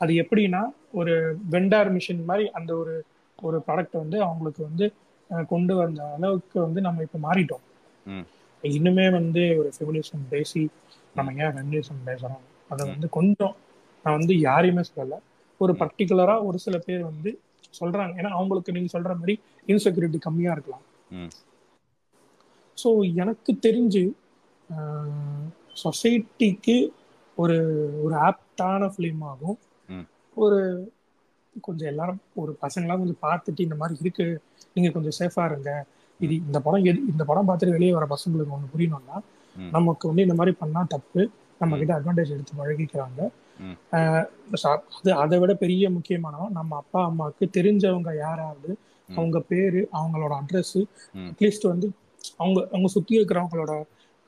அது 0.00 0.12
எப்படின்னா 0.22 0.62
ஒரு 1.00 1.12
வெண்டார் 1.52 1.90
மிஷின் 1.94 2.24
மாதிரி 2.24 2.46
அந்த 2.58 2.70
ஒரு 2.76 2.94
ஒரு 3.38 3.58
ப்ராடக்ட் 3.66 3.96
வந்து 4.00 4.18
அவங்களுக்கு 4.26 4.62
வந்து 4.68 4.86
கொண்டு 5.48 5.74
வந்த 5.74 6.00
அளவுக்கு 6.14 6.56
வந்து 6.66 6.80
நம்ம 6.86 7.02
இப்போ 7.02 7.18
மாறிட்டோம். 7.22 7.64
இன்னுமே 8.64 9.06
வந்து 9.14 9.42
ஒரு 9.60 9.70
ஃபெமினிசம் 9.74 10.26
பேசி 10.30 10.62
நம்ம 11.14 11.32
ஏன் 11.40 11.54
ஃபெமினிசம் 11.54 12.02
பேசுறோம்? 12.06 12.42
அதை 12.70 12.82
வந்து 12.88 13.08
கொஞ்சம் 13.16 13.54
நான் 14.04 14.18
வந்து 14.18 14.34
யாரையுமே 14.40 14.84
சொல்லல. 14.88 15.16
ஒரு 15.60 15.72
பர்டிகுலரா 15.80 16.34
ஒரு 16.48 16.58
சில 16.64 16.76
பேர் 16.86 17.02
வந்து 17.10 17.30
சொல்றாங்க. 17.74 18.14
ஏன்னா 18.20 18.30
அவங்களுக்கு 18.38 18.74
நீங்க 18.76 18.90
சொல்ற 18.94 19.12
மாதிரி 19.18 19.34
இன்செக்யூரிட்டி 19.68 20.20
கம்மியா 20.26 20.52
இருக்கலாம். 20.56 20.84
ஸோ 22.78 22.90
எனக்கு 23.22 23.52
தெரிஞ்சு 23.66 24.02
சொசைட்டிக்கு 25.74 26.76
ஒரு 27.38 27.56
ஒரு 28.02 28.14
ஆப்டான 28.22 28.90
ஃபிலிமாகவும் 28.92 29.58
ம். 29.88 30.06
ஒரு 30.36 30.58
கொஞ்சம் 31.64 31.88
எல்லாரும் 31.88 32.20
ஒரு 32.34 32.58
பசங்களாம் 32.62 32.98
கொஞ்சம் 32.98 33.22
பார்த்துட்டு 33.22 33.60
இந்த 33.60 33.74
மாதிரி 33.74 33.98
இருக்கு 34.00 34.26
நீங்க 34.74 34.90
கொஞ்சம் 34.90 35.16
சேஃபா 35.18 35.44
இருங்க 35.44 35.70
இது 36.20 36.34
இந்த 36.40 36.60
படம் 36.60 36.84
எது 36.84 36.98
இந்த 37.08 37.24
படம் 37.24 37.48
பார்த்துட்டு 37.48 37.70
வெளியே 37.70 37.92
வர 37.92 38.06
பசங்களுக்கு 38.06 38.52
ஒன்று 38.52 38.72
புரியணும்னா. 38.74 39.16
நமக்கு 39.72 40.08
வந்து 40.08 40.22
இந்த 40.22 40.34
மாதிரி 40.34 40.56
பண்ணா 40.56 40.82
தப்பு 40.88 41.22
நம்ம 41.60 41.78
கிட்ட 41.78 41.92
அட்வான்டேஜ் 41.98 42.30
எடுத்து 42.30 42.52
பழகிக்கிறாங்க 42.56 43.20
அது 45.02 45.12
அதை 45.16 45.38
விட 45.38 45.54
பெரிய 45.54 45.90
முக்கியமானவன் 45.90 46.52
நம்ம 46.52 46.76
அப்பா 46.76 47.04
அம்மாவுக்கு 47.04 47.50
தெரிஞ்சவங்க 47.56 48.16
யாராவது. 48.18 48.70
அவங்க 49.08 49.40
பேரு 49.42 49.88
அவங்களோட 49.92 50.32
அட்ரஸ். 50.40 50.78
அட்லீஸ்ட் 51.24 51.66
வந்து 51.66 51.86
அவங்க 52.36 52.60
அவங்க 52.70 52.88
சுத்தி 52.88 53.20
இருக்கிறவங்களோட 53.20 53.72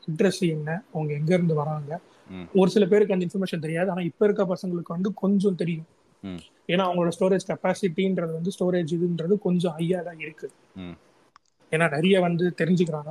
அட்ரஸ் 0.09 0.43
என்ன 0.49 0.71
அவங்க 0.93 1.11
எங்க 1.19 1.33
இருந்து 1.35 1.55
வராங்க. 1.61 1.93
ஒரு 2.55 2.71
சில 2.71 2.85
பேருக்கு 2.87 3.15
அந்த 3.15 3.27
இன்ஃபர்மேஷன் 3.27 3.65
தெரியாது 3.65 3.91
ஆனா 3.91 4.03
இப்ப 4.11 4.25
இருக்க 4.27 4.45
பசங்களுக்கு 4.53 4.97
வந்து 4.97 5.11
கொஞ்சம் 5.23 5.59
தெரியும். 5.63 5.89
ஏன்னா 6.69 6.85
அவங்களோட 6.87 7.13
ஸ்டோரேஜ் 7.17 7.49
கெப்பாசிட்டின்றது 7.49 8.33
வந்து 8.39 8.53
ஸ்டோரேஜ் 8.57 8.93
இதுன்றது 8.97 9.35
கொஞ்சம் 9.47 9.75
ஹையா 9.79 10.01
தான் 10.07 10.21
இருக்கு. 10.25 10.49
ஏன்னா 11.73 11.87
நிறைய 11.95 12.17
வந்து 12.25 12.45
தெரிஞ்சுக்கிறாங்க 12.59 13.11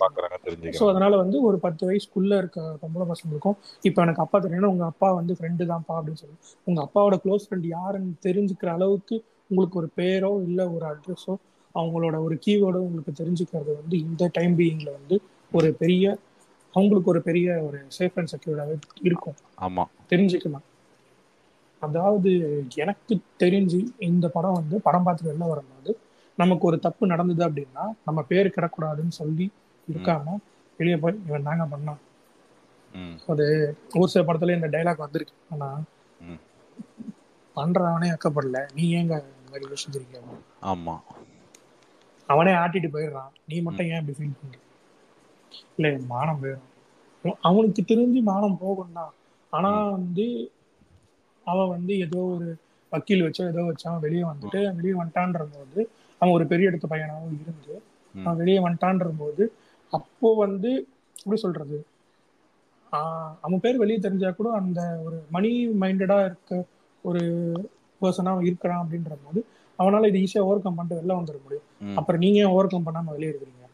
பாக்குறாங்க 0.00 0.72
ஸோ 0.78 0.84
அதனால 0.92 1.12
வந்து 1.22 1.36
ஒரு 1.48 1.56
பத்து 1.64 1.82
வயசுக்குள்ள 1.88 2.32
இருக்க 2.38 2.60
பொம்பளை 2.82 3.06
பசங்களுக்கும் 3.10 3.56
இப்போ 3.84 4.00
எனக்கு 4.02 4.22
அப்பா 4.24 4.38
தெரியணும் 4.38 4.72
உங்க 4.74 4.84
அப்பா 4.84 5.08
வந்து 5.18 5.34
ஃப்ரெண்டு 5.38 5.68
தான்ப்பா 5.70 5.94
அப்படின்னு 5.98 6.22
சொல்லி 6.22 6.36
உங்க 6.66 6.80
அப்பாவோட 6.86 7.16
க்ளோஸ் 7.24 7.46
ஃப்ரெண்ட் 7.46 7.68
யாருன்னு 7.72 8.14
தெரிஞ்சுக்கிற 8.26 8.70
அளவுக்கு 8.72 9.16
உங்களுக்கு 9.50 9.78
ஒரு 9.78 9.90
பேரோ 9.96 10.32
இல்லை 10.46 10.64
ஒரு 10.76 10.86
அட்ரஸோ 10.86 11.34
அவங்களோட 11.74 12.16
ஒரு 12.22 12.36
கீவேர்டோ 12.44 12.80
உங்களுக்கு 12.86 13.12
தெரிஞ்சுக்கிறது 13.20 13.72
வந்து 13.80 13.96
இந்த 14.06 14.30
டைம் 14.34 14.54
பீயிங்ல 14.58 14.90
வந்து 14.98 15.16
ஒரு 15.52 15.72
பெரிய 15.72 16.18
அவங்களுக்கு 16.72 17.10
ஒரு 17.10 17.22
பெரிய 17.22 17.62
ஒரு 17.62 17.86
சேஃப் 17.98 18.12
அண்ட் 18.14 18.32
செக்யூர்டாகவே 18.36 18.80
இருக்கும். 19.02 19.34
ஆமா. 19.60 19.84
தெரிஞ்சுக்கலாம். 20.08 20.64
அதாவது 21.80 22.64
எனக்கு 22.74 23.20
தெரிஞ்சு 23.38 23.86
இந்த 23.98 24.28
படம் 24.28 24.52
வந்து 24.52 24.80
படம் 24.80 25.06
பார்த்துட்டு 25.06 25.24
வெளில 25.24 25.48
வரும்போது 25.48 25.98
நமக்கு 26.36 26.66
ஒரு 26.66 26.78
தப்பு 26.78 27.06
நடந்தது 27.06 27.50
அப்படின்னா 27.50 27.88
நம்ம 28.04 28.22
பேர் 28.22 28.52
கிடக்கூடாதுன்னு 28.56 29.08
சொல்லி 29.08 29.52
இருக்காம 29.92 30.36
வெளியே 30.76 30.96
போய் 30.96 31.20
இவன் 31.26 31.42
தாங்க 31.42 31.76
பண்ணான்? 31.76 31.96
அது 33.26 33.76
ஒரு 33.94 34.08
சில 34.08 34.32
படத்துல 34.32 34.54
இந்த 34.54 34.68
டைலாக் 34.68 34.96
வந்திருக்கு. 34.96 35.34
ஆனா. 35.50 35.80
பண்றவனே 37.56 38.16
அக்கப்படல. 38.16 38.68
நீ 38.74 38.94
ஏங்க 38.94 39.22
இந்த 39.22 39.24
மாதிரி 39.50 39.66
ஆமா. 40.62 41.00
அவனே 42.26 42.50
ஆட்டிட்டு 42.50 42.88
போயிடுறான். 42.92 43.28
நீ 43.48 43.60
மட்டும் 43.60 43.86
ஏன் 43.86 44.00
இப்படி 44.00 44.18
ஃபீல் 44.18 44.32
பண்ற? 44.42 44.58
இல்ல 45.76 45.88
மானம் 46.08 46.40
போயிடும் 46.40 46.72
அவனுக்கு 47.48 47.82
தெரிஞ்சு 47.84 48.20
மானம் 48.24 48.58
போகும் 48.58 48.96
தான். 48.98 49.12
ஆனா 49.52 49.70
வந்து 49.96 50.26
அவன் 51.46 51.72
வந்து 51.74 51.92
ஏதோ 52.04 52.20
ஒரு 52.34 52.48
வக்கீல் 52.92 53.24
வச்சோ 53.26 53.44
ஏதோ 53.52 53.62
வச்சு 53.68 53.86
அவன் 53.90 54.04
வெளியே 54.06 54.24
வந்துட்டு 54.24 54.60
வெளியே 54.78 54.94
வந்துட்டான்ற 55.00 55.42
போது 55.54 55.80
அவன் 56.20 56.34
ஒரு 56.36 56.44
பெரிய 56.46 56.70
இடத்து 56.70 56.92
பையனாகவும் 56.92 57.38
இருந்து. 57.42 57.74
அவன் 58.14 58.40
வெளியே 58.42 58.60
வந்துட்டான்ற 58.64 59.08
போது 59.18 59.44
அப்போ 59.92 60.28
வந்து 60.44 60.70
எப்படி 61.16 61.38
சொல்றது? 61.42 61.78
ஆஹ் 62.92 63.32
அவன் 63.40 63.62
பேர் 63.64 63.82
வெளியே 63.82 63.98
தெரிஞ்சா 63.98 64.30
கூட 64.32 64.48
அந்த 64.60 64.80
ஒரு 65.06 65.16
மணி 65.30 65.50
மைண்டடா 65.82 66.18
இருக்க 66.24 66.58
ஒரு 67.04 67.22
பர்சனா 68.00 68.32
இருக்கிறான் 68.48 68.82
அப்படின்ற 68.82 69.14
போது 69.24 69.40
அவனால 69.78 70.08
இது 70.10 70.22
ஈஸியா 70.24 70.42
ஓவர் 70.42 70.62
கம் 70.62 70.76
பண்ணிட்டு 70.76 70.98
வெளில 71.00 71.18
வந்துட 71.18 71.38
முடியும். 71.42 71.66
அப்புறம் 71.98 72.22
நீங்க 72.24 72.40
ஓவர் 72.52 72.72
கம் 72.72 72.86
பண்ணாம 72.86 73.12
வெளியே 73.16 73.30
இருக்கிறீங்க? 73.32 73.64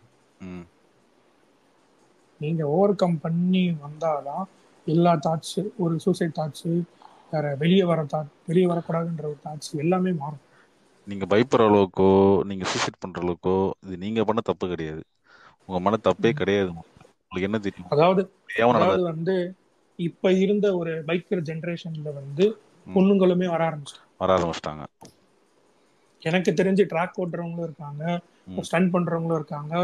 நீங்க 2.45 2.63
ஓவர் 2.69 2.95
கம் 2.95 3.19
பண்ணி 3.21 3.65
வந்தாதான் 3.85 4.45
எல்லா 4.87 5.13
தாட்ஸ் 5.17 5.59
ஒரு 5.77 5.95
சூசைட் 6.01 6.39
தாட்ஸ் 6.39 6.69
வேற 7.31 7.55
வெளியே 7.59 7.85
வர 7.85 8.01
தாட் 8.13 8.33
வெளியே 8.47 8.67
வரக்கூடாதுன்ற 8.67 9.25
ஒரு 9.25 9.41
தாட்ஸ் 9.45 9.73
எல்லாமே 9.75 10.13
மாறும். 10.13 10.43
நீங்க 11.07 11.25
பயப்படுற 11.27 11.63
அளவுக்கோ 11.71 12.09
நீங்க 12.45 12.65
சூசைட் 12.65 13.01
பண்ற 13.01 13.19
அளவுக்கோ 13.23 13.55
இது 13.87 13.97
நீங்க 13.97 14.25
பண்ண 14.25 14.41
தப்பு 14.41 14.67
கிடையாது. 14.69 15.03
உங்க 15.69 15.79
மன 15.81 15.99
தப்பே 16.05 16.31
கிடையாது. 16.33 16.71
உங்களுக்கு 16.71 17.49
என்ன 17.51 17.59
தெரியும்? 17.59 17.89
அதாவது 17.89 18.23
அதாவது 18.75 19.03
வந்து 19.03 19.35
இப்ப 19.99 20.33
இருந்த 20.43 20.67
ஒரு 20.77 20.93
பைக்கர் 21.09 21.47
ஜெனரேஷன்ல 21.49 22.11
வந்து. 22.13 22.45
பொண்ணுங்களுமே 22.87 23.47
வர 23.47 23.63
ஆரம்பிச்சிட்டாங்க. 23.69 24.09
வர 24.17 24.31
ஆரம்பிச்சிட்டாங்க. 24.37 24.85
எனக்கு 26.23 26.51
தெரிஞ்சு 26.51 26.83
ட்ராக் 26.93 27.21
ஓட்டுறவங்களும் 27.23 27.69
இருக்காங்க. 27.69 28.05
ஸ்டன் 28.69 28.89
பண்றவங்களும் 28.95 29.39
இருக்காங்க. 29.41 29.75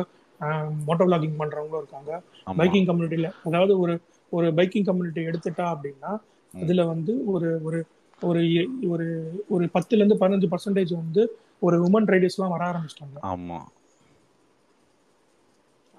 மோட்டோ 0.86 1.04
பிளாகிங் 1.06 1.38
பண்றவங்களும் 1.40 1.82
இருக்காங்க 1.82 2.12
பைக்கிங் 2.58 2.88
கம்யூனிட்டியில 2.88 3.30
அதாவது 3.46 3.72
ஒரு 3.82 3.94
ஒரு 4.32 4.46
பைக்கிங் 4.58 4.86
கம்யூனிட்டி 4.86 5.22
எடுத்துட்டா 5.28 5.66
அப்படின்னா. 5.74 6.12
அதுல 6.54 6.82
வந்து 6.92 7.12
ஒரு 7.32 7.48
ஒரு 7.66 7.80
ஒரு 8.22 8.42
ஒரு 8.88 9.06
ஒரு 9.50 9.64
பத்துல 9.74 10.00
இருந்து 10.00 10.20
பதினஞ்சு 10.22 10.48
பர்சன்டேஜ் 10.52 10.92
வந்து 11.00 11.22
ஒரு 11.62 11.76
உமன் 11.86 12.08
ரைடர்ஸ் 12.08 12.36
எல்லாம் 12.38 12.54
வர 12.54 12.62
ஆரம்பிச்சிட்டாங்க 12.70 13.18
ஆமா 13.30 13.58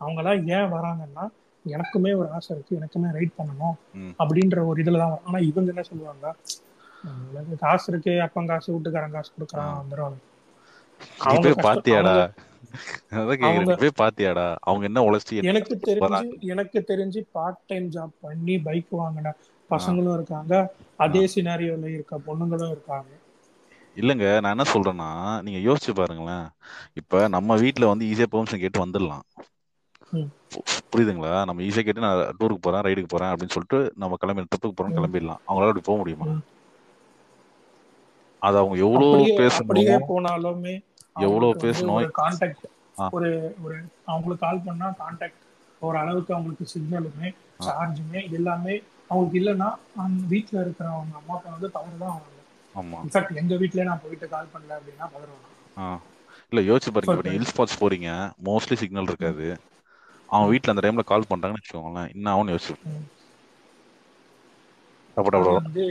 அவங்க 0.02 0.20
எல்லாம் 0.22 0.42
ஏன் 0.56 0.72
வராங்கன்னா 0.74 1.24
எனக்குமே 1.66 2.12
ஒரு 2.20 2.28
ஆசை 2.36 2.52
இருக்கு 2.56 2.78
எனக்குமே 2.78 3.10
ரைட் 3.16 3.38
பண்ணணும். 3.40 3.76
அப்படின்ற 4.20 4.60
ஒரு 4.70 4.80
இதுல 4.84 5.00
தான். 5.04 5.18
ஆனா 5.26 5.40
இவங்க 5.50 5.70
என்ன 5.74 5.84
சொல்லுவாங்க 5.90 6.26
"உங்களுக்கு 7.04 7.56
காசு 7.64 7.86
இருக்கு 7.92 8.14
அப்பன் 8.24 8.50
காசு 8.50 8.68
வீட்டுக்காரன் 8.74 9.16
காசு 9.16 9.30
கொடுக்குறான். 9.36 9.76
வந்துடும் 9.80 10.18
அவங்க 11.26 11.52
பாத்தியாடா 11.66 12.14
அதான் 13.12 14.00
பாத்தியாடா? 14.02 14.56
அவங்க 14.62 14.86
என்ன 14.86 15.02
உழைச்சி 15.02 15.44
எனக்கு 15.44 15.76
தெரிஞ்சு. 15.88 16.40
எனக்கு 16.46 16.80
தெரிஞ்சு 16.88 17.22
பார்ட் 17.32 17.64
டைம் 17.68 17.88
ஜாப் 17.90 18.14
பண்ணி 18.22 18.60
பைக் 18.60 18.92
வாங்கின 18.94 19.32
பசங்களும் 19.70 20.14
இருக்காங்க. 20.14 20.54
அதே 20.98 21.30
சினாரியோல 21.36 21.88
இருக்க 21.94 22.20
பொண்ணுங்களும் 22.28 22.72
இருக்காங்க. 22.72 23.10
இல்லைங்க 23.96 24.42
நான் 24.42 24.58
என்ன 24.58 24.66
சொல்றேன்னா 24.74 25.10
நீங்க 25.42 25.60
யோசிச்சு 25.70 25.94
பாருங்களேன். 25.94 26.46
இப்ப 26.94 27.28
நம்ம 27.28 27.56
வீட்ல 27.56 27.88
வந்து 27.88 28.06
ஈஸியா 28.06 28.28
பெர்மிஷன் 28.32 28.60
கேட்டு 28.60 28.86
வந்துடலாம். 28.86 29.26
புரியுதுங்களா? 30.92 31.46
நம்ம 31.46 31.62
ஈஸியா 31.62 31.84
கேட்டு 31.84 32.02
நான் 32.02 32.36
டூருக்கு 32.40 32.62
போறேன் 32.62 32.86
ரைடுக்கு 32.88 33.08
போறேன் 33.08 33.32
அப்படின்னு 33.34 33.56
சொல்லிட்டு 33.56 33.80
நம்ம 33.96 34.16
கிளம்பி 34.16 34.42
ட்ரிப்புக்கு 34.44 34.78
போறோம். 34.78 34.96
கிளம்பிடலாம். 34.98 35.42
அவங்களால 35.48 35.68
அப்படி 35.68 35.84
போக 35.84 35.98
முடியுமா. 35.98 36.28
அது 38.42 38.58
அவங்க 38.58 38.76
எவ்வளவு 38.78 39.16
பேசணும்? 39.40 40.06
போனாலுமே 40.10 40.74
எவ்வளவு 41.16 41.54
பேசணும் 41.62 41.98
ஒரு. 41.98 42.08
ஒரு 43.16 43.30
ஒரு 43.64 43.76
அவங்களுக்கு 44.06 44.44
கால் 44.44 44.66
பண்ணா 44.66 44.88
கான்டாக்ட் 45.00 45.44
ஒரு 45.82 45.98
அளவுக்கு 45.98 46.34
அவங்களுக்கு 46.34 46.66
சிக்னலுமே. 46.74 47.30
சார்ஜுமே 47.66 48.22
எல்லாமே 48.32 48.76
அவங்களுக்கு 49.10 49.40
இல்லைன்னா 49.42 49.70
அந்த 50.04 50.22
வீட்ல 50.28 50.58
இருக்கிற 50.62 50.88
அவங்க 50.92 51.16
அம்மா 51.18 51.36
அப்பா 51.38 51.52
வந்து 51.52 51.70
தவறு 51.72 51.98
தான் 51.98 52.14
அவங்க 52.14 52.36
ஆமா 52.76 53.02
இன்ஃபேக்ட் 53.04 53.40
எங்க 53.42 53.56
வீட்லயே 53.62 53.88
நான் 53.88 54.04
போயிட்டு 54.04 54.28
கால் 54.30 54.52
பண்ணல 54.54 54.78
அப்படின்னா 54.78 55.08
பதறுவாங்க 55.10 55.48
ஆ. 55.78 55.86
இல்ல 56.52 56.62
யோசிச்சு 56.64 56.90
பாருங்க. 56.90 57.16
இப்ப 57.16 57.32
ஹில் 57.32 57.50
ஸ்பாட்ஸ் 57.50 57.80
போறீங்க 57.82 58.10
மோஸ்ட்லி 58.48 58.78
சிக்னல் 58.80 59.10
இருக்காது. 59.10 59.48
அவன் 60.30 60.52
வீட்ல 60.52 60.74
அந்த 60.74 60.84
டைம்ல 60.86 61.04
கால் 61.06 61.30
பண்றாங்கன்னு 61.30 61.62
வச்சுக்கோங்களேன் 61.62 62.12
என்ன 62.14 62.34
ஆகும்னு 62.34 62.56
யோசிச்சு. 62.56 62.76
வந்து 65.58 65.84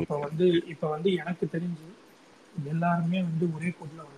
இப்ப 0.00 0.16
வந்து 0.24 0.46
இப்ப 0.72 0.88
வந்து 0.88 1.08
எனக்கு 1.20 1.44
தெரிஞ்சு 1.48 1.88
எல்லாருமே 2.66 3.18
வந்து 3.22 3.44
ஒரே 3.54 3.70
ம். 3.78 4.17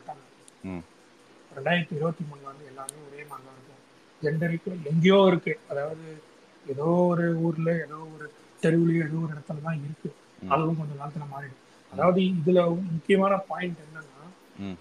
ரெண்டாயிரத்தி 1.56 1.94
இருபத்தி 1.98 2.22
மூணுல 2.28 2.46
வந்து 2.50 2.64
எல்லாருமே 2.70 3.00
ஒரே 3.08 3.22
மாதிரி 3.30 3.44
தான் 3.46 3.56
இருக்கும். 3.56 3.82
ஜெண்டருக்கு 4.22 4.70
எங்கேயோ 4.90 5.18
இருக்கு. 5.30 5.52
அதாவது 5.70 6.06
ஏதோ 6.72 6.88
ஒரு 7.12 7.26
ஊர்ல 7.46 7.70
ஏதோ 7.84 7.98
ஒரு 8.14 8.26
தெருவுலயோ 8.62 9.02
ஏதோ 9.08 9.18
ஒரு 9.24 9.32
இடத்துல 9.34 9.64
தான் 9.68 9.80
இருக்கு. 9.86 10.08
அதுவும் 10.52 10.78
கொஞ்சம் 10.80 11.00
காலத்துல 11.00 11.26
மாறிடும். 11.34 11.62
அதாவது 11.92 12.20
இதுல 12.40 12.60
முக்கியமான 12.94 13.34
பாயிண்ட் 13.50 13.80
என்னன்னா 13.86 14.76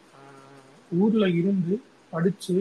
ஊர்ல 1.03 1.25
இருந்து 1.39 1.73
படிச்சு. 2.13 2.57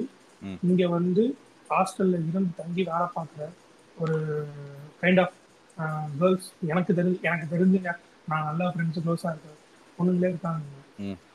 இங்க 0.70 0.82
வந்து 0.96 1.22
ஹாஸ்டல்ல 1.70 2.18
இருந்து 2.20 2.58
தங்கி 2.62 2.82
வேலை 2.90 3.06
பார்க்குற 3.16 3.44
ஒரு 4.02 4.16
கைண்ட் 5.00 5.20
ஆஃப் 5.24 5.36
கேர்ள்ஸ் 6.20 6.50
எனக்கு 6.72 6.92
தெரிஞ்சு 6.98 7.20
எனக்கு 7.28 7.48
தெரிஞ்சுங்க. 7.54 7.92
நான் 8.30 8.46
நல்லா 8.50 8.66
ஃப்ரெண்ட்ஸ் 8.72 9.02
க்ளோஸாக 9.04 9.32
இருக்க 9.34 9.48
பொண்ணுங்களே 9.98 10.30
இருக்காங்க. 10.32 10.64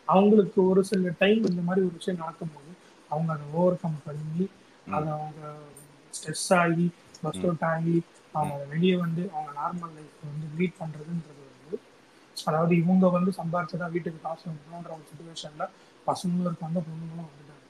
அவங்களுக்கு 0.08 0.60
ஒரு 0.70 0.82
சில 0.84 1.12
டைம் 1.20 1.42
இந்த 1.50 1.62
மாதிரி 1.62 1.86
ஒரு 1.86 1.96
விஷயம் 1.96 2.20
நடக்கும்போது 2.20 2.72
அவங்க 3.10 3.32
அதை 3.34 3.46
ஓவர் 3.54 3.82
கம் 3.82 4.00
பண்ணி. 4.06 4.46
அதை 4.88 5.08
அவங்க 5.12 5.42
ஸ்ட்ரெஸ் 6.14 6.50
ஆகி 6.60 6.88
பஸ் 7.24 7.42
அவுட் 7.44 7.66
ஆகி 7.70 7.96
அவங்க 8.34 8.54
அதை 8.56 8.66
வெளியே 8.72 8.96
வந்து 8.98 9.24
அவங்க 9.34 9.52
நார்மல் 9.60 9.94
லைஃப் 9.98 10.18
வந்து 10.26 10.48
லீட் 10.58 10.80
பண்றதுன்றது 10.80 11.42
வந்து 11.50 11.78
அதாவது 12.38 12.74
இவங்க 12.78 13.10
வந்து 13.10 13.32
சம்பாரிச்சதா 13.38 13.88
வீட்டுக்கு 13.92 14.20
காசு 14.22 14.46
வரணுன்ற 14.50 14.92
ஒரு 14.96 15.06
சுச்சுவேஷன்ல 15.10 15.66
பசங்களும் 16.08 16.50
இருக்காங்க 16.50 16.80
பொண்ணுங்களும் 16.82 17.28
வந்துட்டாங்க. 17.28 17.68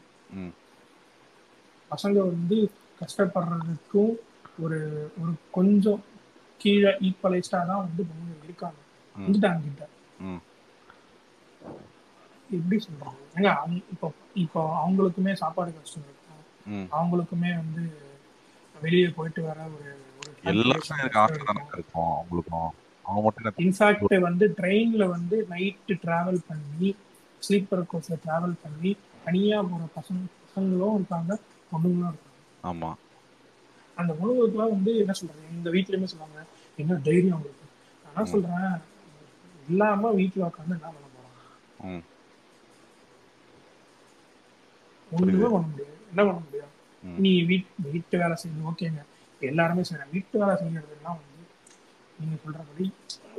பசங்க 1.91 2.17
வந்து 2.29 2.57
கஷ்டப்படுறதுக்கும் 3.01 4.13
ஒரு 4.63 4.79
ஒரு 5.21 5.33
கொஞ்சம் 5.51 6.01
கீழே 6.61 6.91
ஈக்குவலைஸ்டா 7.07 7.59
தான் 7.65 7.83
வந்து 7.85 8.01
பொண்ணுங்க 8.09 8.45
இருக்காங்க. 8.45 8.79
வந்துட்டாங்க 9.15 9.61
கிட்ட. 9.65 9.83
எப்படி 12.49 12.77
சொல்றாங்க 12.83 13.19
ஏங்க 13.35 13.49
அவங்க 13.57 13.77
இப்போ 13.93 14.07
இப்போ 14.43 14.61
அவங்களுக்குமே 14.79 15.33
சாப்பாடு 15.41 15.71
கஷ்டம் 15.73 16.05
இருக்கும். 16.05 16.19
அவங்களுக்குமே 16.93 17.51
வந்து 17.59 17.83
வெளியே 18.75 19.07
போயிட்டு 19.15 19.41
வர 19.43 19.59
ஒரு 19.71 19.89
இன்ஃபேக்ட் 23.63 23.99
வந்து 24.25 24.45
ட்ரெயின்ல 24.57 25.03
வந்து 25.11 25.35
நைட்டு 25.49 25.95
டிராவல் 26.03 26.41
பண்ணி 26.47 26.89
ஸ்லீப்பர் 27.43 27.89
கோச்ல 27.91 28.17
டிராவல் 28.23 28.55
பண்ணி 28.61 28.91
தனியா 29.25 29.57
போற 29.65 29.83
பசங்க 29.95 30.21
பசங்களும் 30.43 30.97
இருக்காங்க 30.97 31.33
பொண்ணுங்களும் 31.71 32.11
இருக்காங்க. 32.11 32.39
ஆமா. 32.63 32.89
அந்த 33.97 34.11
பொண்ணுங்களுக்குலாம் 34.13 34.73
வந்து 34.75 34.91
என்ன 35.01 35.13
சொல்றது? 35.13 35.41
எங்க 35.51 35.69
வீட்லயுமே 35.69 36.09
சொல்லுவாங்க 36.11 36.39
என்ன 36.77 36.99
தைரியம் 37.05 37.35
அவங்களுக்கு 37.35 37.61
நான். 38.05 38.31
சொல்றேன் 38.31 38.73
இல்லாம 39.67 40.11
வீட்டுல 40.17 40.47
உட்காந்து 40.47 40.75
என்ன 40.77 40.87
பண்ண 40.87 41.07
போறாங்க 41.09 41.91
ம். 41.91 42.03
ஒண்ணுமே 45.15 45.47
பண்ண 45.53 45.67
முடியாது. 45.67 45.97
என்ன 46.09 46.21
பண்ண 46.23 46.39
முடியும். 46.45 46.71
நீ 47.03 47.31
வீட் 47.49 47.71
வீட்டு 47.91 48.15
வேலை 48.17 48.35
செய்யணும். 48.43 48.67
ஓகேங்க. 48.71 49.01
எல்லாருமே 49.41 49.81
செய்யறாங்க 49.81 50.13
வீட்டு 50.17 50.39
வேலை 50.41 50.55
செய்யறதுலாம் 50.55 51.17
வந்து 51.21 51.41
நீங்க 52.19 52.35
சொல்றபடி 52.43 52.85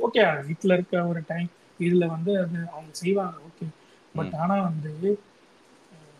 ஓகே 0.05 0.23
வீட்டுல 0.49 0.73
இருக்க 0.73 1.07
ஒரு 1.07 1.21
டைம் 1.27 1.47
இதுல 1.79 2.05
வந்து 2.05 2.31
அது 2.41 2.57
அவங்க 2.71 2.91
செய்வாங்க. 2.91 3.37
ஓகே. 3.49 3.67
பட் 4.15 4.35
ஆனா 4.35 4.55
வந்து 4.61 4.91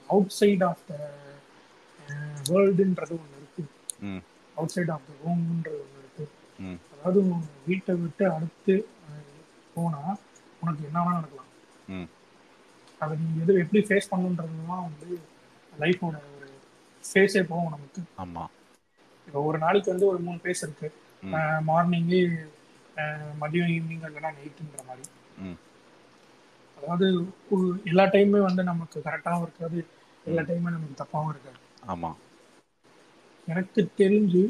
அவுட் 0.10 0.34
சைட் 0.40 0.64
ஆஃப் 0.64 0.86
த 0.88 0.94
வேர்ல்டுன்றது 2.50 3.14
ஒண்ணு 3.20 3.38
இருக்கு. 3.40 3.64
அவுட் 4.58 4.74
சைட் 4.76 4.92
ஆஃப் 4.96 5.08
த 5.08 5.14
ஹோம்ன்றது 5.24 5.80
ஒண்ணு 5.86 6.02
இருக்கு. 6.02 6.26
அதாவது 6.94 7.20
வீட்டை 7.68 7.96
விட்டு 7.96 8.26
அடுத்து 8.32 8.76
போனா 9.76 10.02
உனக்கு 10.62 10.84
என்ன 10.86 11.00
வேணா 11.00 11.16
நடக்கலாம். 11.18 11.50
ம். 11.88 12.08
அதை 13.02 13.18
நீ 13.22 13.42
எது 13.42 13.54
எப்படி 13.60 13.82
ஃபேஸ் 13.88 14.12
பண்ணுன்றதுலாம் 14.12 14.86
வந்து 14.88 15.10
லைஃபோட 15.80 16.16
ஒரு 16.32 16.50
ஃபேஸே 17.04 17.44
போகும் 17.50 17.74
நமக்கு. 17.76 18.02
ஆமா. 18.20 18.46
இப்போ 19.28 19.40
ஒரு 19.50 19.58
நாளைக்கு 19.58 19.92
வந்து 19.92 20.08
ஒரு 20.08 20.20
மூணு 20.20 20.40
ஃபேஸ் 20.44 20.64
இருக்கு. 20.64 20.88
மார்னிங்கு 21.70 22.20
மதியம் 23.42 23.72
ஈவினிங் 23.74 24.04
இல்லைன்னா 24.04 24.32
நைட்டுன்ற 24.38 24.82
மாதிரி. 24.90 25.06
அதாவது 26.78 27.08
எல்லா 27.86 28.04
டைமுமே 28.06 28.42
வந்து 28.42 28.64
நமக்கு 28.64 28.98
கரெக்டாகவும் 29.08 29.46
இருக்காது. 29.48 29.80
எல்லா 30.26 30.42
டைமுமே 30.42 30.76
நமக்கு 30.76 31.02
தப்பாகவும் 31.02 31.34
இருக்காது. 31.34 31.60
ஆமா. 31.88 32.12
எனக்கு 33.48 33.82
தெரிஞ்சு 34.00 34.44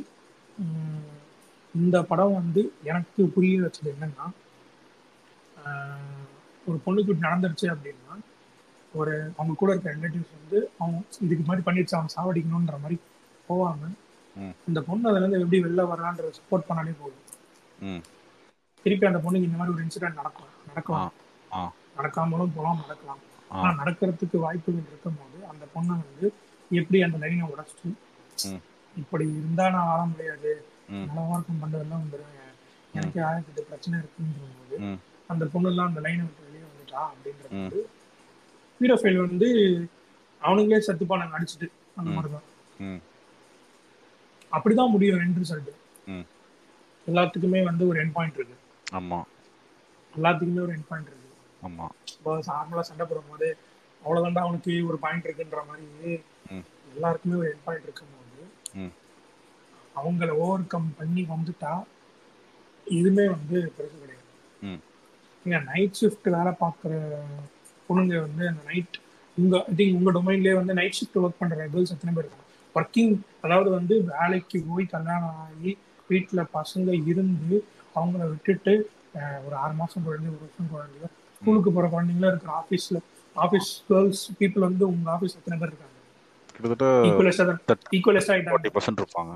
இந்த 1.75 1.97
படம் 2.09 2.37
வந்து 2.39 2.61
எனக்கு 2.83 3.21
புரிய 3.35 3.61
வச்சது 3.61 3.89
என்னன்னா 3.93 4.27
ஒரு 6.67 6.77
பொண்ணுக்கு 6.85 7.13
நடந்துருச்சு 7.25 7.67
அப்படின்னா 7.73 8.13
ஒரு 8.95 9.13
அவங்க 9.37 9.53
கூட 9.53 9.71
இருக்க 9.71 9.93
ரிலேட்டிவ்ஸ் 9.93 10.33
வந்து 10.37 10.59
அவங்க 10.77 10.97
இதுக்கு 11.19 11.43
மாதிரி 11.43 11.63
பண்ணிடுச்சு 11.65 11.95
அவங்க 11.95 12.13
சாவடிக்கணுன்ற 12.15 12.77
மாதிரி 12.79 12.97
போவாங்க 13.49 13.85
ம். 14.35 14.53
இந்த 14.67 14.79
பொண்ணு 14.81 15.09
அதுல 15.09 15.21
இருந்து 15.21 15.39
எப்படி 15.39 15.59
வெளில 15.63 15.83
வரான்ற 15.89 16.29
சப்போர்ட் 16.37 16.67
பண்ணாலே 16.69 16.93
போதும். 16.99 18.01
திருப்பி 18.85 19.07
அந்த 19.07 19.19
பொண்ணுக்கு 19.19 19.47
இந்த 19.47 19.57
மாதிரி 19.57 19.75
ஒரு 19.75 19.83
இன்சிடென்ட் 19.83 20.19
நடக்கும் 20.19 20.51
நடக்கலாம். 20.67 21.13
நடக்காமலும் 21.97 22.53
போகலாம் 22.55 22.81
நடக்கலாம். 22.81 23.21
ஆனா 23.51 23.69
நடக்கிறதுக்கு 23.79 24.37
வாய்ப்புகள் 24.39 24.89
இருக்கும்போது 24.89 25.37
அந்த 25.51 25.65
பொண்ணை 25.73 25.93
வந்து 26.01 26.27
எப்படி 26.71 26.99
அந்த 27.03 27.17
லைனை 27.23 27.47
உடைச்சிட்டு. 27.51 27.89
இப்படி 28.95 29.25
இருந்தா 29.31 29.65
நான் 29.69 29.87
வாழ 29.87 30.01
முடியாது 30.05 30.51
ம். 30.89 31.05
நல்லா 31.07 31.23
ஒர்க்கம் 31.31 31.61
பண்றதெல்லாம் 31.61 32.03
வந்துடுவேன் 32.03 32.31
எனக்கு 32.93 33.19
ஆயிரத்தி 33.25 33.63
பிரச்சனை 33.63 33.95
இருக்குன்ற 33.99 34.39
போது. 34.59 34.75
அந்த 35.29 35.43
பொண்ணு 35.45 35.69
எல்லாம் 35.69 35.87
அந்த 35.87 36.01
லைனை 36.01 36.23
விட்டு 36.23 36.45
வெளியே 36.45 36.65
வந்துட்டா 36.67 37.01
அப்படின்றது 37.07 37.79
ம். 38.81 39.25
வந்து 39.25 39.49
அவனுங்களே 40.41 40.79
செத்துப்பானாங்க 40.87 41.37
அடிச்சுட்டு 41.37 41.67
அந்த 41.97 42.09
ம். 42.09 42.15
மாதிரிதான் 42.15 42.47
ம். 42.85 42.99
அப்படிதான் 44.51 44.93
முடியும் 44.93 45.21
எண்ட் 45.21 45.39
ரிசல்ட் 45.43 45.71
ம். 46.07 46.25
எல்லாத்துக்குமே 47.07 47.61
வந்து 47.63 47.83
ஒரு 47.87 47.99
எண்ட் 48.03 48.13
பாயிண்ட் 48.13 48.37
இருக்கு 48.39 48.57
ஆமா 48.93 49.19
எல்லாத்துக்குமே 50.13 50.61
ஒரு 50.61 50.73
எண்ட் 50.75 50.89
பாயிண்ட் 50.89 51.09
இருக்கு 51.09 51.23
ஆமா 51.61 51.85
இப்போ 52.11 52.31
நார்மலா 52.47 52.83
சண்டை 52.89 53.05
போடும் 53.05 53.31
போது 53.31 53.47
அவ்வளவுதான்டா 54.01 54.43
அவனுக்கு 54.43 54.73
ஒரு 54.87 54.97
பாயிண்ட் 54.99 55.27
இருக்குன்ற 55.27 55.61
மாதிரி 55.67 56.13
ம். 56.51 56.65
எல்லாருக்குமே 56.93 57.35
ஒரு 57.35 57.49
எண்ட் 57.49 57.65
பாயிண்ட் 57.65 57.87
இருக்கும்போது 57.87 58.43
ம். 58.75 58.93
அவங்கள 59.95 60.31
ஓவர் 60.41 60.63
கம் 60.67 60.89
பண்ணி 60.97 61.21
வந்துட்டா 61.29 61.73
இதுமே 62.87 63.25
வந்து 63.31 63.57
பெருசு 63.75 63.95
கிடையாது 63.95 64.23
ம். 64.61 64.79
நீங்க 65.45 65.59
நைட் 65.69 65.99
ஷிஃப்ட் 65.99 66.29
வேலை 66.35 66.53
பார்க்குற 66.59 66.93
பொண்ணுங்க 67.89 68.19
வந்து 68.19 68.47
அந்த 68.47 68.61
நைட் 68.65 68.95
உங்க 69.37 69.65
ஐ 69.67 69.73
திங்க் 69.75 69.97
உங்க 69.97 70.11
டொமைன்லேயே 70.11 70.55
வந்து 70.55 70.73
நைட் 70.73 70.97
ஷிஃப்ட் 70.99 71.19
ஒர்க் 71.19 71.39
பண்ற 71.39 71.55
கேர்ள்ஸ் 71.55 71.91
எத்தனை 71.91 72.15
பேர் 72.15 72.25
இருக்காங்க? 72.25 72.43
ஒர்க்கிங் 72.75 73.13
அதாவது 73.41 73.69
வந்து 73.69 74.03
வேலைக்கு 74.03 74.65
போய் 74.69 74.85
கல்யாணம் 74.85 75.35
ஆகி 75.35 75.77
வீட்டுல 76.09 76.45
பசங்க 76.53 77.07
இருந்து 77.07 77.67
அவங்கள 77.95 78.29
விட்டுட்டு 78.29 78.89
ஒரு 79.45 79.55
ஆறு 79.55 79.73
மாசம் 79.73 80.03
குழந்தை 80.03 80.29
ஒரு 80.29 80.39
வருஷம் 80.39 80.69
குழந்தையோ 80.69 81.07
ஸ்கூலுக்கு 81.41 81.71
போற 81.71 81.87
குழந்தைங்களும் 81.87 82.27
இருக்கிற 82.27 82.53
ஆஃபீஸ்ல 82.61 82.97
ஆஃபீஸ் 83.35 83.69
கேர்ள்ஸ் 83.87 84.31
பீப்புள் 84.39 84.59
வந்து 84.59 84.87
உங்க 84.87 85.11
ஆஃபீஸ் 85.11 85.37
எத்தனை 85.39 85.57
பேர் 85.59 85.67
இருக்காங்க? 85.67 85.93
கிட்டத்தட்ட 86.51 86.85
ஃபார்ட்டி 88.51 88.69
பர்சன்ட் 88.73 89.01
இருப்பாங்க. 89.01 89.31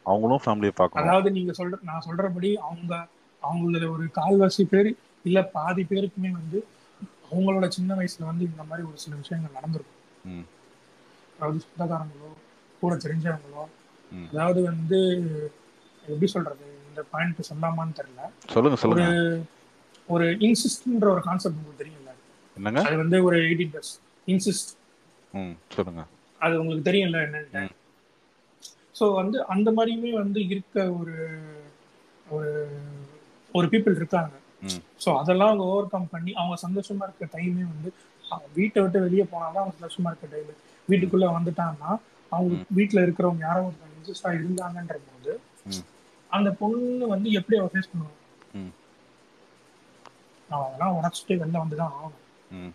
அவங்களும் 0.07 0.43
ஃபேமிலியை 0.45 0.75
பார்க்கணும். 0.75 1.09
அதாவது 1.09 1.31
நீங்க 1.31 1.53
சொல்ற 1.59 1.79
நான் 1.83 2.05
சொல்றபடி 2.07 2.55
அவங்க 2.55 3.09
அவங்கள 3.43 3.91
ஒரு 3.91 4.05
கால்வாசி 4.15 4.65
பேர் 4.65 4.97
இல்ல 5.23 5.43
பாதி 5.43 5.83
பேருக்குமே 5.83 6.31
வந்து 6.31 6.67
அவங்களோட 7.33 7.69
சின்ன 7.69 7.95
வயசுல 7.95 8.25
வந்து 8.25 8.45
இந்த 8.45 8.63
மாதிரி 8.63 8.89
ஒரு 8.89 8.99
சில 8.99 9.17
விஷயங்கள் 9.17 9.53
நடந்திருக்கும். 9.53 10.01
ம். 10.25 10.45
அதாவது 11.37 11.65
சொந்தக்காரங்களோ 11.65 12.31
கூட 12.81 12.95
தெரிஞ்சவங்களோ. 12.95 13.65
அதாவது 14.31 14.63
வந்து 14.63 14.99
எப்படி 16.09 16.27
சொல்றது 16.27 16.79
இந்த 16.89 17.03
பாயிண்ட் 17.11 17.49
சொல்லாமான்னு 17.51 17.99
தெரியல. 18.01 18.23
சொல்லுங்க 18.47 18.75
ஒரு 18.75 18.77
சொல்லுங்க. 18.77 19.47
ஒரு 20.09 20.25
இன்சிஸ்ட்ன்ற 20.25 21.09
ஒரு 21.09 21.23
கான்செப்ட் 21.23 21.57
உங்களுக்கு 21.57 21.85
தெரியும்ல? 21.85 22.11
என்னங்க? 22.57 22.83
அது 22.83 22.97
வந்து 22.97 23.25
ஒரு 23.25 23.37
எயிட்டீன் 23.37 23.73
பிளஸ் 23.73 23.93
இன்சிஸ்ட் 24.29 24.73
ம் 25.33 25.55
சொல்லுங்க. 25.69 26.03
அது 26.41 26.61
உங்களுக்கு 26.61 26.91
தெரியும்ல 26.91 27.21
என்னன்ட்டு? 27.27 27.63
ம். 27.63 27.73
ஸோ 28.95 29.15
வந்து 29.15 29.45
அந்த 29.47 29.71
மாதிரியுமே 29.71 30.11
வந்து 30.15 30.49
இருக்க 30.49 30.93
ஒரு 30.93 31.17
ஒரு 32.27 32.51
ஒரு 33.55 33.67
பீப்புள் 33.67 33.97
இருக்காங்க. 33.97 34.35
ஸோ 35.01 35.19
அதெல்லாம் 35.19 35.49
அவங்க 35.49 35.65
ஓவர் 35.65 35.89
கம் 35.89 36.11
பண்ணி 36.11 36.33
அவங்க 36.33 36.57
சந்தோஷமா 36.63 37.03
இருக்க 37.03 37.25
டைமே 37.33 37.65
வந்து 37.65 37.89
வீட்டை 38.55 38.83
விட்டு 38.83 39.01
வெளியே 39.01 39.25
போனாதான் 39.33 39.63
அவங்க 39.63 39.77
சந்தோஷமா 39.79 40.11
இருக்க 40.11 40.27
டைம் 40.27 40.53
வீட்டுக்குள்ள 40.89 41.27
வந்துட்டாங்கன்னா 41.31 41.91
அவங்க 42.33 42.55
வீட்டுல 42.77 43.03
இருக்கிறவங்க 43.03 43.41
யாரோ 43.41 43.61
ஒரு 43.63 43.77
இருந்தாங்கன்ற 44.39 44.97
போது. 45.09 45.33
அந்த 46.31 46.51
பொண்ணு 46.53 47.07
வந்து 47.07 47.31
எப்படி 47.31 47.59
அவ 47.59 47.69
ஃபேஸ் 47.73 47.91
பண்ணுவாங்க 47.91 48.21
அவன் 50.49 50.67
அதெல்லாம் 50.67 50.97
உடச்சிட்டு 50.99 51.35
வெளில 51.43 51.63
வந்துதான் 51.63 51.95
ஆகணும். 51.97 52.21
ம். 52.59 52.73